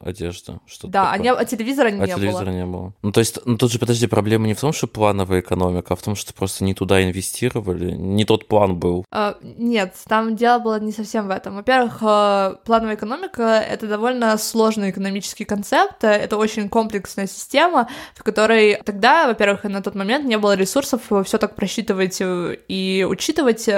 одежды. 0.00 0.58
Что 0.66 0.88
Да, 0.88 1.12
а, 1.12 1.18
не- 1.18 1.30
а 1.32 1.44
телевизора 1.44 1.90
не 1.90 2.02
а 2.02 2.06
было. 2.06 2.16
телевизора 2.16 2.50
не 2.50 2.64
было. 2.64 2.92
Ну, 3.02 3.12
то 3.12 3.20
есть, 3.20 3.38
ну, 3.44 3.56
тут 3.56 3.70
же, 3.70 3.78
подожди, 3.78 4.06
проблема 4.06 4.46
не 4.46 4.54
в 4.54 4.60
том, 4.60 4.72
что 4.72 4.86
плановая 4.86 5.40
экономика, 5.40 5.94
а 5.94 5.96
в 5.96 6.02
том, 6.02 6.14
что 6.16 6.32
просто 6.34 6.64
не 6.64 6.74
туда 6.74 7.02
инвестировали, 7.02 7.92
не 7.92 8.24
тот 8.24 8.48
план 8.48 8.76
был. 8.76 9.04
А, 9.10 9.36
Нет, 9.42 9.94
там 10.08 10.36
дело 10.36 10.58
было 10.58 10.80
не 10.80 10.92
совсем 10.92 11.28
в 11.28 11.30
этом. 11.30 11.56
Во-первых, 11.56 11.98
э, 12.00 12.56
плановая 12.64 12.94
экономика— 12.96 13.42
это 13.70 13.86
довольно 13.86 14.36
сложный 14.38 14.90
экономический 14.90 15.44
концепт, 15.44 16.02
э, 16.04 16.08
это 16.08 16.36
очень 16.36 16.68
комплексная 16.68 17.26
система, 17.26 17.88
в 18.14 18.22
которой 18.22 18.80
тогда, 18.84 19.26
во-первых, 19.26 19.64
на 19.64 19.82
тот 19.82 19.94
момент 19.94 20.24
не 20.24 20.38
было 20.38 20.54
ресурсов 20.56 21.02
все 21.24 21.38
так 21.38 21.54
просчитывать 21.54 22.20
э, 22.20 22.56
и 22.68 23.06
учитывать. 23.08 23.68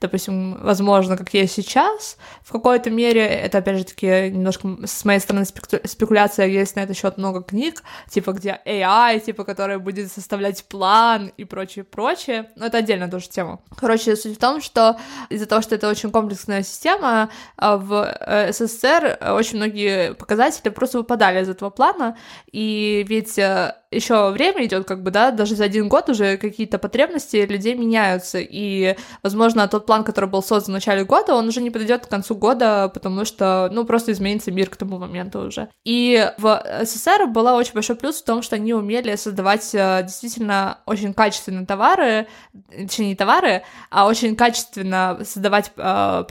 Допустим, 0.00 0.58
возможно, 0.62 1.16
как 1.16 1.32
есть 1.34 1.54
сейчас, 1.54 2.16
в 2.42 2.52
какой-то 2.52 2.90
мере, 2.90 3.26
это, 3.26 3.58
опять 3.58 3.78
же 3.78 3.84
таки, 3.84 4.30
немножко 4.30 4.76
с 4.84 5.04
моей 5.04 5.20
стороны 5.20 5.44
спекуляция, 5.44 6.46
есть 6.46 6.76
на 6.76 6.80
этот 6.80 6.96
счет 6.96 7.18
много 7.18 7.42
книг, 7.42 7.82
типа, 8.08 8.32
где 8.32 8.60
AI, 8.66 9.20
типа, 9.20 9.44
который 9.44 9.78
будет 9.78 10.10
составлять 10.10 10.64
план 10.64 11.32
и 11.36 11.44
прочее, 11.44 11.84
прочее, 11.84 12.50
но 12.56 12.66
это 12.66 12.78
отдельная 12.78 13.10
тоже 13.10 13.28
тема. 13.28 13.60
Короче, 13.76 14.16
суть 14.16 14.36
в 14.36 14.40
том, 14.40 14.60
что 14.60 14.98
из-за 15.28 15.46
того, 15.46 15.62
что 15.62 15.74
это 15.74 15.88
очень 15.88 16.10
комплексная 16.10 16.62
система, 16.62 17.30
а, 17.56 17.76
в 17.76 17.92
э, 17.92 18.52
СССР 18.52 19.18
очень 19.32 19.56
многие 19.56 20.14
показатели 20.14 20.70
просто 20.70 20.98
выпадали 20.98 21.42
из 21.42 21.48
этого 21.48 21.70
плана, 21.70 22.16
и 22.50 23.04
ведь 23.08 23.38
э, 23.38 23.74
еще 23.96 24.30
время 24.30 24.64
идет, 24.64 24.86
как 24.86 25.02
бы, 25.02 25.10
да, 25.10 25.30
даже 25.30 25.56
за 25.56 25.64
один 25.64 25.88
год 25.88 26.08
уже 26.08 26.36
какие-то 26.36 26.78
потребности 26.78 27.36
людей 27.36 27.74
меняются, 27.74 28.38
и, 28.38 28.96
возможно, 29.22 29.66
тот 29.68 29.86
план, 29.86 30.04
который 30.04 30.28
был 30.28 30.42
создан 30.42 30.72
в 30.72 30.76
начале 30.76 31.04
года, 31.04 31.34
он 31.34 31.48
уже 31.48 31.60
не 31.60 31.70
подойдет 31.70 32.06
к 32.06 32.08
концу 32.08 32.34
года, 32.34 32.90
потому 32.92 33.24
что, 33.24 33.68
ну, 33.72 33.84
просто 33.84 34.12
изменится 34.12 34.52
мир 34.52 34.70
к 34.70 34.76
тому 34.76 34.98
моменту 34.98 35.40
уже. 35.40 35.68
И 35.84 36.30
в 36.38 36.62
СССР 36.82 37.26
была 37.26 37.54
очень 37.54 37.72
большой 37.74 37.96
плюс 37.96 38.20
в 38.20 38.24
том, 38.24 38.42
что 38.42 38.56
они 38.56 38.74
умели 38.74 39.16
создавать 39.16 39.74
э, 39.74 40.02
действительно 40.02 40.78
очень 40.86 41.14
качественные 41.14 41.66
товары, 41.66 42.26
точнее, 42.70 43.08
не 43.08 43.16
товары, 43.16 43.62
а 43.90 44.06
очень 44.06 44.36
качественно 44.36 45.18
создавать, 45.24 45.72
э, 45.76 46.24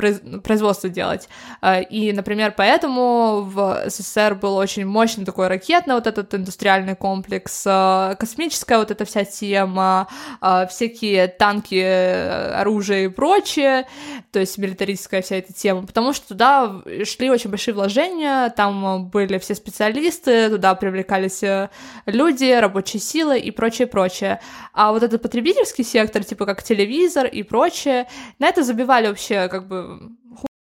производство 0.44 0.90
делать. 0.90 1.28
Э, 1.62 1.84
и, 1.84 2.12
например, 2.14 2.54
поэтому 2.56 3.42
в 3.42 3.90
СССР 3.90 4.36
был 4.36 4.56
очень 4.56 4.86
мощный 4.86 5.26
такой 5.26 5.48
ракетный 5.48 5.96
вот 5.96 6.08
этот 6.08 6.34
индустриальный 6.34 6.96
комплекс, 6.96 7.55
комплекс, 7.56 7.64
э, 7.66 8.16
космическая 8.20 8.78
вот 8.78 8.92
эта 8.92 9.06
вся 9.06 9.24
тема, 9.24 10.08
э, 10.42 10.68
всякие 10.70 11.28
танки, 11.28 11.76
э, 11.76 12.52
оружие 12.62 13.06
и 13.06 13.08
прочее, 13.08 13.88
то 14.32 14.40
есть 14.40 14.58
милитаристская 14.58 15.22
вся 15.22 15.38
эта 15.38 15.54
тема, 15.54 15.86
потому 15.86 16.14
что 16.14 16.30
туда 16.30 16.82
шли 17.04 17.30
очень 17.30 17.50
большие 17.50 17.74
вложения, 17.74 18.50
там 18.50 19.08
были 19.10 19.38
все 19.38 19.56
специалисты, 19.56 20.50
туда 20.50 20.76
привлекались 20.76 21.44
люди, 22.06 22.52
рабочая 22.60 23.00
сила 23.00 23.36
и 23.36 23.52
прочее, 23.52 23.88
прочее. 23.88 24.40
А 24.74 24.92
вот 24.92 25.04
этот 25.04 25.22
потребительский 25.22 25.84
сектор, 25.84 26.24
типа 26.24 26.46
как 26.46 26.64
телевизор 26.64 27.26
и 27.28 27.44
прочее, 27.44 28.08
на 28.40 28.48
это 28.48 28.64
забивали 28.64 29.08
вообще 29.08 29.48
как 29.48 29.68
бы 29.68 30.12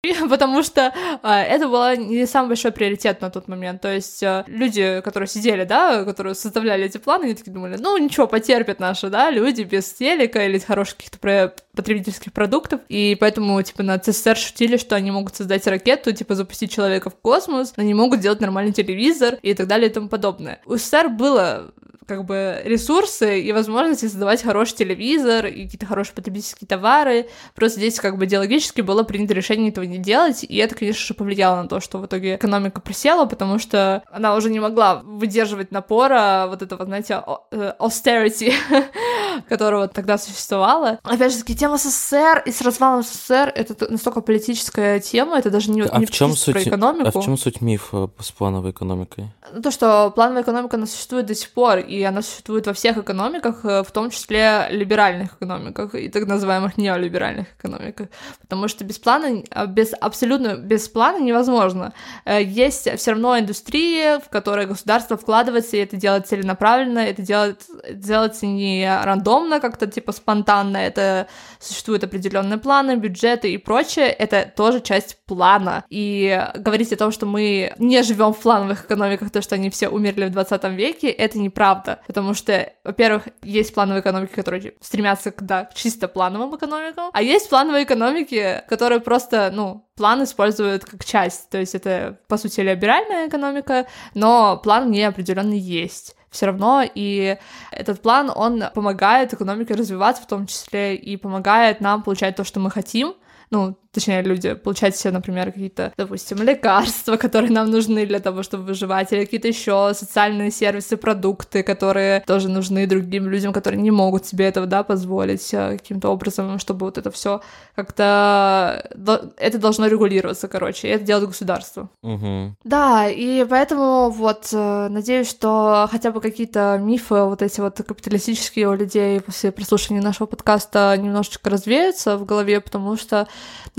потому 0.29 0.65
что 0.65 0.93
а, 1.23 1.43
это 1.43 1.69
был 1.69 1.97
не 1.97 2.27
самый 2.27 2.49
большой 2.49 2.73
приоритет 2.73 3.21
на 3.21 3.31
тот 3.31 3.47
момент. 3.47 3.83
То 3.83 3.95
есть 3.95 4.21
а, 4.25 4.45
люди, 4.49 5.01
которые 5.05 5.29
сидели, 5.29 5.63
да, 5.65 6.05
которые 6.05 6.35
составляли 6.35 6.87
эти 6.87 6.99
планы, 6.99 7.25
они 7.27 7.35
такие 7.35 7.53
думали, 7.53 7.77
ну 7.79 7.97
ничего, 7.99 8.27
потерпят 8.27 8.81
наши, 8.81 9.11
да, 9.11 9.31
люди 9.31 9.63
без 9.63 9.93
телека 9.93 10.45
или 10.45 10.59
хороших 10.59 10.97
каких-то 10.97 11.55
потребительских 11.77 12.33
продуктов. 12.33 12.81
И 12.89 13.17
поэтому, 13.21 13.63
типа, 13.63 13.85
на 13.85 13.97
ЦССР 13.97 14.37
шутили, 14.37 14.77
что 14.77 14.97
они 14.97 15.13
могут 15.13 15.37
создать 15.37 15.69
ракету, 15.69 16.13
типа, 16.13 16.35
запустить 16.35 16.73
человека 16.73 17.09
в 17.09 17.15
космос, 17.15 17.75
но 17.77 17.85
не 17.85 17.95
могут 17.95 18.19
делать 18.19 18.41
нормальный 18.41 18.73
телевизор 18.73 19.39
и 19.43 19.55
так 19.55 19.69
далее 19.69 19.89
и 19.89 19.93
тому 19.93 20.09
подобное. 20.09 20.61
У 20.67 20.77
СССР 20.77 21.11
было 21.11 21.73
как 22.13 22.27
бы 22.27 22.61
ресурсы 22.65 23.41
и 23.41 23.53
возможности 23.53 24.05
создавать 24.05 24.43
хороший 24.43 24.77
телевизор 24.77 25.47
и 25.47 25.65
какие-то 25.65 25.87
хорошие 25.87 26.15
потребительские 26.15 26.69
товары. 26.69 27.29
Просто 27.55 27.79
здесь 27.79 27.99
как 27.99 28.19
бы 28.19 28.27
идеологически 28.27 28.83
было 28.83 29.03
принято 29.03 29.33
решение 29.33 29.71
этого 29.71 29.85
не 29.85 29.97
делать, 29.97 30.45
и 30.45 30.57
это, 30.59 30.75
конечно 30.75 31.01
же, 31.07 31.15
повлияло 31.15 31.63
на 31.63 31.69
то, 31.69 31.81
что 31.81 31.97
в 31.97 32.05
итоге 32.05 32.37
экономика 32.37 32.83
просела, 32.83 33.25
потому 33.25 33.59
что 33.59 34.03
она 34.13 34.35
уже 34.37 34.51
не 34.51 34.61
могла 34.61 34.97
выдерживать 34.97 35.73
напора 35.73 36.47
вот 36.49 36.61
этого, 36.61 36.85
знаете, 36.85 37.23
э, 37.51 37.73
austerity, 37.79 38.53
которого 39.49 39.89
тогда 39.89 40.19
существовало. 40.19 40.99
Опять 41.05 41.33
же 41.33 41.39
таки, 41.39 41.57
тема 41.57 41.79
СССР 41.79 42.43
и 42.45 42.53
с 42.53 42.61
развалом 42.61 43.03
СССР— 43.03 43.53
это 43.55 43.91
настолько 43.91 44.21
политическая 44.21 45.01
тема, 45.01 45.39
это 45.39 45.49
даже 45.49 45.71
не, 45.71 45.81
а 45.81 45.99
не 45.99 46.05
в 46.05 46.11
чем 46.11 46.37
суть, 46.37 46.53
про 46.53 46.63
экономику. 46.63 47.09
А 47.09 47.21
в 47.21 47.25
чем 47.25 47.39
суть 47.39 47.63
мифа 47.63 48.11
с 48.21 48.31
плановой 48.31 48.73
экономикой? 48.73 49.31
То, 49.63 49.71
что 49.71 50.13
плановая 50.15 50.43
экономика, 50.43 50.77
она 50.77 50.87
существует 50.87 51.27
до 51.27 51.35
сих 51.35 51.51
пор, 51.51 51.79
и 51.79 52.02
она 52.05 52.23
существует 52.23 52.67
во 52.67 52.73
всех 52.73 52.99
экономиках, 52.99 53.65
э, 53.65 53.83
в 53.83 53.91
том 53.91 54.11
числе 54.11 54.67
либеральных 54.71 55.35
экономиках 55.35 55.95
и 55.95 56.09
так 56.09 56.27
называемых 56.27 56.79
неолиберальных 56.79 57.49
экономиках, 57.59 58.09
потому 58.41 58.69
что 58.69 58.85
без 58.85 58.99
плана, 58.99 59.43
а, 59.51 59.67
без 59.67 59.93
абсолютно 60.01 60.57
без 60.57 60.89
плана 60.89 61.23
невозможно. 61.23 61.93
Э, 62.25 62.43
есть 62.43 62.89
все 62.97 63.11
равно 63.13 63.39
индустрии, 63.39 64.21
в 64.21 64.29
которые 64.29 64.67
государство 64.67 65.17
вкладывается, 65.17 65.77
и 65.77 65.81
это 65.81 65.97
делает 65.97 66.27
целенаправленно, 66.27 67.01
это 67.01 67.23
делает, 67.23 67.63
делается 67.91 68.47
не 68.47 68.89
рандомно, 69.05 69.61
как-то 69.61 69.87
типа 69.87 70.13
спонтанно, 70.13 70.77
это 70.77 71.27
существуют 71.59 72.05
определенные 72.05 72.59
планы, 72.59 72.97
бюджеты 72.97 73.53
и 73.53 73.59
прочее, 73.59 74.09
это 74.09 74.51
тоже 74.57 74.81
часть 74.81 75.19
плана. 75.27 75.85
И 75.89 76.47
говорить 76.57 76.93
о 76.93 76.97
том, 76.97 77.13
что 77.13 77.27
мы 77.27 77.73
не 77.79 78.03
живем 78.03 78.33
в 78.33 78.41
плановых 78.41 78.85
экономиках, 78.85 79.31
то, 79.31 79.43
что 79.43 79.55
они 79.55 79.71
все 79.71 79.89
умерли 79.89 80.27
в 80.27 80.31
20 80.31 80.65
веке, 80.65 81.09
это 81.09 81.39
неправда 81.39 81.82
правда. 81.83 82.03
Потому 82.07 82.35
что, 82.35 82.73
во-первых, 82.85 83.29
есть 83.43 83.75
плановые 83.75 84.01
экономики, 84.01 84.33
которые 84.33 84.75
стремятся 84.81 85.31
к, 85.31 85.43
да, 85.43 85.69
чисто 85.75 86.09
плановым 86.09 86.55
экономикам, 86.57 87.11
а 87.13 87.23
есть 87.23 87.49
плановые 87.49 87.85
экономики, 87.85 88.63
которые 88.69 89.01
просто, 89.01 89.51
ну, 89.53 89.87
план 89.97 90.25
используют 90.25 90.85
как 90.85 91.05
часть. 91.05 91.51
То 91.51 91.59
есть 91.59 91.75
это, 91.75 92.19
по 92.29 92.37
сути, 92.37 92.61
либеральная 92.61 93.29
экономика, 93.29 93.87
но 94.15 94.57
план 94.57 94.91
не 94.91 95.03
определенный 95.05 95.59
есть 95.59 96.17
все 96.31 96.47
равно, 96.47 96.83
и 96.83 97.37
этот 97.73 98.01
план, 98.01 98.33
он 98.35 98.65
помогает 98.75 99.35
экономике 99.35 99.75
развиваться 99.75 100.23
в 100.23 100.27
том 100.27 100.47
числе, 100.47 100.97
и 100.97 101.19
помогает 101.19 101.83
нам 101.83 102.03
получать 102.03 102.37
то, 102.37 102.45
что 102.45 102.59
мы 102.59 102.71
хотим, 102.71 103.15
ну, 103.51 103.77
точнее, 103.93 104.23
люди 104.23 104.55
получать 104.55 104.97
себе, 104.97 105.13
например, 105.13 105.53
какие-то, 105.53 105.93
допустим, 105.97 106.43
лекарства, 106.43 107.17
которые 107.17 107.53
нам 107.53 107.71
нужны 107.71 108.07
для 108.07 108.21
того, 108.21 108.43
чтобы 108.43 108.65
выживать, 108.65 109.13
или 109.13 109.25
какие-то 109.25 109.49
еще 109.49 109.93
социальные 109.95 110.51
сервисы, 110.51 110.97
продукты, 110.97 111.63
которые 111.63 112.21
тоже 112.27 112.49
нужны 112.49 112.87
другим 112.87 113.29
людям, 113.29 113.53
которые 113.53 113.81
не 113.83 113.91
могут 113.91 114.27
себе 114.27 114.47
этого, 114.47 114.67
да, 114.67 114.83
позволить 114.83 115.53
э, 115.53 115.77
каким-то 115.79 116.09
образом, 116.09 116.59
чтобы 116.59 116.87
вот 116.87 116.99
это 116.99 117.11
все 117.11 117.43
как-то... 117.77 118.89
Это 119.37 119.59
должно 119.59 119.87
регулироваться, 119.87 120.49
короче, 120.49 120.89
и 120.89 120.91
это 120.91 121.05
делает 121.05 121.29
государство. 121.29 121.89
Угу. 122.03 122.57
Да, 122.65 123.09
и 123.09 123.45
поэтому 123.45 124.11
вот 124.11 124.49
э, 124.53 124.89
надеюсь, 124.89 125.29
что 125.29 125.89
хотя 125.91 126.11
бы 126.11 126.21
какие-то 126.21 126.79
мифы 126.81 127.23
вот 127.25 127.43
эти 127.43 127.61
вот 127.61 127.77
капиталистические 127.77 128.69
у 128.69 128.75
людей 128.75 129.21
после 129.21 129.53
прослушивания 129.53 130.03
нашего 130.03 130.27
подкаста 130.27 130.97
немножечко 130.99 131.51
развеются 131.51 132.17
в 132.17 132.25
голове, 132.25 132.61
потому 132.61 132.97
что 132.97 133.29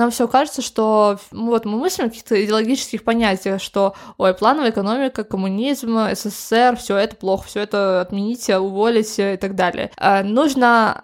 нам 0.03 0.11
все 0.11 0.27
кажется, 0.27 0.61
что 0.61 1.17
вот 1.31 1.63
мы 1.63 1.77
мыслим 1.77 2.07
о 2.07 2.09
каких-то 2.09 2.43
идеологических 2.43 3.03
понятиях, 3.03 3.61
что, 3.61 3.95
ой, 4.17 4.33
плановая 4.33 4.71
экономика, 4.71 5.23
коммунизм, 5.23 5.97
СССР, 6.13 6.75
все 6.77 6.97
это 6.97 7.15
плохо, 7.15 7.47
все 7.47 7.61
это 7.61 8.01
отмените, 8.01 8.57
уволите 8.57 9.35
и 9.35 9.37
так 9.37 9.55
далее. 9.55 9.91
А 9.95 10.21
нужно 10.23 11.03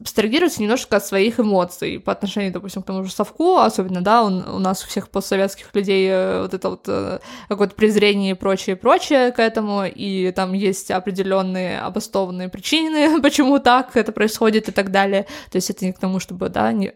абстрагироваться 0.00 0.62
немножко 0.62 0.96
от 0.96 1.06
своих 1.06 1.38
эмоций 1.38 2.00
по 2.00 2.10
отношению, 2.10 2.52
допустим, 2.52 2.82
к 2.82 2.86
тому 2.86 3.04
же 3.04 3.12
совку, 3.12 3.58
особенно, 3.58 4.00
да, 4.00 4.24
он, 4.24 4.48
у 4.48 4.58
нас 4.58 4.82
у 4.82 4.88
всех 4.88 5.10
постсоветских 5.10 5.72
людей 5.74 6.08
э, 6.10 6.42
вот 6.42 6.54
это 6.54 6.70
вот 6.70 6.84
э, 6.88 7.20
какое-то 7.48 7.74
презрение 7.74 8.32
и 8.32 8.34
прочее, 8.34 8.76
прочее 8.76 9.30
к 9.30 9.38
этому, 9.38 9.84
и 9.84 10.32
там 10.32 10.54
есть 10.54 10.90
определенные 10.90 11.80
обоснованные 11.80 12.48
причины, 12.48 13.20
почему 13.22 13.58
так 13.60 13.96
это 13.96 14.10
происходит 14.10 14.68
и 14.68 14.72
так 14.72 14.90
далее. 14.90 15.26
То 15.50 15.56
есть 15.56 15.70
это 15.70 15.84
не 15.84 15.92
к 15.92 15.98
тому, 15.98 16.18
чтобы, 16.18 16.48
да, 16.48 16.72
не, 16.72 16.94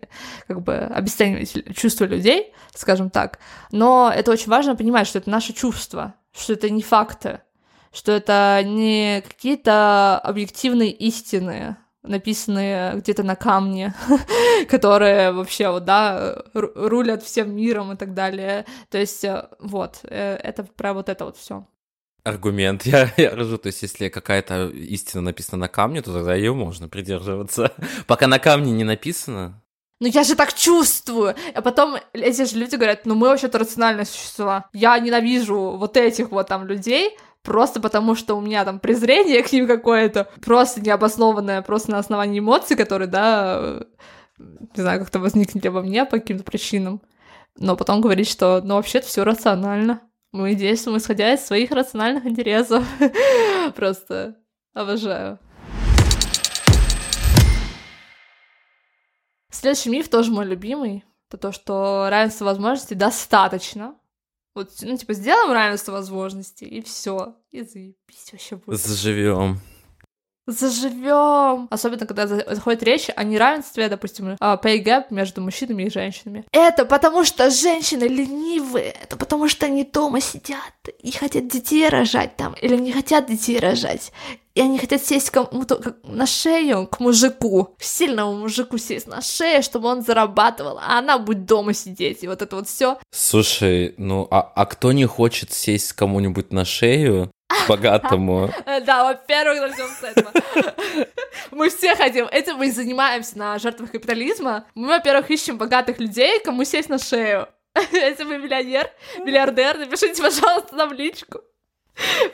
как 0.48 0.62
бы 0.62 0.74
обесценивать 0.74 1.43
чувства 1.46 2.04
людей, 2.04 2.52
скажем 2.74 3.10
так, 3.10 3.38
но 3.70 4.12
это 4.14 4.32
очень 4.32 4.50
важно 4.50 4.76
понимать, 4.76 5.06
что 5.06 5.18
это 5.18 5.30
наши 5.30 5.52
чувства, 5.52 6.14
что 6.36 6.52
это 6.52 6.70
не 6.70 6.82
факты, 6.82 7.40
что 7.92 8.12
это 8.12 8.60
не 8.64 9.22
какие-то 9.26 10.18
объективные 10.18 10.90
истины, 10.90 11.76
написанные 12.04 12.96
где-то 12.96 13.22
на 13.22 13.36
камне, 13.36 13.94
которые 14.68 15.32
вообще 15.32 15.70
вот, 15.70 15.84
да, 15.84 16.42
рулят 16.52 17.22
всем 17.22 17.54
миром 17.54 17.92
и 17.92 17.96
так 17.96 18.14
далее. 18.14 18.66
То 18.90 18.98
есть 18.98 19.24
э, 19.24 19.48
вот, 19.58 20.00
э, 20.04 20.36
это 20.36 20.64
про 20.64 20.92
вот 20.92 21.08
это 21.08 21.24
вот 21.24 21.36
все. 21.36 21.66
Аргумент, 22.24 22.86
я, 22.86 23.12
я 23.16 23.34
рожу, 23.34 23.58
то 23.58 23.68
есть 23.68 23.82
если 23.82 24.08
какая-то 24.08 24.68
истина 24.68 25.22
написана 25.22 25.60
на 25.60 25.68
камне, 25.68 26.02
то 26.02 26.12
тогда 26.12 26.34
ее 26.34 26.54
можно 26.54 26.88
придерживаться. 26.88 27.72
Пока 28.06 28.26
на 28.26 28.38
камне 28.38 28.72
не 28.72 28.84
написано, 28.84 29.62
ну 30.00 30.08
я 30.08 30.24
же 30.24 30.34
так 30.34 30.52
чувствую. 30.54 31.34
А 31.54 31.62
потом 31.62 31.96
эти 32.12 32.44
же 32.44 32.58
люди 32.58 32.76
говорят, 32.76 33.06
ну 33.06 33.14
мы 33.14 33.28
вообще-то 33.28 33.58
рациональные 33.58 34.06
существа. 34.06 34.68
Я 34.72 34.98
ненавижу 34.98 35.76
вот 35.76 35.96
этих 35.96 36.30
вот 36.30 36.48
там 36.48 36.66
людей, 36.66 37.16
просто 37.42 37.80
потому 37.80 38.14
что 38.14 38.34
у 38.34 38.40
меня 38.40 38.64
там 38.64 38.80
презрение 38.80 39.42
к 39.42 39.52
ним 39.52 39.66
какое-то, 39.66 40.28
просто 40.42 40.80
необоснованное, 40.80 41.62
просто 41.62 41.92
на 41.92 41.98
основании 41.98 42.40
эмоций, 42.40 42.76
которые, 42.76 43.08
да, 43.08 43.84
не 44.38 44.82
знаю, 44.82 45.00
как-то 45.00 45.20
возникли 45.20 45.68
во 45.68 45.82
мне 45.82 46.04
по 46.04 46.18
каким-то 46.18 46.44
причинам. 46.44 47.00
Но 47.56 47.76
потом 47.76 48.00
говорить, 48.00 48.28
что, 48.28 48.60
ну, 48.64 48.74
вообще-то 48.74 49.06
все 49.06 49.22
рационально. 49.22 50.00
Мы 50.32 50.54
действуем, 50.54 50.98
исходя 50.98 51.32
из 51.32 51.46
своих 51.46 51.70
рациональных 51.70 52.26
интересов. 52.26 52.84
Просто 53.76 54.36
обожаю. 54.72 55.38
Следующий 59.54 59.90
миф 59.90 60.08
тоже 60.08 60.32
мой 60.32 60.44
любимый. 60.44 61.04
Это 61.28 61.38
то, 61.38 61.52
что 61.52 62.08
равенство 62.10 62.44
возможностей 62.44 62.96
достаточно. 62.96 63.94
Вот, 64.54 64.70
ну, 64.82 64.96
типа, 64.96 65.14
сделаем 65.14 65.52
равенство 65.52 65.92
возможностей, 65.92 66.66
и 66.66 66.82
все. 66.82 67.36
И 67.50 67.62
заебись 67.62 68.32
вообще 68.32 68.56
будет. 68.56 68.80
Заживем. 68.80 69.60
Заживем. 70.46 71.68
Особенно, 71.70 72.06
когда 72.06 72.26
заходит 72.26 72.82
речь 72.82 73.08
о 73.14 73.24
неравенстве, 73.24 73.88
допустим, 73.88 74.36
pay 74.40 74.82
gap 74.84 75.04
между 75.10 75.40
мужчинами 75.40 75.84
и 75.84 75.90
женщинами. 75.90 76.44
Это 76.52 76.84
потому, 76.84 77.24
что 77.24 77.50
женщины 77.50 78.04
ленивые. 78.04 78.94
Это 79.02 79.16
потому, 79.16 79.48
что 79.48 79.66
они 79.66 79.84
дома 79.84 80.20
сидят 80.20 80.58
и 80.98 81.10
хотят 81.12 81.48
детей 81.48 81.88
рожать 81.88 82.36
там. 82.36 82.54
Или 82.60 82.76
не 82.76 82.92
хотят 82.92 83.26
детей 83.26 83.58
рожать. 83.58 84.12
И 84.54 84.60
они 84.60 84.78
хотят 84.78 85.02
сесть 85.02 85.30
кому-то 85.30 85.96
на 86.04 86.26
шею 86.26 86.86
к 86.86 87.00
мужику, 87.00 87.74
сильному 87.80 88.34
мужику 88.34 88.78
сесть 88.78 89.08
на 89.08 89.20
шею, 89.20 89.64
чтобы 89.64 89.88
он 89.88 90.02
зарабатывал, 90.02 90.78
а 90.78 90.98
она 90.98 91.18
будет 91.18 91.44
дома 91.44 91.74
сидеть, 91.74 92.22
и 92.22 92.28
вот 92.28 92.40
это 92.40 92.54
вот 92.54 92.68
все. 92.68 92.98
Слушай, 93.10 93.94
ну 93.96 94.28
а, 94.30 94.42
а 94.54 94.66
кто 94.66 94.92
не 94.92 95.06
хочет 95.06 95.52
сесть 95.52 95.92
кому-нибудь 95.94 96.52
на 96.52 96.64
шею, 96.64 97.32
богатому. 97.68 98.50
Да, 98.84 99.04
во-первых, 99.04 99.60
начнем 99.60 99.88
с 99.88 100.02
этого. 100.02 100.32
Мы 101.50 101.68
все 101.68 101.94
хотим, 101.94 102.26
этим 102.26 102.56
мы 102.56 102.68
и 102.68 102.70
занимаемся 102.70 103.38
на 103.38 103.58
жертвах 103.58 103.92
капитализма. 103.92 104.66
Мы, 104.74 104.88
во-первых, 104.88 105.30
ищем 105.30 105.58
богатых 105.58 105.98
людей, 105.98 106.40
кому 106.40 106.64
сесть 106.64 106.88
на 106.88 106.98
шею. 106.98 107.48
Если 107.92 108.24
вы 108.24 108.38
миллионер, 108.38 108.90
миллиардер, 109.18 109.78
напишите, 109.78 110.22
пожалуйста, 110.22 110.74
нам 110.74 110.92
личку. 110.92 111.40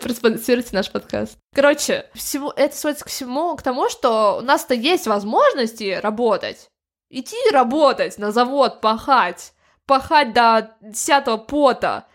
Проспонсируйте 0.00 0.70
наш 0.72 0.90
подкаст. 0.90 1.38
Короче, 1.54 2.06
всего, 2.14 2.52
это 2.56 2.76
сводится 2.76 3.04
к 3.04 3.08
всему, 3.08 3.56
к 3.56 3.62
тому, 3.62 3.88
что 3.88 4.38
у 4.38 4.40
нас-то 4.40 4.74
есть 4.74 5.06
возможности 5.06 5.98
работать. 6.02 6.68
Идти 7.10 7.36
работать 7.52 8.18
на 8.18 8.32
завод, 8.32 8.80
пахать, 8.80 9.52
пахать 9.86 10.32
до 10.32 10.76
десятого 10.80 11.36
пота. 11.36 12.06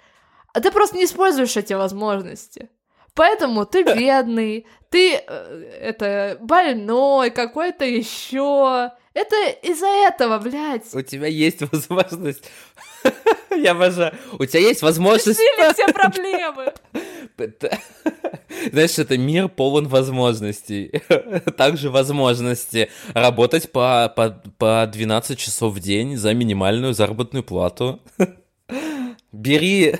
А 0.53 0.61
ты 0.61 0.71
просто 0.71 0.97
не 0.97 1.05
используешь 1.05 1.57
эти 1.57 1.73
возможности. 1.73 2.69
Поэтому 3.15 3.65
ты 3.65 3.83
бедный, 3.95 4.67
ты 4.89 5.15
э, 5.15 5.79
это 5.81 6.37
больной, 6.41 7.31
какой-то 7.31 7.85
еще. 7.85 8.91
Это 9.13 9.35
из-за 9.63 9.87
этого, 9.87 10.37
блядь. 10.39 10.93
У 10.93 11.01
тебя 11.01 11.27
есть 11.27 11.61
возможность. 11.71 12.43
Я 13.55 13.71
обожаю. 13.71 14.13
У 14.37 14.45
тебя 14.45 14.59
есть 14.59 14.81
возможность... 14.81 15.39
Решили 15.39 15.73
все 15.73 15.87
проблемы. 15.93 16.73
Знаешь, 18.71 18.99
это 18.99 19.17
мир 19.17 19.47
полон 19.47 19.87
возможностей. 19.87 21.01
Также 21.57 21.89
возможности 21.89 22.89
работать 23.13 23.71
по, 23.71 24.11
по, 24.13 24.41
по 24.57 24.89
12 24.91 25.39
часов 25.39 25.73
в 25.73 25.79
день 25.79 26.17
за 26.17 26.33
минимальную 26.33 26.93
заработную 26.93 27.43
плату. 27.43 28.01
Бери, 29.31 29.95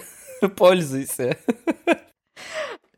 пользуйся. 0.57 1.38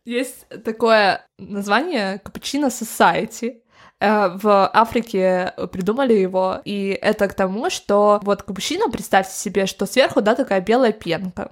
Есть 0.08 0.48
такое 0.64 1.28
название 1.38 2.20
Капучино 2.20 2.68
Society. 2.68 3.62
Э, 4.00 4.30
в 4.38 4.72
Африке 4.74 5.54
придумали 5.74 6.14
его, 6.14 6.62
и 6.64 6.98
это 7.02 7.28
к 7.28 7.34
тому, 7.34 7.70
что 7.70 8.22
вот 8.24 8.44
капучино, 8.44 8.90
представьте 8.90 9.34
себе, 9.34 9.66
что 9.66 9.86
сверху, 9.86 10.22
да, 10.22 10.36
такая 10.36 10.62
белая 10.62 10.94
пенка. 10.94 11.52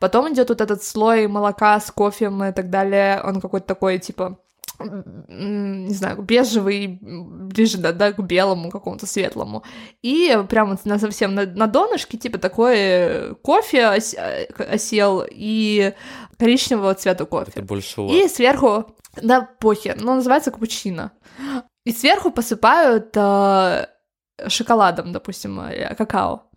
Потом 0.00 0.30
идет 0.30 0.50
вот 0.50 0.60
этот 0.60 0.84
слой 0.84 1.28
молока 1.28 1.80
с 1.80 1.90
кофе 1.90 2.26
и 2.26 2.52
так 2.52 2.68
далее, 2.68 3.22
он 3.24 3.40
какой-то 3.40 3.66
такой, 3.66 3.98
типа, 3.98 4.36
не 4.80 5.94
знаю, 5.94 6.22
бежевый, 6.22 6.98
ближе 7.00 7.78
да, 7.78 7.92
да, 7.92 8.12
к 8.12 8.20
белому 8.20 8.70
какому-то 8.70 9.06
светлому. 9.06 9.62
И 10.02 10.36
прямо 10.48 10.78
на 10.84 10.98
совсем 10.98 11.34
на, 11.34 11.46
на 11.46 11.66
донышке, 11.66 12.18
типа, 12.18 12.38
такой 12.38 13.34
кофе 13.36 13.88
ос, 13.88 14.14
э, 14.14 14.46
осел 14.58 15.24
и 15.30 15.92
коричневого 16.38 16.94
цвета 16.94 17.24
кофе. 17.24 17.52
Это 17.54 17.62
больше 17.62 18.00
И 18.02 18.28
сверху, 18.28 18.96
да, 19.22 19.42
похер, 19.60 19.96
но 20.00 20.16
называется 20.16 20.50
капучино. 20.50 21.12
И 21.84 21.92
сверху 21.92 22.30
посыпают 22.30 23.12
э, 23.14 23.86
шоколадом, 24.48 25.12
допустим, 25.12 25.60
э, 25.60 25.94
какао. 25.94 26.50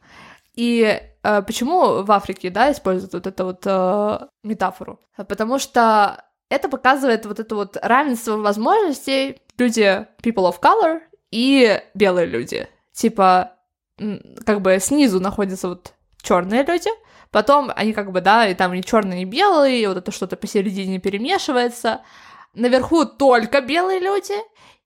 И 0.55 0.99
э, 1.23 1.41
почему 1.43 2.03
в 2.03 2.11
Африке, 2.11 2.49
да, 2.49 2.71
используют 2.71 3.13
вот 3.13 3.27
эту 3.27 3.45
вот 3.45 3.61
э, 3.65 4.19
метафору? 4.43 4.99
Потому 5.15 5.59
что 5.59 6.23
это 6.49 6.69
показывает 6.69 7.25
вот 7.25 7.39
это 7.39 7.55
вот 7.55 7.77
равенство 7.81 8.37
возможностей 8.37 9.41
люди 9.57 10.05
people 10.21 10.49
of 10.51 10.59
color 10.61 11.01
и 11.31 11.81
белые 11.93 12.27
люди. 12.27 12.67
Типа, 12.93 13.53
как 14.45 14.61
бы 14.61 14.77
снизу 14.79 15.19
находятся 15.19 15.69
вот 15.69 15.93
черные 16.21 16.63
люди, 16.63 16.89
потом 17.31 17.71
они 17.75 17.93
как 17.93 18.11
бы, 18.11 18.21
да, 18.21 18.47
и 18.47 18.53
там 18.53 18.73
и 18.73 18.83
черные, 18.83 19.23
и 19.23 19.25
белые, 19.25 19.81
и 19.81 19.87
вот 19.87 19.97
это 19.97 20.11
что-то 20.11 20.37
посередине 20.37 20.99
перемешивается. 20.99 22.01
Наверху 22.53 23.05
только 23.05 23.61
белые 23.61 23.99
люди, 23.99 24.33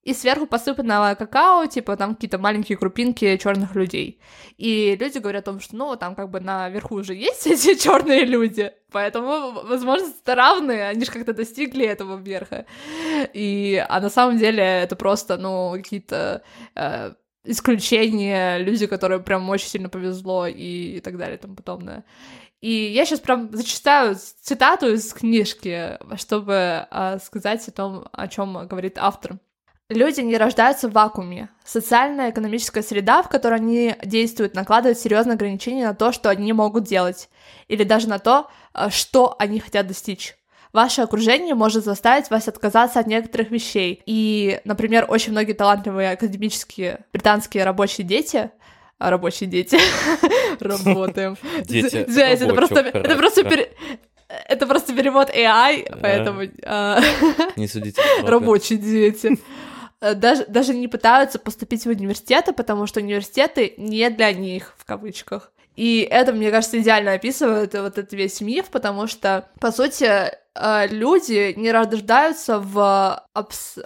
и 0.04 0.14
сверху 0.14 0.48
посыпанного 0.48 1.16
какао, 1.16 1.68
типа 1.68 1.96
там 1.96 2.16
какие-то 2.16 2.40
маленькие 2.40 2.78
крупинки 2.78 3.38
черных 3.38 3.76
людей. 3.76 4.20
И 4.58 4.98
люди 5.00 5.20
говорят 5.20 5.48
о 5.48 5.52
том, 5.52 5.60
что 5.60 5.76
ну 5.76 5.96
там 5.96 6.16
как 6.16 6.30
бы 6.30 6.40
наверху 6.40 6.96
уже 6.96 7.14
есть 7.14 7.46
эти 7.48 7.76
черные 7.76 8.26
люди, 8.26 8.72
поэтому 8.92 9.62
возможности 9.64 10.30
равные, 10.30 10.88
они 10.88 11.06
же 11.06 11.12
как-то 11.12 11.34
достигли 11.34 11.86
этого 11.86 12.18
верха. 12.18 12.66
И 13.34 13.84
а 13.88 14.00
на 14.00 14.10
самом 14.10 14.38
деле 14.38 14.64
это 14.64 14.96
просто 14.96 15.38
ну 15.38 15.72
какие-то 15.74 16.42
э, 16.76 17.14
исключения, 17.44 18.58
люди, 18.58 18.88
которым 18.88 19.24
прям 19.24 19.48
очень 19.50 19.68
сильно 19.68 19.90
повезло 19.90 20.48
и, 20.48 20.98
и 20.98 21.00
так 21.00 21.18
далее 21.18 21.38
и 21.38 21.42
тому 21.42 21.56
подобное. 21.56 22.04
И 22.62 22.72
я 22.72 23.06
сейчас 23.06 23.20
прям 23.20 23.50
зачитаю 23.52 24.16
цитату 24.16 24.94
из 24.94 25.14
книжки, 25.14 25.98
чтобы 26.16 26.88
э, 26.90 27.18
сказать 27.24 27.68
о 27.68 27.72
том, 27.72 28.08
о 28.12 28.28
чем 28.28 28.68
говорит 28.68 28.98
автор. 29.00 29.40
Люди 29.92 30.22
не 30.22 30.38
рождаются 30.38 30.88
в 30.88 30.94
вакууме. 30.94 31.50
Социальная 31.66 32.30
и 32.30 32.32
экономическая 32.32 32.82
среда, 32.82 33.22
в 33.22 33.30
которой 33.30 33.56
они 33.56 33.96
действуют, 34.04 34.56
накладывает 34.56 34.98
серьезные 34.98 35.34
ограничения 35.34 35.88
на 35.88 35.94
то, 35.94 36.12
что 36.12 36.30
они 36.30 36.54
могут 36.54 36.86
делать, 36.86 37.30
или 37.68 37.84
даже 37.84 38.08
на 38.08 38.18
то, 38.18 38.50
э, 38.74 38.90
что 38.90 39.36
они 39.38 39.60
хотят 39.60 39.88
достичь. 39.88 40.38
Ваше 40.72 41.02
окружение 41.02 41.56
может 41.56 41.84
заставить 41.84 42.30
вас 42.30 42.48
отказаться 42.48 43.00
от 43.02 43.08
некоторых 43.08 43.52
вещей. 43.52 44.02
И, 44.06 44.62
например, 44.64 45.06
очень 45.10 45.34
многие 45.34 45.54
талантливые 45.54 46.12
академические 46.12 47.02
британские 47.12 47.66
рабочие 47.66 48.08
дети 48.08 48.52
а, 48.98 49.10
рабочие 49.10 49.50
дети 49.50 49.80
работаем. 50.60 51.36
Дети. 51.66 52.06
Это 52.18 52.54
просто, 52.54 52.82
это 52.82 53.16
просто 53.18 53.44
это 54.48 54.68
просто 54.68 54.94
перевод 54.94 55.30
AI, 55.30 55.98
поэтому... 56.02 56.44
А, 56.64 57.00
не 57.56 57.68
судите. 57.68 58.02
Рабочие 58.24 58.80
дети. 58.80 59.40
Э, 60.02 60.16
даже, 60.16 60.46
даже 60.48 60.74
не 60.74 60.88
пытаются 60.88 61.40
поступить 61.40 61.86
в 61.86 61.90
университеты, 61.90 62.54
потому 62.54 62.88
что 62.88 63.00
университеты 63.00 63.76
не 63.78 64.10
для 64.10 64.34
них, 64.34 64.74
в 64.78 64.86
кавычках. 64.86 65.52
И 65.76 66.02
это, 66.10 66.34
мне 66.34 66.52
кажется, 66.52 66.80
идеально 66.80 67.14
описывает 67.14 67.74
вот 67.74 67.98
этот 67.98 68.12
весь 68.12 68.42
миф, 68.42 68.70
потому 68.70 69.08
что, 69.08 69.50
по 69.60 69.72
сути, 69.72 70.04
э, 70.04 70.88
люди 70.88 71.54
не 71.56 71.72
рождаются 71.72 72.60
в 72.60 73.26
абс... 73.34 73.78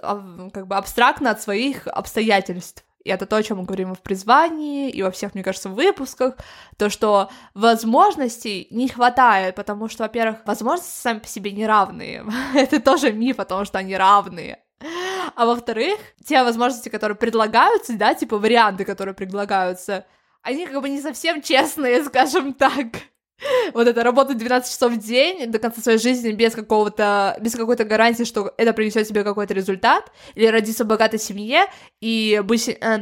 как 0.52 0.66
бы 0.66 0.76
абстрактно 0.76 1.30
от 1.30 1.42
своих 1.42 1.86
обстоятельств. 1.86 2.82
И 3.04 3.08
это 3.08 3.24
то, 3.24 3.36
о 3.36 3.42
чем 3.42 3.58
мы 3.58 3.64
говорим 3.64 3.94
в 3.94 4.00
призвании, 4.00 4.90
и 4.90 5.00
во 5.00 5.12
всех, 5.12 5.34
мне 5.34 5.44
кажется, 5.44 5.68
выпусках, 5.68 6.34
то, 6.76 6.90
что 6.90 7.30
возможностей 7.54 8.66
не 8.72 8.88
хватает, 8.88 9.54
потому 9.54 9.88
что, 9.88 10.02
во-первых, 10.02 10.38
возможности 10.44 11.02
сами 11.02 11.20
по 11.20 11.28
себе 11.28 11.52
не 11.52 11.66
равные. 11.66 12.24
это 12.54 12.80
тоже 12.80 13.12
миф 13.12 13.38
о 13.38 13.44
том, 13.44 13.64
что 13.64 13.78
они 13.78 13.96
равные. 13.96 14.58
А 14.80 15.46
во-вторых, 15.46 15.98
те 16.24 16.42
возможности, 16.42 16.88
которые 16.88 17.16
предлагаются, 17.16 17.96
да, 17.96 18.14
типа 18.14 18.38
варианты, 18.38 18.84
которые 18.84 19.14
предлагаются, 19.14 20.06
они 20.42 20.66
как 20.66 20.80
бы 20.80 20.88
не 20.88 21.00
совсем 21.00 21.42
честные, 21.42 22.04
скажем 22.04 22.52
так. 22.54 22.86
Вот 23.74 23.86
это 23.86 24.02
работать 24.02 24.38
12 24.38 24.70
часов 24.70 24.92
в 24.92 24.98
день 24.98 25.50
до 25.50 25.58
конца 25.58 25.82
своей 25.82 25.98
жизни 25.98 26.32
без 26.32 26.54
какого-то, 26.54 27.36
без 27.40 27.54
какой-то 27.54 27.84
гарантии, 27.84 28.24
что 28.24 28.54
это 28.56 28.72
принесет 28.72 29.06
тебе 29.06 29.24
какой-то 29.24 29.52
результат, 29.52 30.10
или 30.34 30.46
родиться 30.46 30.84
в 30.84 30.86
богатой 30.86 31.18
семье 31.18 31.66
и 32.00 32.40
быть 32.42 32.68
э, 32.68 32.98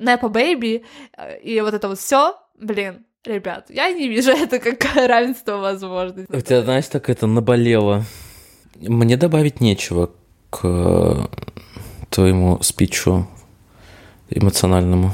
непо 0.00 0.28
бэйби, 0.28 0.84
э, 1.16 1.40
и 1.40 1.60
вот 1.60 1.74
это 1.74 1.88
вот 1.88 1.98
все, 1.98 2.38
блин, 2.58 3.04
ребят, 3.26 3.66
я 3.68 3.90
не 3.90 4.08
вижу 4.08 4.30
это 4.32 4.58
как 4.58 4.82
равенство 4.94 5.58
возможностей. 5.58 6.34
У 6.34 6.40
тебя, 6.40 6.62
знаешь, 6.62 6.86
так 6.86 7.10
это 7.10 7.26
наболело. 7.26 8.04
Мне 8.76 9.18
добавить 9.18 9.60
нечего 9.60 10.10
к 10.54 11.28
твоему 12.10 12.62
спичу 12.62 13.26
эмоциональному. 14.30 15.12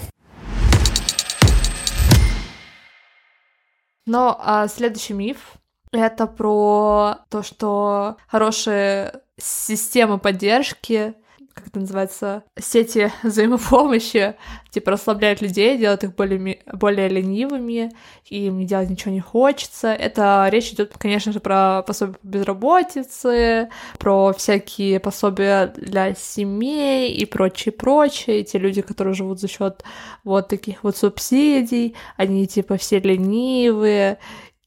Но 4.07 4.39
а 4.43 4.69
следующий 4.69 5.15
миф 5.15 5.55
это 5.93 6.27
про 6.27 7.19
то, 7.31 7.43
что 7.43 8.17
хорошие 8.29 9.23
системы 9.39 10.19
поддержки 10.19 11.15
как 11.55 11.69
это 11.69 11.81
называется, 11.81 12.45
сети 12.59 13.13
взаимопомощи, 13.23 14.35
типа 14.71 14.93
расслабляют 14.93 15.41
людей, 15.41 15.79
делают 15.79 16.05
их 16.05 16.15
более, 16.15 16.61
более 16.73 17.09
ленивыми, 17.09 17.91
и 18.29 18.47
им 18.47 18.65
делать 18.67 18.91
ничего 18.91 19.13
не 19.13 19.21
хочется. 19.21 19.89
Это 19.89 20.49
речь 20.51 20.73
идет, 20.73 20.97
конечно 20.97 21.33
же, 21.33 21.41
про 21.41 21.83
пособия 21.83 22.15
по 22.15 22.27
безработице, 22.27 23.71
про 23.99 24.33
всякие 24.33 25.01
пособия 25.01 25.73
для 25.77 26.15
семей 26.15 27.13
и 27.13 27.25
прочее-прочее. 27.27 28.45
Те 28.45 28.59
люди, 28.59 28.83
которые 28.83 29.15
живут 29.15 29.41
за 29.41 29.49
счет 29.49 29.83
вот 30.25 30.49
таких 30.49 30.85
вот 30.85 30.97
субсидий, 30.97 31.95
они 32.17 32.47
типа 32.47 32.77
все 32.77 33.01
ленивые, 33.01 34.19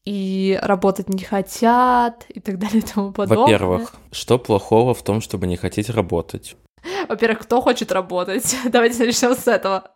и 0.05 0.59
работать 0.61 1.07
не 1.07 1.23
хотят 1.23 2.25
и 2.27 2.39
так 2.41 2.59
далее 2.59 2.79
и 2.79 2.81
тому 2.81 3.13
подобное. 3.13 3.43
Во-первых, 3.43 3.95
что 4.11 4.37
плохого 4.37 4.93
в 4.93 5.01
том, 5.01 5.21
чтобы 5.21 5.47
не 5.47 5.55
хотеть 5.55 5.89
работать? 5.89 6.57
Во-первых, 7.07 7.39
кто 7.39 7.61
хочет 7.61 7.91
работать? 7.91 8.55
Давайте 8.65 9.05
начнем 9.05 9.35
с 9.35 9.47
этого. 9.47 9.91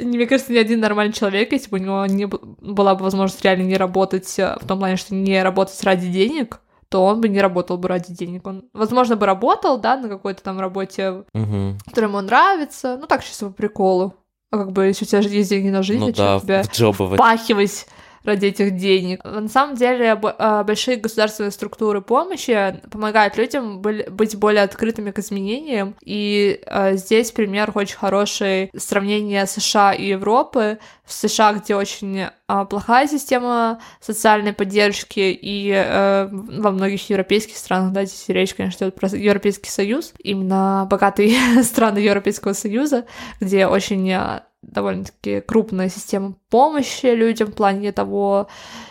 Мне 0.00 0.26
кажется, 0.26 0.52
ни 0.52 0.58
один 0.58 0.80
нормальный 0.80 1.12
человек, 1.12 1.52
если 1.52 1.70
бы 1.70 1.78
у 1.78 1.80
него 1.80 2.06
не 2.06 2.26
была 2.26 2.94
бы 2.94 3.04
возможность 3.04 3.44
реально 3.44 3.64
не 3.64 3.76
работать, 3.76 4.38
э, 4.38 4.56
в 4.60 4.66
том 4.66 4.78
плане, 4.78 4.96
что 4.96 5.14
не 5.14 5.42
работать 5.42 5.82
ради 5.84 6.08
денег, 6.08 6.60
то 6.88 7.04
он 7.04 7.20
бы 7.20 7.28
не 7.28 7.40
работал 7.40 7.76
бы 7.76 7.88
ради 7.88 8.12
денег. 8.14 8.46
Он, 8.46 8.64
возможно, 8.72 9.16
бы 9.16 9.26
работал, 9.26 9.78
да, 9.78 9.96
на 9.96 10.08
какой-то 10.08 10.42
там 10.42 10.60
работе, 10.60 11.24
угу. 11.34 11.76
которая 11.84 12.10
ему 12.10 12.20
нравится. 12.20 12.96
Ну, 13.00 13.06
так, 13.06 13.24
чисто 13.24 13.46
по 13.46 13.52
приколу. 13.52 14.14
А 14.50 14.58
как 14.58 14.72
бы, 14.72 14.86
если 14.86 15.04
у 15.04 15.08
тебя 15.08 15.20
есть 15.20 15.50
деньги 15.50 15.68
на 15.68 15.82
жизнь, 15.82 16.00
ну, 16.00 16.12
да, 16.12 16.38
тебя 16.38 16.62
впахивать 16.92 17.86
ради 18.24 18.46
этих 18.46 18.76
денег. 18.76 19.22
На 19.24 19.48
самом 19.48 19.76
деле 19.76 20.18
а, 20.22 20.64
большие 20.64 20.96
государственные 20.96 21.50
структуры 21.50 22.00
помощи 22.00 22.80
помогают 22.90 23.36
людям 23.36 23.80
быть 23.80 24.36
более 24.36 24.62
открытыми 24.62 25.10
к 25.10 25.18
изменениям, 25.18 25.94
и 26.02 26.60
а, 26.66 26.94
здесь 26.94 27.30
пример 27.32 27.70
очень 27.74 27.96
хороший 27.96 28.70
сравнение 28.76 29.46
США 29.46 29.92
и 29.92 30.06
Европы. 30.06 30.78
В 31.04 31.12
США, 31.12 31.52
где 31.52 31.76
очень 31.76 32.28
а, 32.48 32.64
плохая 32.64 33.06
система 33.06 33.80
социальной 34.00 34.54
поддержки, 34.54 35.38
и 35.40 35.70
во 35.74 36.70
многих 36.70 37.08
европейских 37.10 37.56
странах, 37.56 37.92
да, 37.92 38.04
здесь 38.04 38.24
речь, 38.28 38.54
конечно, 38.54 38.84
идет 38.84 38.94
про 38.94 39.08
Европейский 39.08 39.70
Союз, 39.70 40.14
именно 40.18 40.86
богатые 40.90 41.36
страны 41.62 41.98
Европейского 41.98 42.54
Союза, 42.54 43.04
где 43.40 43.66
очень 43.66 44.40
довольно-таки 44.62 45.40
крупная 45.40 45.88
система 45.88 46.36
помощи 46.54 47.06
людям 47.06 47.48
в 47.48 47.54
плане 47.54 47.90
того, 47.90 48.46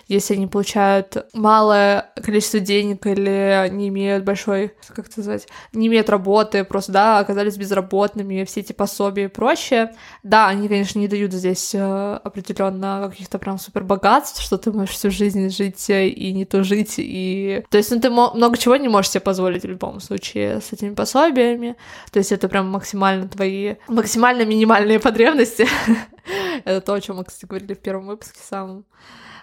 если 0.10 0.34
они 0.34 0.48
получают 0.48 1.16
малое 1.34 2.12
количество 2.22 2.60
денег 2.60 3.08
или 3.08 3.70
не 3.72 3.88
имеют 3.88 4.26
большой, 4.26 4.74
как 4.90 5.08
это 5.08 5.20
назвать, 5.20 5.48
не 5.72 5.88
имеют 5.88 6.10
работы, 6.10 6.66
просто, 6.66 6.92
да, 6.92 7.20
оказались 7.20 7.56
безработными, 7.56 8.44
все 8.44 8.60
эти 8.60 8.74
пособия 8.74 9.24
и 9.24 9.28
прочее. 9.30 9.96
Да, 10.24 10.50
они, 10.50 10.68
конечно, 10.68 11.00
не 11.00 11.08
дают 11.08 11.32
здесь 11.32 11.74
э, 11.74 12.20
определенно 12.22 13.08
каких-то 13.10 13.40
прям 13.40 13.58
супер 13.58 13.86
богатств, 13.86 14.42
что 14.42 14.58
ты 14.58 14.74
можешь 14.74 14.96
всю 14.96 15.10
жизнь 15.10 15.50
жить 15.50 15.90
и 15.90 16.34
не 16.34 16.44
то 16.44 16.66
жить, 16.66 16.96
и... 16.98 17.64
То 17.70 17.78
есть, 17.78 17.92
ну, 17.92 18.02
ты 18.02 18.10
много 18.10 18.58
чего 18.58 18.76
не 18.76 18.90
можешь 18.90 19.12
себе 19.12 19.22
позволить 19.22 19.64
в 19.64 19.70
любом 19.70 20.02
случае 20.02 20.60
с 20.60 20.74
этими 20.74 20.94
пособиями, 20.94 21.78
то 22.12 22.20
есть 22.20 22.34
это 22.34 22.50
прям 22.50 22.68
максимально 22.70 23.30
твои, 23.30 23.76
максимально 23.88 24.44
минимальные 24.44 25.00
потребности. 25.00 25.66
Это 26.66 26.82
то, 26.82 26.94
о 26.94 27.02
чем 27.02 27.18
мы, 27.18 27.26
кстати, 27.26 27.46
говорили 27.46 27.74
в 27.74 27.82
первом 27.82 28.08
выпуске 28.08 28.40
самом. 28.42 28.86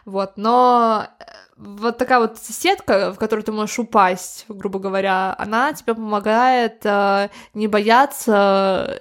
Вот, 0.06 0.32
но 0.36 1.06
э, 1.18 1.24
вот 1.56 1.98
такая 1.98 2.20
вот 2.20 2.38
сетка, 2.38 3.12
в 3.12 3.18
которую 3.18 3.44
ты 3.44 3.52
можешь 3.52 3.78
упасть, 3.78 4.46
грубо 4.48 4.78
говоря, 4.78 5.34
она 5.38 5.72
тебе 5.74 5.94
помогает 5.94 6.80
э, 6.84 7.28
не 7.54 7.68
бояться 7.68 8.98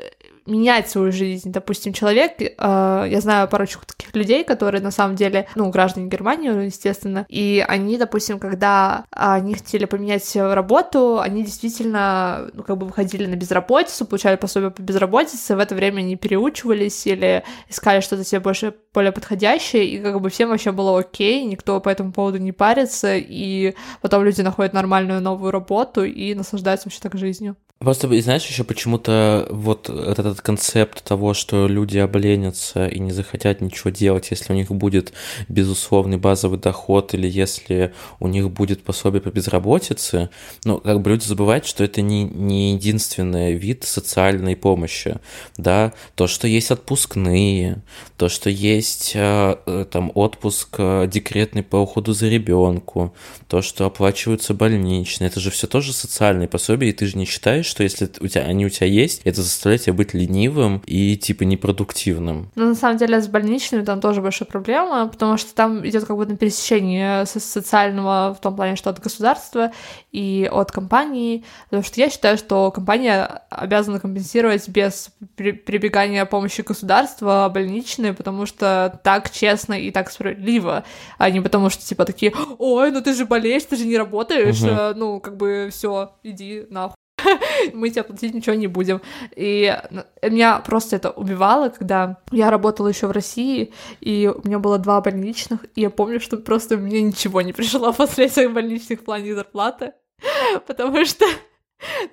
менять 0.50 0.90
свою 0.90 1.12
жизнь. 1.12 1.52
Допустим, 1.52 1.94
человек, 1.94 2.34
э, 2.40 2.48
я 2.58 3.22
знаю 3.22 3.48
парочку 3.48 3.86
таких 3.86 4.16
людей, 4.16 4.44
которые 4.44 4.82
на 4.82 4.92
самом 4.92 5.16
деле, 5.16 5.48
ну, 5.56 5.70
граждане 5.70 6.08
Германии, 6.08 6.66
естественно, 6.66 7.26
и 7.30 7.64
они, 7.68 7.98
допустим, 7.98 8.40
когда 8.40 9.06
они 9.12 9.54
хотели 9.54 9.86
поменять 9.86 10.36
работу, 10.36 11.20
они 11.20 11.44
действительно, 11.44 12.50
ну, 12.54 12.64
как 12.64 12.78
бы 12.78 12.88
выходили 12.88 13.26
на 13.26 13.36
безработицу, 13.36 14.06
получали 14.06 14.36
пособие 14.36 14.72
по 14.72 14.82
безработице, 14.82 15.56
в 15.56 15.60
это 15.60 15.76
время 15.76 16.00
они 16.00 16.16
переучивались 16.16 17.06
или 17.08 17.44
искали 17.70 18.02
что-то 18.02 18.24
себе 18.24 18.40
больше, 18.40 18.74
более 18.94 19.12
подходящее, 19.12 19.86
и 19.86 20.00
как 20.00 20.20
бы 20.20 20.30
всем 20.30 20.50
вообще 20.50 20.72
было 20.72 21.00
окей, 21.00 21.46
никто 21.46 21.80
по 21.80 21.90
этому 21.90 22.12
поводу 22.12 22.38
не 22.38 22.52
парится, 22.52 23.16
и 23.16 23.76
потом 24.02 24.24
люди 24.24 24.42
находят 24.42 24.74
нормальную 24.74 25.22
новую 25.22 25.52
работу 25.52 26.04
и 26.04 26.34
наслаждаются 26.34 26.88
вообще 26.88 27.02
так 27.02 27.16
жизнью. 27.16 27.56
Просто, 27.80 28.10
знаешь, 28.22 28.46
еще 28.46 28.66
почему-то 28.66 29.48
вот 29.50 29.90
этот 29.90 30.42
концепт 30.42 31.02
того, 31.02 31.34
что 31.34 31.66
люди 31.66 31.98
обленятся 31.98 32.88
и 32.88 33.00
не 33.00 33.14
захотят 33.14 33.62
ничего 33.62 33.90
делать, 33.90 34.32
если 34.32 34.52
у 34.52 34.56
них 34.58 34.70
будет 34.70 35.14
безусловный 35.48 36.18
базовый 36.18 36.60
доход 36.60 37.14
или 37.14 37.26
если 37.26 37.94
у 38.20 38.28
них 38.28 38.52
будет 38.52 38.84
пособие 38.84 39.22
по 39.22 39.30
безработице, 39.30 40.30
ну, 40.66 40.80
как 40.80 41.02
бы 41.02 41.12
люди 41.12 41.24
забывают, 41.24 41.66
что 41.66 41.86
это 41.86 42.02
не, 42.02 42.26
не 42.26 42.74
единственный 42.74 43.54
вид 43.54 43.86
социальной 43.86 44.58
помощи, 44.58 45.22
да, 45.56 45.94
то, 46.16 46.28
что 46.28 46.50
есть 46.50 46.72
отпускные, 46.72 47.82
то, 48.18 48.28
что 48.28 48.50
есть 48.50 49.14
э, 49.16 49.56
э 49.66 49.86
там 49.90 50.12
отпуск 50.16 50.76
э, 50.80 51.08
декретный 51.10 51.64
по 51.64 51.78
уходу 51.78 52.12
за 52.12 52.28
ребенку, 52.28 53.14
то, 53.48 53.62
что 53.62 53.86
оплачиваются 53.86 54.54
больничные, 54.54 55.30
это 55.30 55.40
же 55.40 55.50
все 55.50 55.66
тоже 55.66 55.94
социальные 55.94 56.50
пособия, 56.50 56.90
и 56.90 56.94
ты 56.94 57.06
же 57.06 57.18
не 57.18 57.24
считаешь, 57.24 57.69
что 57.70 57.84
если 57.84 58.10
у 58.20 58.28
тебя, 58.28 58.44
они 58.44 58.66
у 58.66 58.70
тебя 58.70 58.88
есть, 58.88 59.22
это 59.24 59.42
заставляет 59.42 59.84
тебя 59.84 59.94
быть 59.94 60.14
ленивым 60.14 60.82
и 60.86 61.16
типа 61.16 61.44
непродуктивным. 61.44 62.52
Ну, 62.56 62.66
на 62.70 62.76
самом 62.76 62.98
деле, 62.98 63.22
с 63.22 63.28
больничными 63.28 63.84
там 63.84 64.02
тоже 64.02 64.22
большая 64.22 64.48
проблема, 64.48 65.08
потому 65.08 65.38
что 65.38 65.54
там 65.54 65.88
идет 65.88 66.06
как 66.06 66.18
бы 66.18 66.26
на 66.26 66.36
пересечение 66.36 67.26
социального 67.26 68.36
в 68.38 68.42
том 68.42 68.56
плане, 68.56 68.76
что 68.76 68.90
от 68.90 69.00
государства 69.00 69.72
и 70.12 70.50
от 70.52 70.72
компании, 70.72 71.44
потому 71.66 71.84
что 71.84 72.00
я 72.00 72.10
считаю, 72.10 72.38
что 72.38 72.72
компания 72.72 73.44
обязана 73.50 74.00
компенсировать 74.00 74.68
без 74.68 75.12
прибегания 75.36 76.26
помощи 76.26 76.62
государства 76.62 77.50
больничные, 77.54 78.14
потому 78.14 78.46
что 78.46 79.00
так 79.04 79.30
честно 79.30 79.74
и 79.74 79.92
так 79.92 80.12
справедливо, 80.12 80.84
а 81.18 81.30
не 81.30 81.42
потому 81.42 81.70
что 81.70 81.86
типа 81.86 82.06
такие, 82.06 82.34
ой, 82.58 82.92
ну 82.92 83.02
ты 83.02 83.14
же 83.14 83.26
болеешь, 83.26 83.64
ты 83.64 83.76
же 83.76 83.86
не 83.86 83.98
работаешь, 83.98 84.62
угу. 84.62 85.00
ну 85.00 85.20
как 85.20 85.38
бы 85.38 85.70
все, 85.72 86.14
иди 86.24 86.66
нахуй. 86.70 86.99
мы 87.74 87.90
тебе 87.90 88.04
платить 88.04 88.34
ничего 88.34 88.56
не 88.56 88.68
будем. 88.68 89.02
И 89.36 89.76
ну, 89.92 90.04
меня 90.22 90.60
просто 90.60 90.96
это 90.96 91.12
убивало, 91.12 91.70
когда 91.70 92.18
я 92.32 92.50
работала 92.50 92.88
еще 92.88 93.08
в 93.08 93.12
России, 93.12 93.74
и 94.02 94.32
у 94.34 94.48
меня 94.48 94.60
было 94.60 94.78
два 94.78 95.02
больничных, 95.02 95.66
и 95.76 95.82
я 95.82 95.90
помню, 95.90 96.20
что 96.20 96.38
просто 96.38 96.78
мне 96.78 97.02
ничего 97.02 97.42
не 97.42 97.54
пришло 97.54 97.94
после 97.98 98.26
этих 98.26 98.54
больничных 98.54 99.02
в 99.02 99.04
плане 99.04 99.36
зарплаты, 99.36 99.94
потому 100.68 101.06
что 101.06 101.26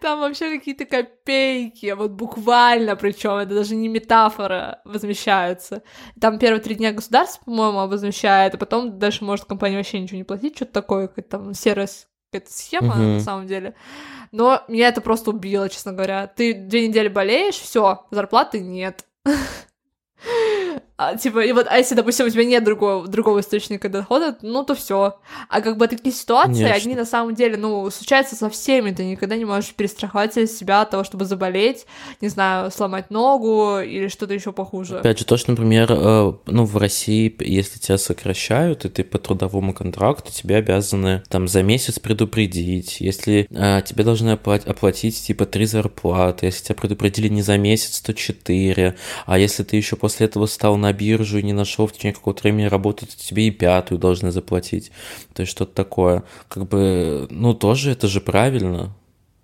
там 0.00 0.20
вообще 0.20 0.58
какие-то 0.58 0.84
копейки, 0.84 1.92
вот 1.92 2.12
буквально, 2.12 2.94
причем 2.96 3.32
это 3.32 3.54
даже 3.54 3.74
не 3.74 3.88
метафора, 3.88 4.80
возмещаются. 4.84 5.82
Там 6.20 6.38
первые 6.38 6.62
три 6.62 6.76
дня 6.76 6.92
государство, 6.92 7.44
по-моему, 7.44 7.88
возмещает, 7.88 8.54
а 8.54 8.58
потом 8.58 8.98
дальше 8.98 9.24
может 9.24 9.46
компания 9.46 9.76
вообще 9.76 10.00
ничего 10.00 10.18
не 10.18 10.24
платить, 10.24 10.56
что-то 10.56 10.72
такое, 10.72 11.08
как 11.08 11.28
там 11.28 11.52
сервис, 11.52 12.08
какая-то 12.30 12.52
схема 12.52 12.94
uh-huh. 12.94 13.14
на 13.14 13.20
самом 13.20 13.46
деле. 13.46 13.74
Но 14.32 14.62
меня 14.68 14.88
это 14.88 15.00
просто 15.00 15.30
убило, 15.30 15.68
честно 15.68 15.92
говоря. 15.92 16.26
Ты 16.26 16.54
две 16.54 16.88
недели 16.88 17.08
болеешь, 17.08 17.56
все, 17.56 18.06
зарплаты 18.10 18.60
нет. 18.60 19.04
А, 20.98 21.16
типа, 21.16 21.40
и 21.40 21.52
вот, 21.52 21.66
а 21.68 21.76
если, 21.76 21.94
допустим, 21.94 22.26
у 22.26 22.30
тебя 22.30 22.44
нет 22.44 22.64
другого, 22.64 23.06
другого 23.06 23.40
источника 23.40 23.90
дохода, 23.90 24.36
ну, 24.40 24.64
то 24.64 24.74
все. 24.74 25.16
А 25.50 25.60
как 25.60 25.76
бы 25.76 25.88
такие 25.88 26.14
ситуации, 26.14 26.64
Конечно. 26.64 26.90
они 26.90 26.94
на 26.94 27.04
самом 27.04 27.34
деле, 27.34 27.58
ну, 27.58 27.90
случаются 27.90 28.34
со 28.34 28.48
всеми, 28.48 28.92
ты 28.92 29.04
никогда 29.04 29.36
не 29.36 29.44
можешь 29.44 29.74
перестраховать 29.74 30.34
себя 30.34 30.80
от 30.80 30.90
того, 30.90 31.04
чтобы 31.04 31.26
заболеть, 31.26 31.86
не 32.22 32.28
знаю, 32.28 32.70
сломать 32.70 33.10
ногу 33.10 33.80
или 33.80 34.08
что-то 34.08 34.32
еще 34.32 34.52
похуже. 34.52 35.00
Опять 35.00 35.18
же, 35.18 35.26
то, 35.26 35.36
что, 35.36 35.50
например, 35.50 35.88
э, 35.90 36.32
ну, 36.46 36.64
в 36.64 36.76
России, 36.78 37.34
если 37.40 37.78
тебя 37.78 37.98
сокращают, 37.98 38.86
и 38.86 38.88
ты 38.88 39.04
по 39.04 39.18
трудовому 39.18 39.74
контракту, 39.74 40.32
тебе 40.32 40.56
обязаны 40.56 41.22
там 41.28 41.46
за 41.46 41.62
месяц 41.62 41.98
предупредить, 41.98 43.00
если 43.00 43.46
э, 43.50 43.82
тебе 43.82 44.02
должны 44.02 44.30
оплатить, 44.30 44.66
оплатить 44.66 45.22
типа 45.22 45.44
три 45.44 45.66
зарплаты, 45.66 46.46
если 46.46 46.64
тебя 46.64 46.74
предупредили 46.76 47.28
не 47.28 47.42
за 47.42 47.58
месяц, 47.58 48.00
то 48.00 48.14
четыре, 48.14 48.96
а 49.26 49.38
если 49.38 49.62
ты 49.62 49.76
еще 49.76 49.96
после 49.96 50.26
этого 50.26 50.46
стал 50.46 50.76
на 50.76 50.85
биржу 50.92 51.38
и 51.38 51.42
не 51.42 51.52
нашел 51.52 51.86
в 51.86 51.92
течение 51.92 52.14
какого-то 52.14 52.42
времени 52.42 52.66
работу, 52.66 53.06
то 53.06 53.16
тебе 53.16 53.48
и 53.48 53.50
пятую 53.50 53.98
должны 53.98 54.30
заплатить. 54.30 54.90
То 55.34 55.40
есть 55.40 55.52
что-то 55.52 55.74
такое. 55.74 56.24
Как 56.48 56.66
бы, 56.66 57.26
ну, 57.30 57.54
тоже 57.54 57.90
это 57.90 58.08
же 58.08 58.20
правильно. 58.20 58.94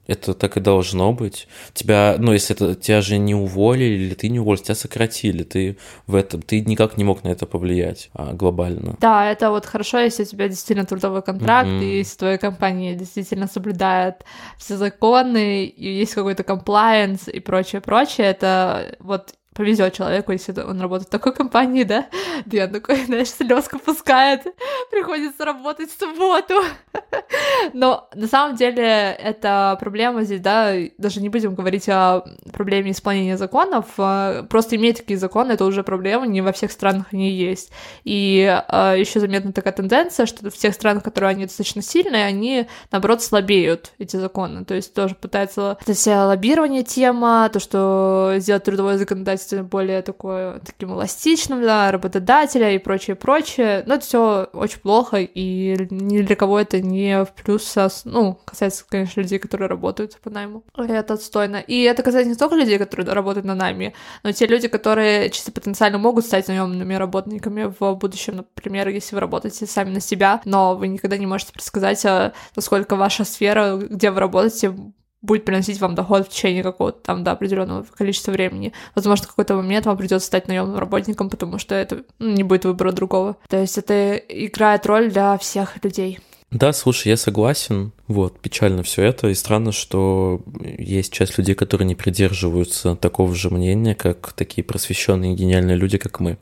Это 0.08 0.34
так 0.34 0.56
и 0.56 0.60
должно 0.60 1.12
быть. 1.12 1.46
Тебя, 1.74 2.16
ну, 2.18 2.32
если 2.32 2.56
это, 2.56 2.74
тебя 2.74 3.00
же 3.02 3.18
не 3.18 3.36
уволили, 3.36 4.04
или 4.04 4.14
ты 4.14 4.28
не 4.28 4.40
уволился, 4.40 4.64
тебя 4.64 4.74
сократили, 4.74 5.44
ты 5.44 5.78
в 6.08 6.16
этом, 6.16 6.42
ты 6.42 6.60
никак 6.60 6.96
не 6.96 7.04
мог 7.04 7.22
на 7.22 7.28
это 7.28 7.46
повлиять 7.46 8.10
а, 8.12 8.32
глобально. 8.32 8.96
Да, 9.00 9.30
это 9.30 9.50
вот 9.50 9.64
хорошо, 9.64 10.00
если 10.00 10.24
у 10.24 10.26
тебя 10.26 10.48
действительно 10.48 10.86
трудовой 10.86 11.22
контракт, 11.22 11.68
mm-hmm. 11.68 11.84
и 11.84 11.98
если 11.98 12.18
твоя 12.18 12.38
компания 12.38 12.96
действительно 12.96 13.46
соблюдает 13.46 14.24
все 14.58 14.76
законы, 14.76 15.66
и 15.66 15.98
есть 15.98 16.14
какой-то 16.14 16.42
комплайенс 16.42 17.28
и 17.28 17.38
прочее, 17.38 17.80
прочее, 17.80 18.26
это 18.26 18.96
вот 18.98 19.34
повезет 19.54 19.94
человеку, 19.94 20.32
если 20.32 20.52
он 20.60 20.80
работает 20.80 21.08
в 21.08 21.12
такой 21.12 21.34
компании, 21.34 21.84
да, 21.84 22.06
где 22.46 22.64
он 22.64 22.70
такой, 22.70 23.04
знаешь, 23.04 23.30
слезку 23.30 23.78
пускает, 23.78 24.42
приходится 24.90 25.44
работать 25.44 25.90
в 25.90 25.98
субботу. 25.98 26.54
Но 27.72 28.08
на 28.14 28.26
самом 28.26 28.56
деле 28.56 28.84
это 28.84 29.76
проблема 29.80 30.22
здесь, 30.24 30.40
да, 30.40 30.74
даже 30.98 31.20
не 31.20 31.28
будем 31.28 31.54
говорить 31.54 31.88
о 31.88 32.24
проблеме 32.52 32.90
исполнения 32.90 33.36
законов, 33.36 33.86
а 33.98 34.42
просто 34.44 34.76
иметь 34.76 34.98
такие 34.98 35.18
законы, 35.18 35.52
это 35.52 35.64
уже 35.64 35.82
проблема, 35.82 36.26
не 36.26 36.40
во 36.40 36.52
всех 36.52 36.72
странах 36.72 37.06
они 37.12 37.30
есть. 37.30 37.70
И 38.04 38.46
а, 38.68 38.94
еще 38.94 39.20
заметна 39.20 39.52
такая 39.52 39.72
тенденция, 39.72 40.26
что 40.26 40.50
в 40.50 40.56
тех 40.56 40.74
странах, 40.74 41.02
которые 41.02 41.30
они 41.30 41.46
достаточно 41.46 41.82
сильные, 41.82 42.24
они, 42.24 42.68
наоборот, 42.90 43.22
слабеют, 43.22 43.92
эти 43.98 44.16
законы. 44.16 44.64
То 44.64 44.74
есть 44.74 44.94
тоже 44.94 45.14
пытаются... 45.14 45.78
Это 45.80 45.94
вся 45.94 46.26
лоббирование 46.26 46.82
тема, 46.82 47.48
то, 47.52 47.60
что 47.60 48.34
сделать 48.38 48.64
трудовое 48.64 48.98
законодательство 48.98 49.41
законодательство 49.42 49.62
более 49.62 50.02
такое, 50.02 50.60
таким 50.60 50.92
эластичным 50.92 51.60
для 51.60 51.90
работодателя 51.90 52.74
и 52.74 52.78
прочее, 52.78 53.16
прочее. 53.16 53.82
Но 53.86 53.94
это 53.94 54.04
все 54.04 54.48
очень 54.52 54.80
плохо, 54.80 55.18
и 55.18 55.76
ни 55.90 56.22
для 56.22 56.36
кого 56.36 56.58
это 56.58 56.80
не 56.80 57.24
в 57.24 57.32
плюс, 57.32 57.76
а 57.76 57.88
ну, 58.04 58.38
касается, 58.44 58.84
конечно, 58.88 59.20
людей, 59.20 59.38
которые 59.38 59.68
работают 59.68 60.18
по 60.22 60.30
найму. 60.30 60.64
Это 60.76 61.14
отстойно. 61.14 61.56
И 61.56 61.82
это 61.82 62.02
касается 62.02 62.30
не 62.30 62.36
только 62.36 62.56
людей, 62.56 62.78
которые 62.78 63.12
работают 63.12 63.46
на 63.46 63.54
найме, 63.54 63.92
но 64.22 64.32
те 64.32 64.46
люди, 64.46 64.68
которые 64.68 65.30
чисто 65.30 65.52
потенциально 65.52 65.98
могут 65.98 66.24
стать 66.24 66.48
наемными 66.48 66.94
работниками 66.94 67.72
в 67.78 67.94
будущем, 67.94 68.36
например, 68.36 68.88
если 68.88 69.14
вы 69.14 69.20
работаете 69.20 69.66
сами 69.66 69.90
на 69.90 70.00
себя, 70.00 70.40
но 70.44 70.74
вы 70.74 70.88
никогда 70.88 71.16
не 71.16 71.26
можете 71.26 71.52
предсказать, 71.52 72.04
а, 72.04 72.32
насколько 72.56 72.96
ваша 72.96 73.24
сфера, 73.24 73.76
где 73.76 74.10
вы 74.10 74.20
работаете, 74.20 74.74
будет 75.22 75.44
приносить 75.44 75.80
вам 75.80 75.94
доход 75.94 76.26
в 76.26 76.30
течение 76.30 76.62
какого-то 76.62 76.98
там, 77.02 77.24
до 77.24 77.32
определенного 77.32 77.84
количества 77.96 78.32
времени. 78.32 78.72
Возможно, 78.94 79.26
в 79.26 79.28
какой-то 79.30 79.54
момент 79.54 79.86
вам 79.86 79.96
придется 79.96 80.26
стать 80.26 80.48
наемным 80.48 80.78
работником, 80.78 81.30
потому 81.30 81.58
что 81.58 81.74
это 81.74 82.02
ну, 82.18 82.30
не 82.30 82.42
будет 82.42 82.64
выбора 82.64 82.92
другого. 82.92 83.36
То 83.48 83.60
есть 83.60 83.78
это 83.78 84.16
играет 84.16 84.84
роль 84.86 85.10
для 85.10 85.38
всех 85.38 85.82
людей. 85.82 86.18
Да, 86.50 86.74
слушай, 86.74 87.08
я 87.08 87.16
согласен. 87.16 87.92
Вот, 88.08 88.38
печально 88.38 88.82
все 88.82 89.02
это. 89.04 89.28
И 89.28 89.34
странно, 89.34 89.72
что 89.72 90.42
есть 90.60 91.10
часть 91.10 91.38
людей, 91.38 91.54
которые 91.54 91.86
не 91.86 91.94
придерживаются 91.94 92.94
такого 92.94 93.34
же 93.34 93.48
мнения, 93.48 93.94
как 93.94 94.34
такие 94.34 94.62
просвещенные 94.62 95.34
гениальные 95.34 95.76
люди, 95.76 95.96
как 95.96 96.20
мы. 96.20 96.36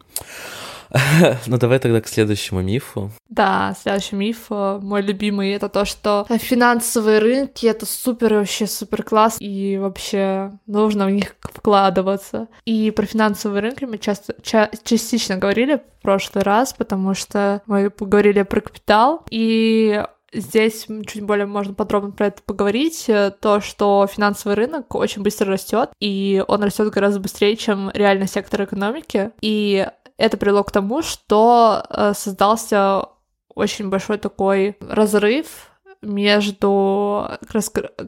Ну 1.47 1.59
давай 1.59 1.79
тогда 1.79 2.01
к 2.01 2.09
следующему 2.09 2.61
мифу. 2.61 3.11
Да, 3.29 3.75
следующий 3.81 4.17
миф, 4.17 4.47
э, 4.51 4.79
мой 4.83 5.03
любимый, 5.03 5.53
это 5.53 5.69
то, 5.69 5.85
что 5.85 6.27
финансовые 6.29 7.19
рынки— 7.19 7.67
это 7.67 7.87
супер 7.87 8.35
вообще 8.35 8.67
супер 8.67 9.03
класс, 9.03 9.37
и 9.41 9.79
вообще 9.79 10.53
нужно 10.67 11.07
в 11.07 11.11
них 11.11 11.37
вкладываться. 11.41 12.49
И 12.65 12.91
про 12.91 13.07
финансовые 13.07 13.63
рынки 13.63 13.85
мы 13.85 13.99
часто, 13.99 14.35
ча- 14.43 14.71
частично 14.85 15.37
говорили 15.37 15.77
в 15.77 16.03
прошлый 16.03 16.45
раз, 16.45 16.73
потому 16.73 17.15
что 17.15 17.63
мы 17.67 17.91
поговорили 17.91 18.43
про 18.43 18.61
капитал, 18.61 19.25
и 19.31 20.05
Здесь 20.33 20.87
чуть 21.07 21.23
более 21.23 21.47
можно 21.47 21.75
подробно 21.75 22.13
про 22.13 22.29
это 22.29 22.43
поговорить. 22.43 23.07
Э, 23.09 23.33
то, 23.33 23.61
что 23.61 24.07
финансовый 24.07 24.55
рынок 24.55 24.95
очень 24.95 25.23
быстро 25.23 25.49
растет, 25.49 25.91
и 25.99 26.45
он 26.47 26.63
растет 26.63 26.89
гораздо 26.91 27.19
быстрее, 27.19 27.57
чем 27.57 27.91
реальный 27.93 28.29
сектор 28.29 28.63
экономики. 28.63 29.33
И 29.41 29.89
это 30.21 30.37
привело 30.37 30.63
к 30.63 30.71
тому, 30.71 31.01
что 31.03 31.83
э, 31.89 32.13
создался 32.15 33.07
очень 33.55 33.89
большой 33.89 34.19
такой 34.19 34.77
разрыв 34.81 35.71
между 36.03 37.39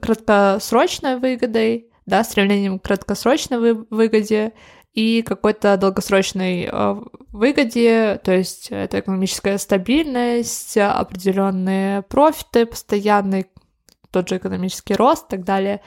краткосрочной 0.01 1.17
выгодой, 1.17 1.91
да, 2.05 2.23
стремлением 2.23 2.79
к 2.79 2.85
краткосрочной 2.85 3.87
выгоде 3.89 4.53
и 4.93 5.23
какой-то 5.23 5.79
долгосрочной 5.79 6.69
э, 6.71 6.97
выгоде, 7.31 8.21
то 8.23 8.33
есть 8.33 8.69
это 8.71 9.01
экономическая 9.01 9.57
стабильность, 9.57 10.77
определенные 10.77 12.03
профиты, 12.03 12.67
постоянный 12.67 13.47
тот 14.11 14.29
же 14.29 14.37
экономический 14.37 14.95
рост 14.95 15.25
и 15.29 15.37
так 15.37 15.45
далее. 15.45 15.81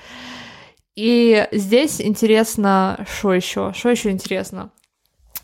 И 0.96 1.48
здесь 1.52 2.02
интересно, 2.02 3.06
что 3.08 3.32
еще? 3.32 3.74
Что 3.76 3.90
еще 3.90 4.10
интересно? 4.10 4.72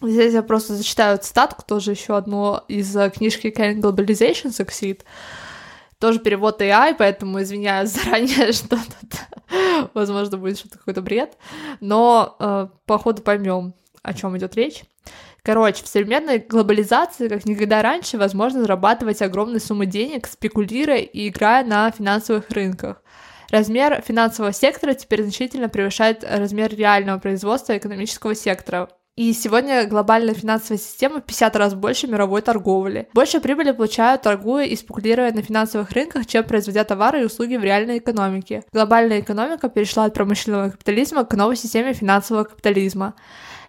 Здесь 0.02 0.34
я 0.34 0.42
просто 0.42 0.76
зачитаю 0.76 1.18
цитатку, 1.20 1.64
тоже 1.66 1.92
еще 1.92 2.18
одну 2.18 2.60
из 2.68 2.96
э, 2.96 3.10
книжки 3.12 3.54
Can 3.56 3.80
Globalization 3.80 4.50
Succeed. 4.50 5.02
Тоже 6.00 6.20
перевод 6.20 6.60
AI, 6.62 6.96
поэтому 6.98 7.42
извиняюсь 7.42 7.90
заранее, 8.04 8.52
что 8.52 8.78
тут, 8.78 9.90
возможно, 9.94 10.38
будет 10.38 10.58
что-то 10.58 10.80
какой-то 10.80 11.02
бред. 11.02 11.38
Но 11.80 12.36
э, 12.40 12.68
по 12.88 12.98
ходу 12.98 13.22
поймем, 13.22 13.76
о 14.02 14.14
чем 14.14 14.36
идет 14.38 14.56
речь. 14.56 14.84
Короче, 15.44 15.84
в 15.84 15.88
современной 15.88 16.40
глобализации, 16.40 17.28
как 17.28 17.46
никогда 17.46 17.82
раньше, 17.82 18.18
возможно 18.18 18.62
зарабатывать 18.62 19.22
огромные 19.22 19.60
суммы 19.60 19.86
денег, 19.88 20.28
спекулируя 20.28 20.98
и 20.98 21.30
играя 21.30 21.64
на 21.64 21.90
финансовых 21.92 22.50
рынках. 22.50 23.02
Размер 23.50 24.02
финансового 24.02 24.54
сектора 24.54 24.94
теперь 24.94 25.24
значительно 25.24 25.68
превышает 25.68 26.24
размер 26.24 26.74
реального 26.74 27.20
производства 27.20 27.78
экономического 27.78 28.34
сектора. 28.34 28.90
И 29.18 29.34
сегодня 29.34 29.86
глобальная 29.86 30.34
финансовая 30.34 30.78
система 30.78 31.20
в 31.20 31.26
50 31.26 31.56
раз 31.58 31.74
больше 31.74 32.08
мировой 32.08 32.42
торговли. 32.42 33.10
Больше 33.14 33.42
прибыли 33.42 33.72
получают, 33.72 34.22
торгуя 34.22 34.64
и 34.64 34.76
спекулируя 34.78 35.34
на 35.34 35.42
финансовых 35.42 35.92
рынках, 35.92 36.26
чем 36.26 36.46
производя 36.46 36.86
товары 36.86 37.22
и 37.22 37.26
услуги 37.26 37.58
в 37.58 37.64
реальной 37.64 37.98
экономике. 37.98 38.64
Глобальная 38.72 39.20
экономика 39.20 39.68
перешла 39.68 40.06
от 40.06 40.14
промышленного 40.14 40.70
капитализма 40.70 41.26
к 41.26 41.34
новой 41.36 41.58
системе 41.58 41.94
финансового 41.94 42.46
капитализма. 42.46 43.14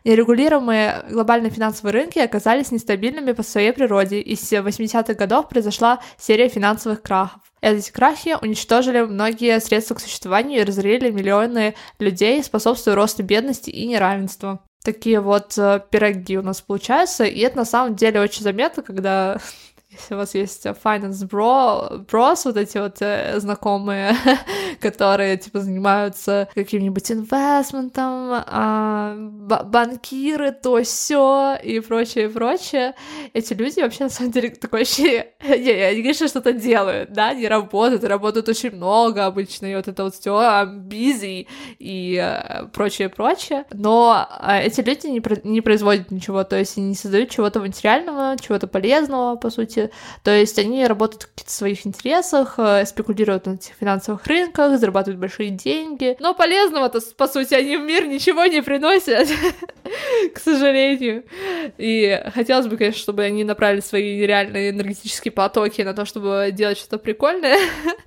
Нерегулируемые 0.05 1.07
глобальные 1.11 1.51
финансовые 1.51 1.93
рынки 1.93 2.21
оказались 2.21 2.71
нестабильными 2.71 3.33
по 3.33 3.43
своей 3.43 3.73
природе, 3.73 4.21
и 4.21 4.37
с 4.37 4.53
80-х 4.53 5.15
годов 5.15 5.49
произошла 5.49 6.01
серия 6.19 6.49
финансовых 6.49 7.03
крахов. 7.03 7.41
Эти 7.61 7.91
крахи 7.91 8.37
уничтожили 8.41 9.01
многие 9.03 9.61
средства 9.61 9.95
к 9.97 10.01
существованию 10.01 10.61
и 10.61 10.65
разорили 10.65 11.11
миллионы 11.11 11.75
людей, 11.99 12.43
способствуя 12.45 12.95
росту 12.95 13.25
бедности 13.25 13.71
и 13.71 13.87
неравенства 13.87 14.61
такие 14.83 15.21
вот 15.21 15.57
э, 15.57 15.81
пироги 15.91 16.37
у 16.37 16.43
нас 16.43 16.61
получаются, 16.61 17.25
и 17.25 17.41
это 17.41 17.59
на 17.59 17.65
самом 17.65 17.97
деле 17.97 18.21
очень 18.21 18.43
заметно, 18.43 18.83
когда 18.83 19.41
если 19.93 20.15
у 20.15 20.17
вас 20.17 20.35
есть 20.35 20.65
finance 20.65 21.29
bro, 21.29 22.07
bros, 22.07 22.43
вот 22.45 22.57
эти 22.57 22.79
вот 22.79 22.97
э, 23.01 23.39
знакомые, 23.39 24.17
которые, 24.81 25.37
типа, 25.37 25.61
занимаются 25.61 26.49
каким-нибудь 26.55 27.11
инвестментом, 27.13 28.43
а, 28.47 29.15
банкиры, 29.17 30.53
то 30.53 30.83
все 30.83 31.57
и 31.63 31.81
прочее, 31.81 32.29
прочее, 32.29 32.95
эти 33.35 33.53
люди 33.53 33.81
вообще, 33.81 34.05
на 34.05 34.11
самом 34.11 34.33
деле, 34.33 34.51
такое 34.51 34.81
вообще, 34.81 35.33
не, 35.43 35.71
они, 35.71 36.03
конечно, 36.03 36.29
что-то 36.29 36.53
делают, 36.53 37.13
да, 37.13 37.29
они 37.29 37.47
работают, 37.47 38.05
работают 38.05 38.49
очень 38.49 38.71
много 38.71 39.27
обычно, 39.27 39.67
и 39.67 39.77
вот 39.77 39.89
это 39.89 40.05
вот 40.05 40.15
все 40.15 40.33
busy 40.33 41.47
и 41.79 42.17
э, 42.23 42.67
прочее, 42.73 43.09
прочее, 43.09 43.65
но 43.73 44.27
э, 44.41 44.63
эти 44.63 44.81
люди 44.81 45.07
не, 45.07 45.23
не 45.45 45.61
производят 45.61 46.11
ничего, 46.11 46.45
то 46.45 46.59
есть 46.59 46.79
они 46.79 46.89
не 46.89 46.95
создают 46.95 47.31
чего-то 47.31 47.61
материального, 47.61 48.37
чего-то 48.39 48.67
полезного, 48.67 49.37
по 49.37 49.51
сути, 49.51 49.82
то 50.23 50.31
есть 50.31 50.59
они 50.59 50.87
работают 50.87 51.25
в 51.25 51.31
каких-то 51.31 51.53
своих 51.53 51.87
интересах, 51.87 52.55
э, 52.59 52.85
спекулируют 52.87 53.47
на 53.47 53.53
этих 53.53 53.75
финансовых 53.75 54.27
рынках, 54.27 54.79
зарабатывают 54.79 55.21
большие 55.21 55.51
деньги. 55.51 56.17
Но 56.21 56.35
полезного-то, 56.35 57.01
по 57.17 57.27
сути, 57.27 57.55
они 57.55 57.77
в 57.77 57.83
мир 57.83 58.07
ничего 58.07 58.45
не 58.47 58.63
приносят, 58.63 59.29
к 60.35 60.39
сожалению. 60.39 61.25
И 61.79 62.23
хотелось 62.35 62.67
бы, 62.67 62.77
конечно, 62.77 63.01
чтобы 63.01 63.25
они 63.25 63.45
направили 63.45 63.81
свои 63.81 64.21
реальные 64.27 64.71
энергетические 64.71 65.33
потоки 65.33 65.83
на 65.83 65.95
то, 65.95 66.05
чтобы 66.05 66.51
делать 66.53 66.79
что-то 66.79 66.99
прикольное. 66.99 67.59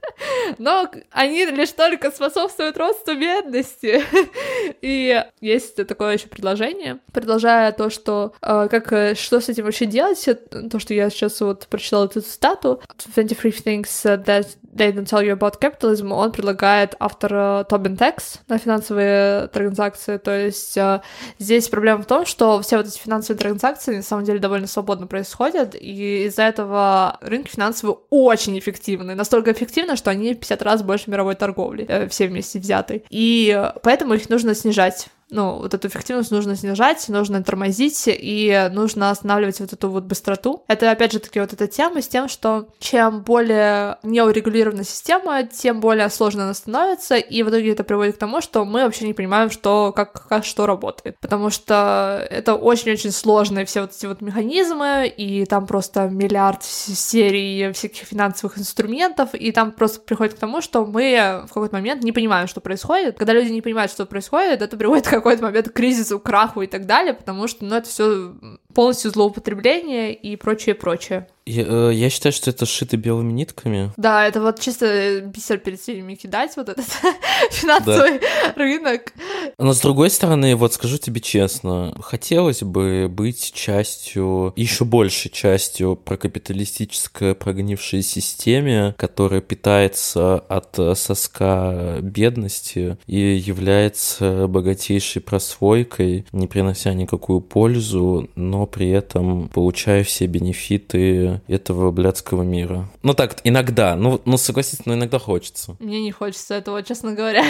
Но 0.57 0.89
они 1.11 1.45
лишь 1.45 1.71
только 1.71 2.11
способствуют 2.11 2.77
росту 2.77 3.17
бедности. 3.17 4.03
И 4.81 5.23
есть 5.41 5.87
такое 5.87 6.13
еще 6.13 6.27
предложение, 6.27 6.99
продолжая 7.11 7.71
то, 7.71 7.89
что 7.89 8.33
э, 8.41 8.67
как 8.69 8.91
э, 8.93 9.15
что 9.15 9.39
с 9.39 9.49
этим 9.49 9.65
вообще 9.65 9.85
делать, 9.85 10.27
то, 10.71 10.79
что 10.79 10.93
я 10.93 11.09
сейчас 11.09 11.39
вот 11.41 11.64
прочитала 11.67 12.05
эту 12.05 12.21
цитату. 12.21 12.81
23 13.13 13.51
things 13.51 13.89
that 14.03 14.47
they 14.75 14.91
don't 14.91 15.05
tell 15.05 15.23
you 15.23 15.31
about 15.31 15.59
capitalism, 15.59 16.11
он 16.11 16.31
предлагает 16.31 16.95
автор 16.99 17.33
э, 17.33 17.63
Тобин 17.69 17.95
Текс 17.95 18.39
на 18.47 18.57
финансовые 18.57 19.47
транзакции. 19.47 20.17
То 20.17 20.37
есть 20.37 20.77
э, 20.77 21.01
здесь 21.39 21.69
проблема 21.69 22.03
в 22.03 22.05
том, 22.05 22.25
что 22.25 22.61
все 22.61 22.77
вот 22.77 22.87
эти 22.87 22.97
финансовые 22.99 23.39
транзакции 23.39 23.95
на 23.95 24.03
самом 24.03 24.25
деле 24.25 24.39
довольно 24.39 24.67
свободно 24.67 25.07
происходят, 25.07 25.75
и 25.79 26.25
из-за 26.25 26.43
этого 26.43 27.17
рынки 27.21 27.51
финансовые 27.51 27.97
очень 28.09 28.59
эффективны. 28.59 29.15
Настолько 29.15 29.53
эффективны, 29.53 29.95
что 29.95 30.11
они 30.11 30.33
в 30.33 30.39
50 30.39 30.61
раз 30.61 30.83
больше 30.83 31.09
мировой 31.09 31.35
торговли, 31.35 31.85
э, 31.87 32.09
все 32.09 32.27
вместе 32.27 32.59
взятой. 32.59 33.05
И 33.09 33.71
поэтому 33.81 34.13
их 34.13 34.29
нужно 34.29 34.53
снижать 34.55 35.07
ну, 35.35 35.57
вот 35.57 35.73
эту 35.73 35.89
эффективность 35.89 36.31
нужно 36.31 36.55
снижать, 36.55 37.07
нужно 37.09 37.43
тормозить 37.43 38.05
и 38.07 38.69
нужно 38.71 39.11
останавливать 39.11 39.59
вот 39.59 39.73
эту 39.73 39.89
вот 39.89 40.05
быстроту. 40.05 40.63
Это, 40.67 40.89
опять 40.89 41.11
же, 41.11 41.19
таки 41.19 41.39
вот 41.39 41.51
эта 41.51 41.67
тема 41.67 42.01
с 42.01 42.07
тем, 42.07 42.29
что 42.29 42.69
чем 42.79 43.21
более 43.21 43.97
неурегулированная 44.03 44.85
система, 44.85 45.43
тем 45.43 45.81
более 45.81 46.09
сложно 46.09 46.43
она 46.43 46.53
становится, 46.53 47.17
и 47.17 47.43
в 47.43 47.49
итоге 47.49 47.73
это 47.73 47.83
приводит 47.83 48.15
к 48.15 48.19
тому, 48.19 48.41
что 48.41 48.63
мы 48.63 48.85
вообще 48.85 49.05
не 49.05 49.13
понимаем, 49.13 49.49
что, 49.49 49.91
как, 49.93 50.27
как 50.27 50.45
что 50.45 50.65
работает. 50.65 51.17
Потому 51.19 51.49
что 51.49 52.25
это 52.29 52.55
очень-очень 52.55 53.11
сложные 53.11 53.65
все 53.65 53.81
вот 53.81 53.91
эти 53.91 54.05
вот 54.05 54.21
механизмы, 54.21 55.07
и 55.07 55.45
там 55.45 55.67
просто 55.67 56.07
миллиард 56.07 56.63
серий 56.63 57.71
всяких 57.73 58.03
финансовых 58.07 58.57
инструментов, 58.57 59.33
и 59.33 59.51
там 59.51 59.73
просто 59.73 59.99
приходит 59.99 60.35
к 60.35 60.39
тому, 60.39 60.61
что 60.61 60.85
мы 60.85 61.43
в 61.45 61.49
какой-то 61.49 61.75
момент 61.75 62.03
не 62.03 62.13
понимаем, 62.13 62.47
что 62.47 62.61
происходит. 62.61 63.17
Когда 63.17 63.33
люди 63.33 63.51
не 63.51 63.61
понимают, 63.61 63.91
что 63.91 64.05
происходит, 64.05 64.61
это 64.61 64.77
приводит 64.77 65.07
к 65.07 65.09
какой-то 65.25 65.43
момент 65.43 65.69
к 65.69 65.73
кризису, 65.73 66.19
краху 66.19 66.61
и 66.61 66.67
так 66.67 66.85
далее, 66.85 67.15
потому 67.15 67.47
что, 67.47 67.65
ну, 67.65 67.75
это 67.75 67.89
все 67.89 68.35
полностью 68.75 69.09
злоупотребление 69.09 70.13
и 70.13 70.35
прочее, 70.35 70.75
прочее. 70.75 71.27
Я, 71.47 71.63
э, 71.67 71.91
я 71.93 72.09
считаю, 72.09 72.33
что 72.33 72.49
это 72.49 72.65
сшито 72.65 72.97
белыми 72.97 73.31
нитками. 73.31 73.91
Да, 73.97 74.27
это 74.27 74.41
вот 74.41 74.59
чисто 74.59 75.21
бисер 75.21 75.59
перед 75.59 75.79
синими 75.79 76.15
кидать, 76.15 76.53
вот 76.55 76.69
этот 76.69 76.85
финансовый 77.51 78.19
да. 78.19 78.53
рынок. 78.55 79.13
Но 79.59 79.73
с 79.73 79.79
другой 79.79 80.09
стороны, 80.09 80.55
вот 80.55 80.73
скажу 80.73 80.97
тебе 80.97 81.21
честно, 81.21 81.95
хотелось 82.01 82.63
бы 82.63 83.07
быть 83.09 83.53
частью, 83.53 84.53
еще 84.55 84.85
большей 84.85 85.29
частью 85.29 85.95
прокапиталистической 85.95 87.35
прогнившей 87.35 88.01
системе, 88.01 88.95
которая 88.97 89.41
питается 89.41 90.39
от 90.39 90.97
соска 90.97 91.99
бедности 92.01 92.97
и 93.05 93.19
является 93.19 94.47
богатейшей 94.47 95.21
прослойкой, 95.21 96.25
не 96.31 96.47
принося 96.47 96.93
никакую 96.93 97.41
пользу, 97.41 98.29
но 98.35 98.65
при 98.65 98.89
этом 98.89 99.47
получая 99.49 100.03
все 100.03 100.25
бенефиты 100.25 101.34
этого 101.47 101.91
блядского 101.91 102.43
мира. 102.43 102.87
Ну 103.03 103.13
так, 103.13 103.37
иногда, 103.43 103.95
ну, 103.95 104.21
ну 104.25 104.37
согласись, 104.37 104.85
но 104.85 104.93
иногда 104.93 105.19
хочется. 105.19 105.75
Мне 105.79 106.01
не 106.01 106.11
хочется 106.11 106.55
этого, 106.55 106.83
честно 106.83 107.13
говоря. 107.13 107.43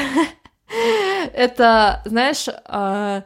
Это, 1.33 2.01
знаешь, 2.05 2.47
а, 2.65 3.23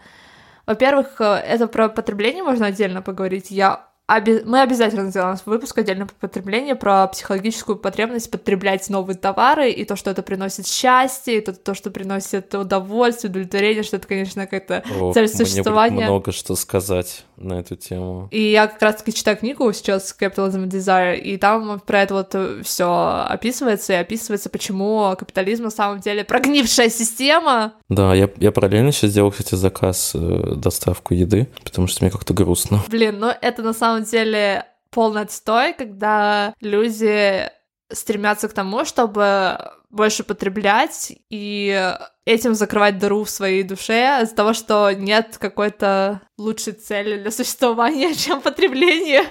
во-первых, 0.66 1.20
это 1.20 1.68
про 1.68 1.90
потребление 1.90 2.44
можно 2.44 2.68
отдельно 2.68 3.02
поговорить. 3.02 3.50
Я 3.50 3.90
Оби- 4.10 4.42
мы 4.44 4.62
обязательно 4.62 5.12
сделаем 5.12 5.38
выпуск 5.46 5.78
отдельно 5.78 6.08
по 6.08 6.16
потреблению 6.16 6.76
про 6.76 7.06
психологическую 7.08 7.78
потребность 7.78 8.32
потреблять 8.32 8.90
новые 8.90 9.16
товары 9.16 9.70
и 9.70 9.86
то, 9.86 9.96
что 9.96 10.10
это 10.10 10.24
приносит 10.24 10.66
счастье, 10.66 11.38
и 11.38 11.42
то, 11.42 11.54
то 11.54 11.76
что 11.76 11.92
приносит 11.92 12.56
удовольствие, 12.56 13.30
удовлетворение, 13.30 13.84
что 13.84 13.98
это, 13.98 14.08
конечно, 14.08 14.48
какая-то 14.48 14.84
цель 15.14 15.28
существования. 15.28 15.96
Мне 15.96 16.06
много 16.06 16.32
что 16.32 16.56
сказать 16.56 17.24
на 17.40 17.60
эту 17.60 17.76
тему. 17.76 18.28
И 18.32 18.52
я 18.52 18.68
как 18.68 18.82
раз-таки 18.82 19.14
читаю 19.14 19.38
книгу 19.38 19.72
сейчас 19.74 20.16
Capitalism 20.20 20.68
and 20.68 20.70
Desire, 20.70 21.18
и 21.18 21.38
там 21.38 21.80
про 21.80 22.02
это 22.02 22.14
вот 22.14 22.66
все 22.66 23.26
описывается, 23.28 23.94
и 23.94 23.98
описывается, 23.98 24.50
почему 24.50 25.16
капитализм 25.18 25.64
на 25.64 25.70
самом 25.70 26.00
деле 26.00 26.24
прогнившая 26.24 26.90
система. 26.90 27.74
Да, 27.90 28.14
я, 28.14 28.30
я 28.38 28.52
параллельно 28.52 28.92
сейчас 28.92 29.14
делал, 29.14 29.32
кстати, 29.32 29.56
заказ, 29.56 30.12
э, 30.14 30.54
доставку 30.56 31.14
еды, 31.14 31.48
потому 31.64 31.88
что 31.88 32.04
мне 32.04 32.12
как-то 32.12 32.34
грустно. 32.34 32.82
Блин, 32.88 33.20
ну 33.20 33.32
это 33.42 33.62
на 33.62 33.74
самом 33.74 34.04
деле 34.04 34.66
полный 34.92 35.22
отстой, 35.22 35.74
когда 35.74 36.54
люди 36.62 37.50
стремятся 37.92 38.48
к 38.48 38.54
тому, 38.54 38.86
чтобы 38.86 39.58
больше 39.90 40.24
потреблять 40.24 41.14
и 41.30 41.96
этим 42.26 42.54
закрывать 42.54 43.00
дыру 43.00 43.24
в 43.24 43.30
своей 43.30 43.64
душе 43.64 44.20
из-за 44.22 44.36
того, 44.36 44.54
что 44.54 44.92
нет 44.92 45.38
какой-то 45.40 46.22
лучшей 46.38 46.74
цели 46.74 47.22
для 47.22 47.32
существования, 47.32 48.14
чем 48.14 48.42
потребление. 48.42 49.26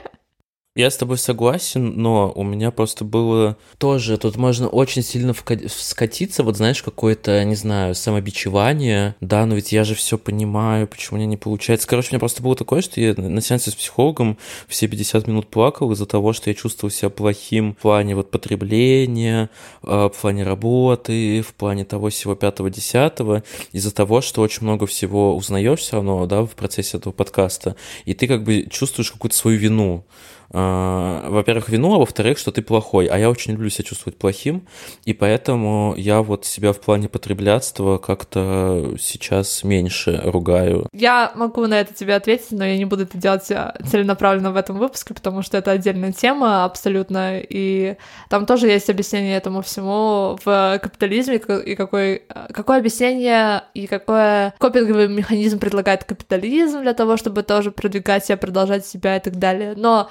Я 0.79 0.93
с 0.93 0.97
тобой 0.97 1.18
согласен, 1.18 1.95
но 1.97 2.33
у 2.37 2.45
меня 2.45 2.70
просто 2.70 3.05
было 3.05 3.57
тоже, 3.79 4.16
тут 4.16 4.37
можно 4.37 4.68
очень 4.68 5.03
сильно 5.03 5.35
скатиться, 5.66 6.45
вот 6.45 6.57
знаешь, 6.57 6.85
какое-то, 6.85 7.43
не 7.43 7.57
знаю, 7.57 7.97
самобичевание, 7.97 9.16
да, 9.20 9.45
но 9.45 9.57
ведь 9.57 9.72
я 9.72 9.83
же 9.83 9.97
все 9.97 10.18
понимаю, 10.18 10.87
почему 10.87 11.16
у 11.16 11.18
меня 11.18 11.26
не 11.26 11.37
получается. 11.37 11.89
Короче, 11.89 12.11
у 12.11 12.12
меня 12.12 12.20
просто 12.20 12.45
было 12.45 12.55
такое, 12.55 12.81
что 12.81 13.01
я 13.01 13.12
на 13.16 13.41
сеансе 13.41 13.72
с 13.72 13.74
психологом 13.74 14.39
все 14.68 14.87
50 14.87 15.26
минут 15.26 15.49
плакал 15.49 15.91
из-за 15.91 16.07
того, 16.07 16.33
что 16.33 16.49
я 16.49 16.55
чувствовал 16.55 16.93
себя 16.93 17.11
плохим 17.11 17.74
в 17.74 17.79
плане 17.79 18.14
вот 18.14 18.31
потребления, 18.31 19.51
а, 19.83 20.09
в 20.09 20.16
плане 20.16 20.45
работы, 20.45 21.43
в 21.43 21.55
плане 21.55 21.87
того 21.87 22.11
всего 22.11 22.37
пятого-десятого, 22.37 23.43
из-за 23.72 23.93
того, 23.93 24.20
что 24.20 24.43
очень 24.43 24.62
много 24.62 24.87
всего 24.87 25.35
узнаешь 25.35 25.81
все 25.81 25.97
равно, 25.97 26.24
да, 26.26 26.43
в 26.45 26.51
процессе 26.51 26.99
этого 26.99 27.12
подкаста, 27.12 27.74
и 28.05 28.14
ты 28.14 28.29
как 28.29 28.45
бы 28.45 28.68
чувствуешь 28.70 29.11
какую-то 29.11 29.37
свою 29.37 29.59
вину, 29.59 30.05
во-первых, 30.51 31.68
вину, 31.68 31.94
а 31.94 31.99
во-вторых, 31.99 32.38
что 32.38 32.51
ты 32.51 32.62
плохой. 32.62 33.07
А 33.07 33.18
я 33.18 33.30
очень 33.30 33.53
люблю 33.53 33.68
себя 33.68 33.84
чувствовать 33.84 34.18
плохим, 34.18 34.66
и 35.05 35.12
поэтому 35.12 35.94
я 35.96 36.22
вот 36.22 36.44
себя 36.44 36.72
в 36.72 36.80
плане 36.80 37.09
потреблятства 37.09 37.99
как-то 37.99 38.94
сейчас 38.99 39.62
меньше 39.64 40.20
ругаю. 40.24 40.88
Я 40.92 41.32
могу 41.34 41.66
на 41.66 41.80
это 41.80 41.92
тебе 41.94 42.14
ответить, 42.14 42.53
но 42.53 42.64
я 42.64 42.78
не 42.78 42.84
буду 42.84 43.03
это 43.03 43.18
делать 43.18 43.51
а, 43.51 43.76
целенаправленно 43.86 44.51
в 44.53 44.57
этом 44.57 44.78
выпуске, 44.78 45.14
потому 45.14 45.42
что 45.42 45.59
это 45.59 45.72
отдельная 45.72 46.12
тема 46.12 46.64
абсолютно, 46.64 47.38
и 47.38 47.96
там 48.30 48.46
тоже 48.46 48.68
есть 48.68 48.88
объяснение 48.88 49.36
этому 49.36 49.62
всему 49.62 50.38
в 50.44 50.78
капитализме, 50.82 51.36
и 51.36 51.74
какой, 51.74 52.22
какое 52.53 52.78
объяснение 52.78 53.64
и 53.74 53.86
какой 53.86 54.53
копинговый 54.59 55.09
механизм 55.09 55.59
предлагает 55.59 56.05
капитализм 56.05 56.82
для 56.82 56.94
того, 56.94 57.16
чтобы 57.16 57.42
тоже 57.42 57.70
продвигать 57.70 58.24
себя, 58.24 58.36
продолжать 58.36 58.86
себя 58.86 59.16
и 59.16 59.20
так 59.20 59.36
далее. 59.36 59.74
Но 59.76 60.09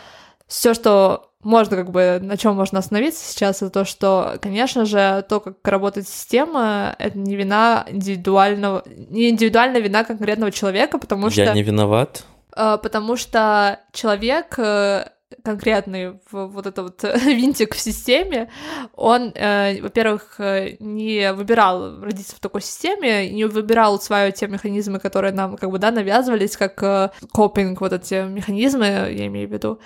все, 0.47 0.73
что 0.73 1.31
можно 1.43 1.77
как 1.77 1.91
бы, 1.91 2.19
на 2.21 2.37
чем 2.37 2.55
можно 2.55 2.79
остановиться 2.79 3.23
сейчас, 3.23 3.57
это 3.57 3.69
то, 3.69 3.85
что, 3.85 4.37
конечно 4.41 4.85
же, 4.85 5.23
то, 5.29 5.39
как 5.39 5.55
работает 5.63 6.07
система, 6.07 6.95
это 6.99 7.17
не 7.17 7.35
вина 7.35 7.85
индивидуального, 7.87 8.83
не 8.85 9.29
индивидуальная 9.29 9.81
вина 9.81 10.03
конкретного 10.03 10.51
человека, 10.51 10.97
потому 10.97 11.29
что... 11.29 11.43
Я 11.43 11.53
не 11.53 11.63
виноват. 11.63 12.25
Э, 12.55 12.77
потому 12.81 13.15
что 13.17 13.79
человек 13.93 14.57
э, 14.57 15.09
конкретный 15.43 16.19
вот 16.31 16.65
этот 16.65 17.03
вот 17.03 17.15
винтик 17.25 17.75
в 17.75 17.79
системе, 17.79 18.49
он, 18.95 19.31
э, 19.35 19.81
во-первых, 19.81 20.39
не 20.79 21.33
выбирал 21.33 22.01
родиться 22.01 22.35
в 22.35 22.39
такой 22.39 22.61
системе, 22.61 23.29
не 23.29 23.45
выбирал 23.45 23.95
усваивать 23.95 24.35
те 24.35 24.47
механизмы, 24.47 24.99
которые 24.99 25.33
нам 25.33 25.55
как 25.55 25.69
бы, 25.69 25.77
да, 25.79 25.91
навязывались, 25.91 26.57
как 26.57 26.81
э, 26.83 27.11
копинг, 27.31 27.79
вот 27.81 27.93
эти 27.93 28.25
механизмы, 28.27 28.85
я 28.85 29.27
имею 29.27 29.47
в 29.47 29.51
виду, 29.51 29.79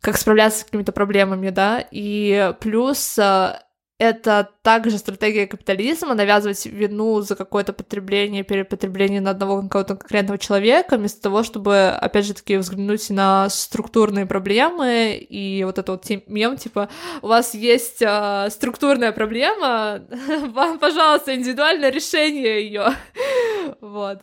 как 0.00 0.16
справляться 0.16 0.60
с 0.60 0.64
какими-то 0.64 0.92
проблемами, 0.92 1.50
да, 1.50 1.84
и 1.90 2.54
плюс 2.60 3.18
э, 3.18 3.60
это 4.00 4.48
также 4.62 4.96
стратегия 4.96 5.46
капитализма 5.46 6.14
навязывать 6.14 6.64
вину 6.64 7.20
за 7.20 7.36
какое-то 7.36 7.74
потребление, 7.74 8.42
перепотребление 8.42 9.20
на 9.20 9.32
одного 9.32 9.60
какого-то 9.60 9.96
конкретного 9.96 10.38
человека, 10.38 10.96
вместо 10.96 11.20
того, 11.20 11.42
чтобы, 11.42 11.90
опять 11.90 12.24
же 12.24 12.32
таки, 12.32 12.56
взглянуть 12.56 13.10
на 13.10 13.50
структурные 13.50 14.24
проблемы 14.24 15.18
и 15.18 15.62
вот 15.64 15.78
это 15.78 15.92
вот 15.92 16.06
мем, 16.28 16.56
типа, 16.56 16.88
у 17.20 17.26
вас 17.26 17.52
есть 17.52 18.00
э, 18.00 18.48
структурная 18.50 19.12
проблема, 19.12 20.00
вам, 20.54 20.78
пожалуйста, 20.78 21.36
индивидуальное 21.36 21.90
решение 21.90 22.64
ее. 22.64 22.94
вот. 23.82 24.20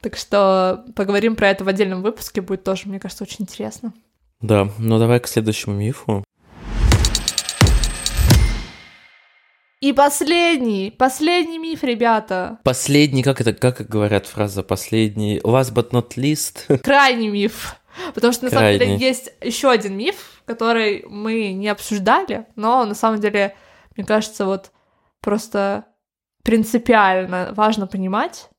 Так 0.00 0.16
что 0.16 0.84
поговорим 0.96 1.36
про 1.36 1.50
это 1.50 1.62
в 1.62 1.68
отдельном 1.68 2.02
выпуске, 2.02 2.40
будет 2.40 2.64
тоже, 2.64 2.88
мне 2.88 2.98
кажется, 2.98 3.22
очень 3.22 3.44
интересно. 3.44 3.92
Да, 4.40 4.68
ну 4.78 4.98
давай 5.00 5.18
к 5.18 5.26
следующему 5.26 5.74
мифу. 5.74 6.22
И 9.80 9.92
последний, 9.92 10.90
последний 10.96 11.58
миф, 11.58 11.82
ребята. 11.82 12.60
Последний, 12.62 13.22
как 13.24 13.40
это, 13.40 13.52
как 13.52 13.88
говорят 13.88 14.26
фраза 14.26 14.62
последний, 14.62 15.38
last 15.40 15.72
but 15.72 15.90
not 15.90 16.16
least. 16.16 16.78
Крайний 16.82 17.28
миф. 17.28 17.76
Потому 18.14 18.32
что 18.32 18.44
на 18.44 18.50
Крайний. 18.50 18.78
самом 18.78 18.98
деле 18.98 19.08
есть 19.08 19.32
еще 19.40 19.70
один 19.70 19.96
миф, 19.96 20.42
который 20.44 21.04
мы 21.08 21.52
не 21.52 21.68
обсуждали, 21.68 22.46
но 22.54 22.84
на 22.84 22.94
самом 22.94 23.20
деле, 23.20 23.56
мне 23.96 24.06
кажется, 24.06 24.46
вот 24.46 24.70
просто 25.20 25.84
принципиально 26.44 27.52
важно 27.56 27.88
понимать, 27.88 28.50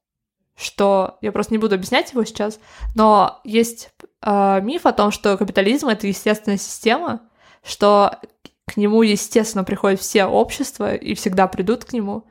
что 0.58 1.18
я 1.22 1.32
просто 1.32 1.54
не 1.54 1.58
буду 1.58 1.76
объяснять 1.76 2.12
его 2.12 2.26
сейчас, 2.26 2.60
но 2.96 3.40
есть 3.46 3.92
э, 4.22 4.62
миф 4.62 4.86
о 4.86 4.94
том, 4.94 5.12
что 5.12 5.38
капитализм 5.38 5.88
это 5.88 6.08
естественная 6.08 6.58
система, 6.58 7.22
что 7.64 8.20
к 8.66 8.78
нему, 8.78 9.02
естественно, 9.02 9.64
приходят 9.64 10.00
все 10.00 10.26
общества 10.26 10.94
и 10.94 11.16
всегда 11.16 11.48
придут 11.48 11.86
к 11.86 11.94
нему, 11.94 12.26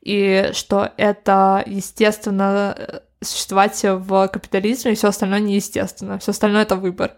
и 0.00 0.50
что 0.52 0.92
это, 0.96 1.62
естественно, 1.66 3.02
существовать 3.20 3.80
в 3.82 4.28
капитализме, 4.28 4.92
и 4.92 4.94
все 4.94 5.08
остальное 5.08 5.40
неестественно, 5.40 6.18
все 6.18 6.30
остальное 6.30 6.62
это 6.62 6.76
выбор. 6.76 7.12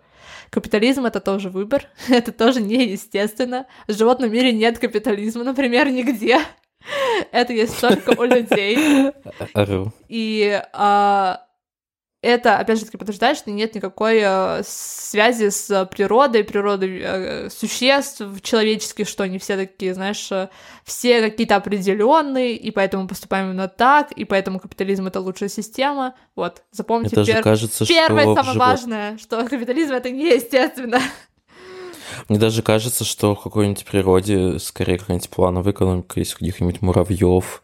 Капитализм— 0.50 1.04
это 1.06 1.20
тоже 1.20 1.48
выбор, 1.48 1.86
это 2.08 2.32
тоже 2.32 2.60
неестественно. 2.60 3.66
В 3.88 3.92
животном 3.92 4.30
мире 4.30 4.52
нет 4.52 4.78
капитализма, 4.78 5.44
например, 5.44 5.88
нигде. 5.88 6.40
Это 7.32 7.52
есть 7.52 7.80
только 7.80 8.10
у 8.20 8.24
людей. 8.24 8.76
И 10.08 10.62
а, 10.72 11.46
это, 12.22 12.58
опять 12.58 12.78
же 12.78 12.84
таки, 12.84 12.96
подтверждает, 12.96 13.36
что 13.36 13.50
нет 13.50 13.74
никакой 13.74 14.20
э, 14.22 14.62
связи 14.64 15.50
с 15.50 15.86
природой, 15.86 16.44
природой 16.44 17.00
э, 17.02 17.50
существ 17.50 18.22
человеческих, 18.42 19.08
что 19.08 19.24
они 19.24 19.38
все 19.38 19.56
такие, 19.56 19.92
знаешь, 19.92 20.30
э, 20.30 20.48
все 20.84 21.20
какие-то 21.20 21.56
определенные, 21.56 22.56
и 22.56 22.70
поэтому 22.70 23.08
поступаем 23.08 23.50
именно 23.50 23.66
так, 23.66 24.12
и 24.12 24.24
поэтому 24.24 24.60
капитализм 24.60 25.08
это 25.08 25.20
лучшая 25.20 25.48
система. 25.48 26.14
Вот, 26.36 26.62
запомните, 26.70 27.16
Мне 27.16 27.26
пер... 27.26 27.42
кажется, 27.42 27.84
первое 27.84 28.34
самое 28.36 28.56
важное, 28.56 29.18
что 29.18 29.44
капитализм 29.44 29.92
это 29.92 30.10
неестественно. 30.10 31.00
Мне 32.28 32.38
даже 32.38 32.62
кажется, 32.62 33.04
что 33.04 33.34
в 33.34 33.42
какой-нибудь 33.42 33.84
природе 33.84 34.58
скорее 34.58 34.98
какая-нибудь 34.98 35.30
плановая 35.30 35.72
экономика 35.72 36.20
есть 36.20 36.34
у 36.34 36.38
каких-нибудь 36.38 36.82
муравьев 36.82 37.62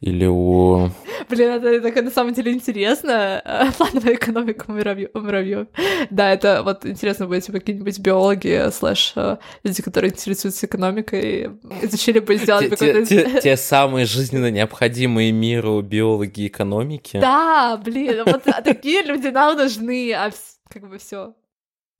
или 0.00 0.26
у... 0.26 0.90
Блин, 1.28 1.50
это, 1.52 1.68
это 1.68 2.02
на 2.02 2.10
самом 2.10 2.34
деле 2.34 2.52
интересно. 2.52 3.42
Плановая 3.78 4.14
экономика 4.14 4.66
у 4.68 4.72
муравьев. 4.72 5.68
Да, 6.10 6.32
это 6.32 6.62
вот 6.62 6.84
интересно 6.84 7.26
будет, 7.26 7.44
типа, 7.44 7.60
какие-нибудь 7.60 7.98
биологи, 7.98 8.70
слэш, 8.70 9.12
э, 9.16 9.38
люди, 9.64 9.82
которые 9.82 10.12
интересуются 10.12 10.66
экономикой, 10.66 11.50
изучили 11.82 12.18
бы 12.18 12.36
сделать 12.36 12.68
какой-то... 12.68 13.06
Те, 13.06 13.40
те 13.42 13.56
самые 13.56 14.04
жизненно 14.06 14.50
необходимые 14.50 15.32
миру 15.32 15.80
биологи 15.80 16.46
экономики. 16.46 17.18
Да, 17.18 17.80
блин, 17.82 18.24
вот 18.26 18.44
такие 18.64 19.02
люди 19.02 19.28
нам 19.28 19.56
нужны, 19.56 20.12
а 20.12 20.30
как 20.68 20.88
бы 20.88 20.98
все. 20.98 21.34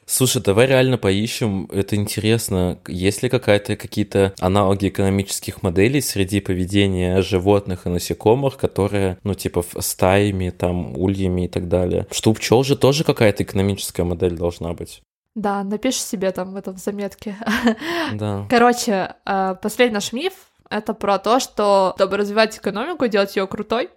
Слушай, 0.09 0.41
давай 0.41 0.67
реально 0.69 0.99
поищем. 0.99 1.69
Это 1.73 1.97
интересно. 1.97 2.79
Есть 2.87 3.25
ли 3.25 3.29
какая-то 3.29 3.77
какие-то 3.77 4.33
аналоги 4.39 4.89
экономических 4.89 5.65
моделей 5.65 6.01
среди 6.01 6.41
поведения 6.41 7.23
животных 7.23 7.87
и 7.87 7.89
насекомых, 7.89 8.57
которые, 8.57 9.19
ну, 9.25 9.35
типа, 9.35 9.65
стаями, 9.81 10.51
там, 10.51 10.97
ульями 10.97 11.47
и 11.47 11.49
так 11.49 11.69
далее? 11.69 12.07
Что 12.13 12.31
у 12.31 12.35
пчел 12.35 12.63
же 12.63 12.77
тоже 12.77 13.03
какая-то 13.03 13.43
экономическая 13.43 14.05
модель 14.05 14.37
должна 14.37 14.73
быть. 14.75 15.03
Да, 15.35 15.65
напиши 15.65 15.99
себе 15.99 16.31
там 16.31 16.53
в 16.53 16.57
этом 16.57 16.77
заметке. 16.77 17.37
Да. 18.15 18.47
Короче, 18.49 19.17
э, 19.27 19.57
последний 19.61 19.95
наш 19.95 20.13
миф— 20.13 20.33
это 20.71 20.95
про 20.95 21.19
то, 21.19 21.41
что 21.41 21.95
чтобы 21.97 22.17
развивать 22.17 22.57
экономику, 22.57 23.09
делать 23.09 23.35
ее 23.37 23.47
крутой, 23.49 23.91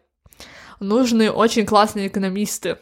нужны 0.79 1.31
очень 1.31 1.65
классные 1.65 2.07
экономисты, 2.07 2.77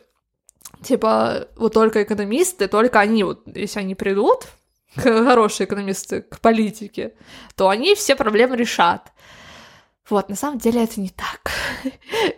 типа, 0.84 1.48
вот 1.56 1.74
только 1.74 2.04
экономисты, 2.04 2.68
только 2.68 3.00
они, 3.00 3.24
вот, 3.24 3.42
если 3.56 3.80
они 3.80 3.96
придут, 3.96 4.48
хорошие 4.96 5.66
экономисты, 5.66 6.22
к 6.22 6.40
политике, 6.40 7.14
то 7.56 7.70
они 7.70 7.96
все 7.96 8.16
проблемы 8.16 8.56
решат. 8.56 9.12
Вот, 10.10 10.30
на 10.30 10.36
самом 10.36 10.58
деле 10.58 10.84
это 10.84 11.02
не 11.02 11.10
так. 11.10 11.52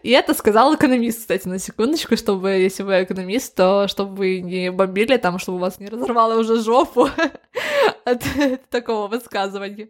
И 0.04 0.10
это 0.10 0.34
сказал 0.34 0.74
экономист, 0.74 1.20
кстати, 1.20 1.48
на 1.48 1.60
секундочку, 1.60 2.18
чтобы, 2.18 2.50
если 2.52 2.82
вы 2.82 3.04
экономист, 3.04 3.56
то 3.56 3.88
чтобы 3.88 4.16
вы 4.16 4.42
не 4.42 4.72
бомбили 4.72 5.18
там, 5.18 5.38
чтобы 5.38 5.60
вас 5.60 5.80
не 5.80 5.88
разорвало 5.88 6.40
уже 6.40 6.62
жопу 6.64 7.10
от 8.06 8.24
такого 8.72 9.08
высказывания. 9.08 9.90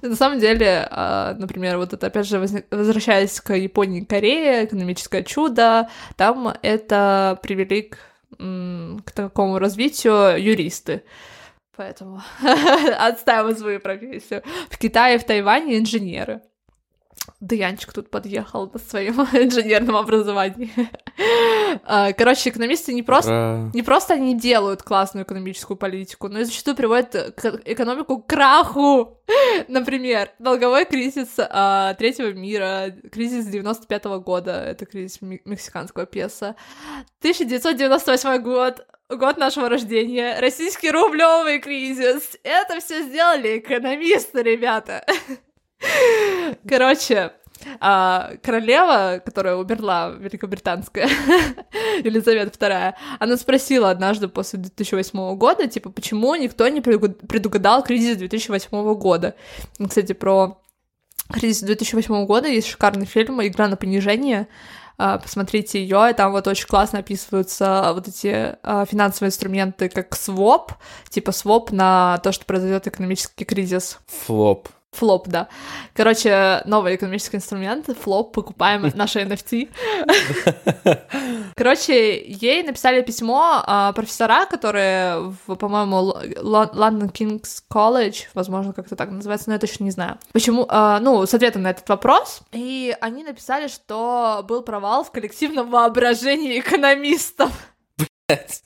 На 0.00 0.14
самом 0.14 0.38
деле, 0.38 0.86
а, 0.90 1.34
например, 1.34 1.76
вот 1.78 1.92
это, 1.92 2.06
опять 2.06 2.26
же, 2.26 2.38
возвращаясь 2.70 3.40
к 3.40 3.52
Японии 3.54 4.02
и 4.02 4.04
Корее, 4.04 4.64
экономическое 4.64 5.24
чудо, 5.24 5.88
там 6.16 6.54
это 6.62 7.36
привели 7.42 7.82
к, 7.82 7.98
к 8.38 9.10
такому 9.10 9.58
развитию 9.58 10.40
юристы. 10.40 11.02
Поэтому 11.76 12.22
отстаиваем 12.98 13.56
свою 13.56 13.80
профессию. 13.80 14.44
В 14.70 14.78
Китае, 14.78 15.18
в 15.18 15.24
Тайване 15.24 15.78
инженеры. 15.78 16.42
Янчик 17.50 17.92
тут 17.92 18.10
подъехал 18.10 18.70
на 18.72 18.78
своем 18.78 19.14
инженерном 19.32 19.96
образовании. 19.96 20.70
А, 21.84 22.12
короче, 22.12 22.50
экономисты 22.50 22.94
не 22.94 23.02
просто, 23.02 23.70
не 23.74 23.82
просто 23.82 24.14
они 24.14 24.38
делают 24.38 24.82
классную 24.82 25.24
экономическую 25.24 25.76
политику, 25.76 26.28
но 26.28 26.40
и 26.40 26.44
зачастую 26.44 26.76
приводят 26.76 27.14
экономику 27.64 28.18
к 28.18 28.26
краху. 28.26 29.18
Например, 29.68 30.30
долговой 30.38 30.84
кризис 30.84 31.34
а, 31.38 31.94
третьего 31.94 32.32
мира, 32.32 32.94
кризис 33.10 33.46
95 33.46 34.04
-го 34.04 34.20
года, 34.20 34.52
это 34.52 34.86
кризис 34.86 35.18
мексиканского 35.20 36.06
песо. 36.06 36.54
1998 37.20 38.42
год, 38.42 38.86
год 39.08 39.36
нашего 39.36 39.68
рождения, 39.68 40.38
российский 40.40 40.90
рублевый 40.90 41.58
кризис. 41.60 42.36
Это 42.42 42.80
все 42.80 43.02
сделали 43.02 43.58
экономисты, 43.58 44.42
ребята. 44.42 45.04
Короче, 46.68 47.32
а, 47.80 48.32
королева, 48.42 49.20
которая 49.24 49.56
умерла, 49.56 50.10
великобританская, 50.10 51.08
Елизавета 52.04 52.66
II, 52.66 52.94
она 53.18 53.36
спросила 53.36 53.90
однажды 53.90 54.28
после 54.28 54.58
2008 54.60 55.36
года, 55.36 55.66
типа, 55.66 55.90
почему 55.90 56.34
никто 56.34 56.66
не 56.68 56.80
предугадал 56.80 57.82
кризис 57.82 58.16
2008 58.16 58.94
года. 58.94 59.34
Кстати, 59.86 60.12
про 60.12 60.58
кризис 61.32 61.62
2008 61.62 62.26
года 62.26 62.48
есть 62.48 62.68
шикарный 62.68 63.06
фильм 63.06 63.44
«Игра 63.46 63.68
на 63.68 63.76
понижение», 63.76 64.48
а, 64.98 65.18
посмотрите 65.18 65.80
ее, 65.80 66.10
и 66.10 66.14
там 66.14 66.32
вот 66.32 66.46
очень 66.46 66.66
классно 66.66 67.00
описываются 67.00 67.90
вот 67.94 68.08
эти 68.08 68.56
а, 68.62 68.84
финансовые 68.84 69.30
инструменты, 69.30 69.88
как 69.88 70.14
своп, 70.14 70.72
типа 71.08 71.32
своп 71.32 71.72
на 71.72 72.18
то, 72.18 72.30
что 72.30 72.44
произойдет 72.44 72.86
экономический 72.86 73.44
кризис. 73.44 73.98
Флоп. 74.06 74.68
Флоп, 74.92 75.26
да. 75.28 75.48
Короче, 75.94 76.60
новый 76.66 76.96
экономический 76.96 77.38
инструмент, 77.38 77.86
флоп, 77.98 78.34
покупаем 78.34 78.90
наши 78.94 79.20
NFT. 79.20 79.70
Короче, 81.56 82.22
ей 82.22 82.62
написали 82.62 83.00
письмо 83.00 83.62
а, 83.64 83.92
профессора, 83.92 84.44
которые, 84.44 85.34
по-моему, 85.46 86.14
London 86.42 87.10
King's 87.10 87.62
College, 87.72 88.26
возможно, 88.34 88.74
как-то 88.74 88.94
так 88.94 89.10
называется, 89.10 89.48
но 89.48 89.54
я 89.54 89.58
точно 89.58 89.84
не 89.84 89.90
знаю. 89.90 90.18
Почему, 90.32 90.66
а, 90.68 91.00
ну, 91.00 91.24
с 91.24 91.32
ответом 91.32 91.62
на 91.62 91.70
этот 91.70 91.88
вопрос, 91.88 92.42
и 92.52 92.94
они 93.00 93.24
написали, 93.24 93.68
что 93.68 94.44
был 94.46 94.62
провал 94.62 95.04
в 95.04 95.10
коллективном 95.10 95.70
воображении 95.70 96.60
экономистов. 96.60 97.50
Блять. 98.28 98.62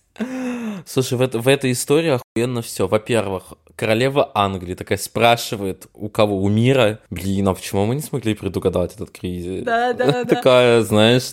Слушай, 0.87 1.18
в, 1.18 1.26
в 1.26 1.49
этой 1.49 1.72
истории 1.72 2.18
охуенно 2.18 2.62
все. 2.62 2.87
Во-первых, 2.87 3.55
королева 3.74 4.30
Англии 4.34 4.74
такая 4.74 4.99
спрашивает, 4.99 5.89
у 5.95 6.09
кого, 6.09 6.41
у 6.41 6.49
мира, 6.49 7.01
блин, 7.11 7.49
а 7.49 7.55
почему 7.55 7.87
мы 7.87 7.97
не 7.97 8.03
смогли 8.03 8.34
предугадать 8.34 8.95
этот 8.95 9.11
кризис? 9.11 9.64
Да, 9.64 9.93
да, 9.93 10.12
да. 10.12 10.24
Такая, 10.37 10.82
знаешь, 10.82 11.32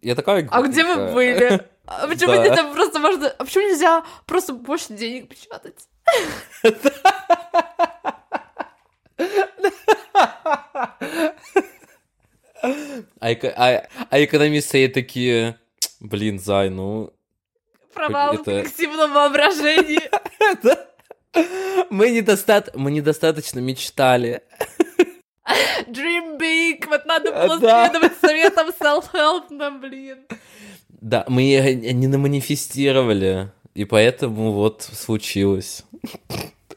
я 0.00 0.14
такая... 0.14 0.48
А 0.50 0.62
где 0.62 0.82
вы 0.84 1.12
были? 1.12 1.60
А 1.84 2.08
почему 2.08 2.32
да. 2.32 2.44
это 2.46 2.64
просто 2.72 2.98
можно... 3.00 3.28
А 3.28 3.44
почему 3.44 3.68
нельзя 3.68 4.02
просто 4.24 4.54
больше 4.54 4.94
денег 4.94 5.28
печатать? 5.28 5.86
А, 13.20 13.30
а, 13.30 13.86
а 14.10 14.24
экономисты 14.24 14.88
такие, 14.88 15.56
блин, 16.00 16.40
Зай, 16.40 16.68
ну... 16.70 17.12
Провал 17.96 18.34
это... 18.34 18.42
в 18.42 18.44
коллективном 18.44 19.12
воображении. 19.12 20.02
Мы, 21.90 22.10
недоста... 22.10 22.64
Мы 22.74 22.90
недостаточно 22.90 23.58
мечтали. 23.58 24.42
Dream 25.88 26.38
big, 26.38 26.86
вот 26.88 27.06
надо 27.06 27.32
было 27.32 27.58
да. 27.58 27.88
следовать 27.88 28.12
советам 28.20 28.68
self-help, 28.68 29.80
блин. 29.80 30.26
Да, 30.88 31.24
мы 31.28 31.42
не 31.42 32.06
наманифестировали, 32.06 33.50
и 33.74 33.84
поэтому 33.84 34.52
вот 34.52 34.82
случилось. 34.82 35.84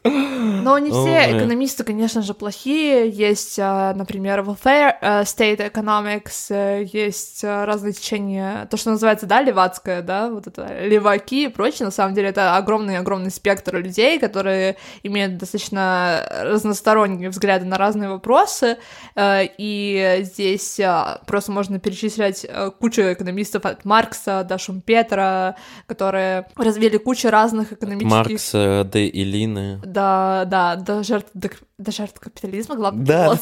Но 0.10 0.78
не 0.80 0.91
все 0.91 1.38
экономисты, 1.38 1.84
конечно 1.84 2.22
же, 2.22 2.34
плохие. 2.34 3.10
Есть, 3.10 3.60
а, 3.60 3.93
например, 3.93 4.41
welfare 4.41 4.95
э, 5.01 5.22
state 5.22 5.72
economics, 5.72 6.47
э, 6.49 6.86
есть 6.91 7.43
э, 7.43 7.66
разные 7.66 7.93
течения, 7.93 8.68
то, 8.70 8.78
что 8.78 8.91
называется, 8.91 9.26
да, 9.26 9.41
левацкое, 9.41 10.01
да, 10.01 10.30
вот 10.30 10.47
это 10.47 10.86
леваки 10.86 11.45
и 11.45 11.47
прочее. 11.47 11.86
На 11.86 11.91
самом 11.91 12.14
деле 12.14 12.30
это 12.30 12.55
огромный-огромный 12.55 13.32
спектр 13.32 13.78
людей, 13.78 14.20
которые 14.20 14.78
имеют 15.03 15.38
достаточно 15.38 16.26
разносторонние 16.43 17.30
взгляды 17.30 17.66
на 17.66 17.78
разные 17.78 18.10
вопросы. 18.10 18.78
И 19.18 20.20
здесь 20.22 20.80
просто 21.26 21.51
можно 21.51 21.80
перечислять 21.80 22.45
кучу 22.80 23.01
экономистов 23.01 23.66
от 23.66 23.86
Маркса 23.86 24.45
до 24.47 24.57
Шумпетра, 24.57 25.55
которые 25.88 26.45
развили 26.55 26.97
кучу 26.97 27.30
разных 27.30 27.74
экономических... 27.74 28.10
Маркса, 28.10 28.84
Д. 28.91 29.07
Илины 29.07 29.82
до, 30.00 30.45
да, 30.45 30.76
до 30.76 31.04
жертв, 31.04 31.30
до, 31.34 31.50
до 31.78 31.91
жертв 31.91 32.20
капитализма, 32.20 32.76
главное. 32.76 33.06
Да. 33.06 33.38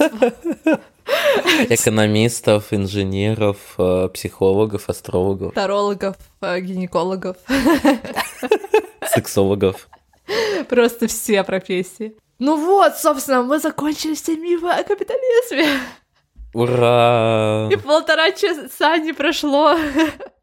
Экономистов, 1.70 2.74
инженеров, 2.74 3.58
э, 3.78 4.10
психологов, 4.14 4.90
астрологов. 4.90 5.54
Тарологов, 5.54 6.16
э, 6.42 6.60
гинекологов. 6.60 7.38
сексологов. 9.14 9.88
Просто 10.70 11.08
все 11.08 11.44
профессии. 11.44 12.14
Ну 12.40 12.58
вот, 12.58 12.98
собственно, 12.98 13.44
мы 13.44 13.60
закончили 13.60 14.16
все 14.16 14.36
мифы 14.36 14.68
о 14.68 14.84
капитализме. 14.84 15.80
Ура! 16.54 17.70
И 17.72 17.76
полтора 17.76 18.32
часа 18.32 18.98
не 18.98 19.14
прошло. 19.14 19.78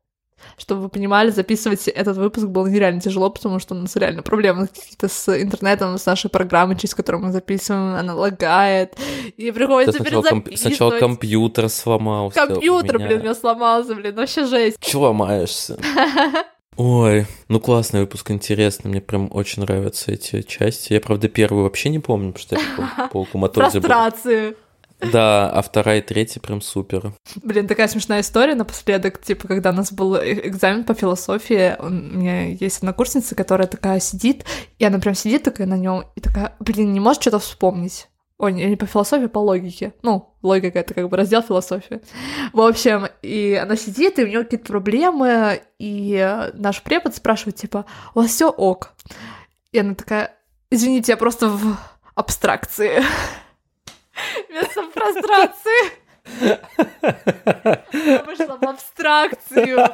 Чтобы 0.57 0.83
вы 0.83 0.89
понимали, 0.89 1.31
записывать 1.31 1.89
этот 1.89 2.17
выпуск 2.17 2.47
было 2.47 2.67
нереально 2.67 3.01
тяжело, 3.01 3.31
потому 3.31 3.59
что 3.59 3.75
у 3.75 3.79
нас 3.79 3.97
реально 3.97 4.23
проблемы 4.23 4.69
какие-то 4.69 5.09
с 5.09 5.29
интернетом, 5.43 5.99
с 5.99 6.07
нашей 6.07 6.31
программой, 6.31 6.77
через 6.77 6.95
которую 6.95 7.25
мы 7.25 7.33
записываем, 7.33 7.95
она 7.95 8.15
лагает, 8.15 8.97
и 9.37 9.51
приходится 9.51 9.99
сначала, 9.99 10.23
комп... 10.23 10.49
сначала 10.57 10.99
компьютер 10.99 11.69
сломался. 11.69 12.47
Компьютер, 12.47 12.99
блин, 12.99 13.21
у 13.21 13.23
меня 13.23 13.35
сломался, 13.35 13.95
блин, 13.95 14.15
вообще 14.15 14.47
жесть. 14.47 14.79
Чего 14.81 15.05
ломаешься? 15.05 15.79
Ой, 16.77 17.27
ну 17.49 17.61
классный 17.61 18.01
выпуск, 18.01 18.31
интересный, 18.33 18.91
мне 18.91 19.01
прям 19.01 19.29
очень 19.33 19.63
нравятся 19.63 20.11
эти 20.11 20.43
части. 20.43 20.93
Я, 20.93 21.01
правда, 21.01 21.29
первую 21.29 21.65
вообще 21.65 21.89
не 21.89 22.01
помню, 22.01 22.33
потому 22.33 22.43
что 22.43 22.57
я 22.57 23.09
по 23.09 23.21
локомоторзе 23.21 23.81
Фрустрации. 23.81 24.57
Да, 25.01 25.51
а 25.51 25.63
вторая 25.63 25.99
и 25.99 26.03
третья 26.03 26.41
прям 26.41 26.61
супер. 26.61 27.13
Блин, 27.43 27.67
такая 27.67 27.89
смешная 27.89 28.21
история 28.21 28.55
напоследок, 28.55 29.21
типа, 29.21 29.49
когда 29.49 29.71
у 29.71 29.75
нас 29.75 29.93
был 29.93 30.17
э, 30.17 30.49
экзамен 30.49 30.85
по 30.85 30.95
философии, 30.95 31.77
у 31.79 31.89
меня 31.89 32.49
есть 32.49 32.79
однокурсница, 32.79 33.35
которая 33.35 33.67
такая 33.67 34.01
сидит, 34.01 34.45
и 34.79 34.85
она 34.85 34.99
прям 34.99 35.15
сидит 35.15 35.43
такая 35.43 35.67
на 35.67 35.77
нем 35.77 36.05
и 36.15 36.21
такая, 36.21 36.57
блин, 36.61 36.93
не 36.93 37.01
может 37.01 37.23
что-то 37.23 37.39
вспомнить. 37.39 38.09
Ой, 38.37 38.53
не 38.53 38.77
по 38.77 38.87
философии, 38.87 39.27
по 39.27 39.39
логике. 39.39 39.95
Ну, 40.03 40.35
логика— 40.43 40.79
это 40.81 40.93
как 40.93 41.09
бы 41.09 41.17
раздел 41.17 41.41
философии. 41.41 42.01
В 42.53 42.61
общем, 42.61 43.07
и 43.23 43.55
она 43.55 43.77
сидит, 43.77 44.19
и 44.19 44.25
у 44.25 44.27
нее 44.27 44.43
какие-то 44.43 44.67
проблемы, 44.67 45.63
и 45.79 46.49
наш 46.55 46.83
препод 46.83 47.15
спрашивает, 47.15 47.57
типа, 47.57 47.87
у 48.15 48.21
вас 48.21 48.31
все 48.31 48.51
ок? 48.51 48.93
И 49.71 49.79
она 49.79 49.95
такая, 49.95 50.35
извините, 50.71 51.13
я 51.13 51.17
просто 51.17 51.49
в 51.49 51.77
абстракции. 52.17 53.03
Вместо 54.49 54.83
прострации. 54.91 55.93
Я 57.93 58.23
вышла 58.25 58.57
в 58.61 58.65
абстракцию. 58.65 59.87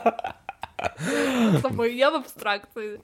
С 1.59 1.63
тобой 1.63 1.95
я 1.97 2.11
в 2.11 2.15
абстракции. 2.15 3.01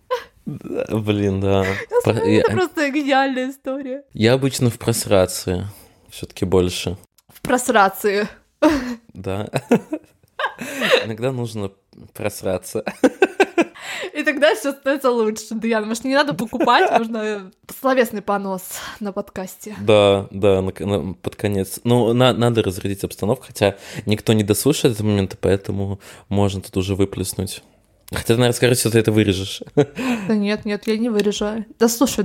Блин, 0.47 1.41
да. 1.41 1.65
Это 2.05 2.53
просто 2.53 2.89
гениальная 2.91 3.51
история. 3.51 4.05
Я 4.13 4.35
обычно 4.35 4.71
в 4.71 4.79
просрации. 4.79 5.67
Все-таки 6.09 6.45
больше. 6.45 6.97
В 7.29 7.41
просрации. 7.43 8.29
Да. 9.13 9.49
Иногда 11.05 11.33
нужно 11.33 11.73
просраться. 12.15 12.85
И 14.13 14.23
тогда 14.23 14.55
все 14.55 14.73
становится 14.73 15.11
лучше. 15.11 15.47
Да, 15.51 15.69
я, 15.69 15.81
может, 15.81 16.05
не 16.05 16.15
надо 16.15 16.35
покупать, 16.35 16.91
можно 16.91 17.51
словесный 17.81 18.23
понос 18.23 18.63
на 19.01 19.13
подкасте. 19.13 19.77
Да, 19.81 20.27
да, 20.31 20.63
на, 20.63 20.73
на, 20.79 21.15
под 21.15 21.37
конец. 21.37 21.81
Ну, 21.85 22.13
на, 22.13 22.33
надо 22.33 22.63
разрядить 22.63 23.05
обстановку, 23.05 23.47
хотя 23.47 23.77
никто 24.07 24.33
не 24.33 24.45
дослушает 24.45 24.95
этот 24.95 25.07
момент, 25.07 25.37
поэтому 25.41 26.01
можно 26.29 26.61
тут 26.61 26.77
уже 26.77 26.95
выплеснуть. 26.95 27.63
Хотя 28.11 28.25
ты, 28.25 28.33
наверное, 28.35 28.53
скажешь, 28.53 28.79
что 28.79 28.91
ты 28.91 29.01
это 29.01 29.11
вырежешь. 29.11 29.63
Да 29.75 30.35
нет, 30.35 30.65
нет, 30.65 30.87
я 30.87 30.97
не 30.97 31.09
вырежу. 31.09 31.65
Да 31.79 31.89
слушай, 31.89 32.23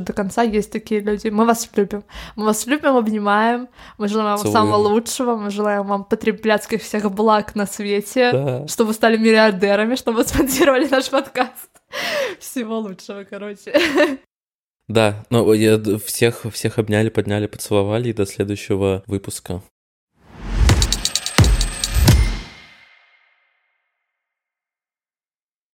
до 0.00 0.12
конца 0.12 0.42
есть 0.42 0.70
такие 0.70 1.00
люди. 1.00 1.28
Мы 1.28 1.44
вас 1.44 1.68
любим. 1.74 2.04
Мы 2.36 2.44
вас 2.44 2.66
любим, 2.66 2.96
обнимаем. 2.96 3.68
Мы 3.98 4.08
желаем 4.08 4.30
вам 4.30 4.38
Целуем. 4.38 4.52
самого 4.52 4.76
лучшего. 4.88 5.36
Мы 5.36 5.50
желаем 5.50 5.86
вам 5.86 6.04
потребляцких 6.04 6.82
всех 6.82 7.10
благ 7.12 7.56
на 7.56 7.66
свете. 7.66 8.30
Да. 8.32 8.68
Чтобы 8.68 8.88
вы 8.88 8.94
стали 8.94 9.16
миллиардерами, 9.16 9.96
чтобы 9.96 10.18
вы 10.18 10.24
спонсировали 10.24 10.86
наш 10.88 11.10
подкаст. 11.10 11.70
Всего 12.38 12.78
лучшего, 12.78 13.24
короче. 13.24 13.72
Да, 14.86 15.24
ну 15.30 15.98
всех, 15.98 16.44
всех 16.52 16.78
обняли, 16.78 17.08
подняли, 17.08 17.46
поцеловали 17.46 18.10
и 18.10 18.12
до 18.12 18.26
следующего 18.26 19.02
выпуска. 19.06 19.62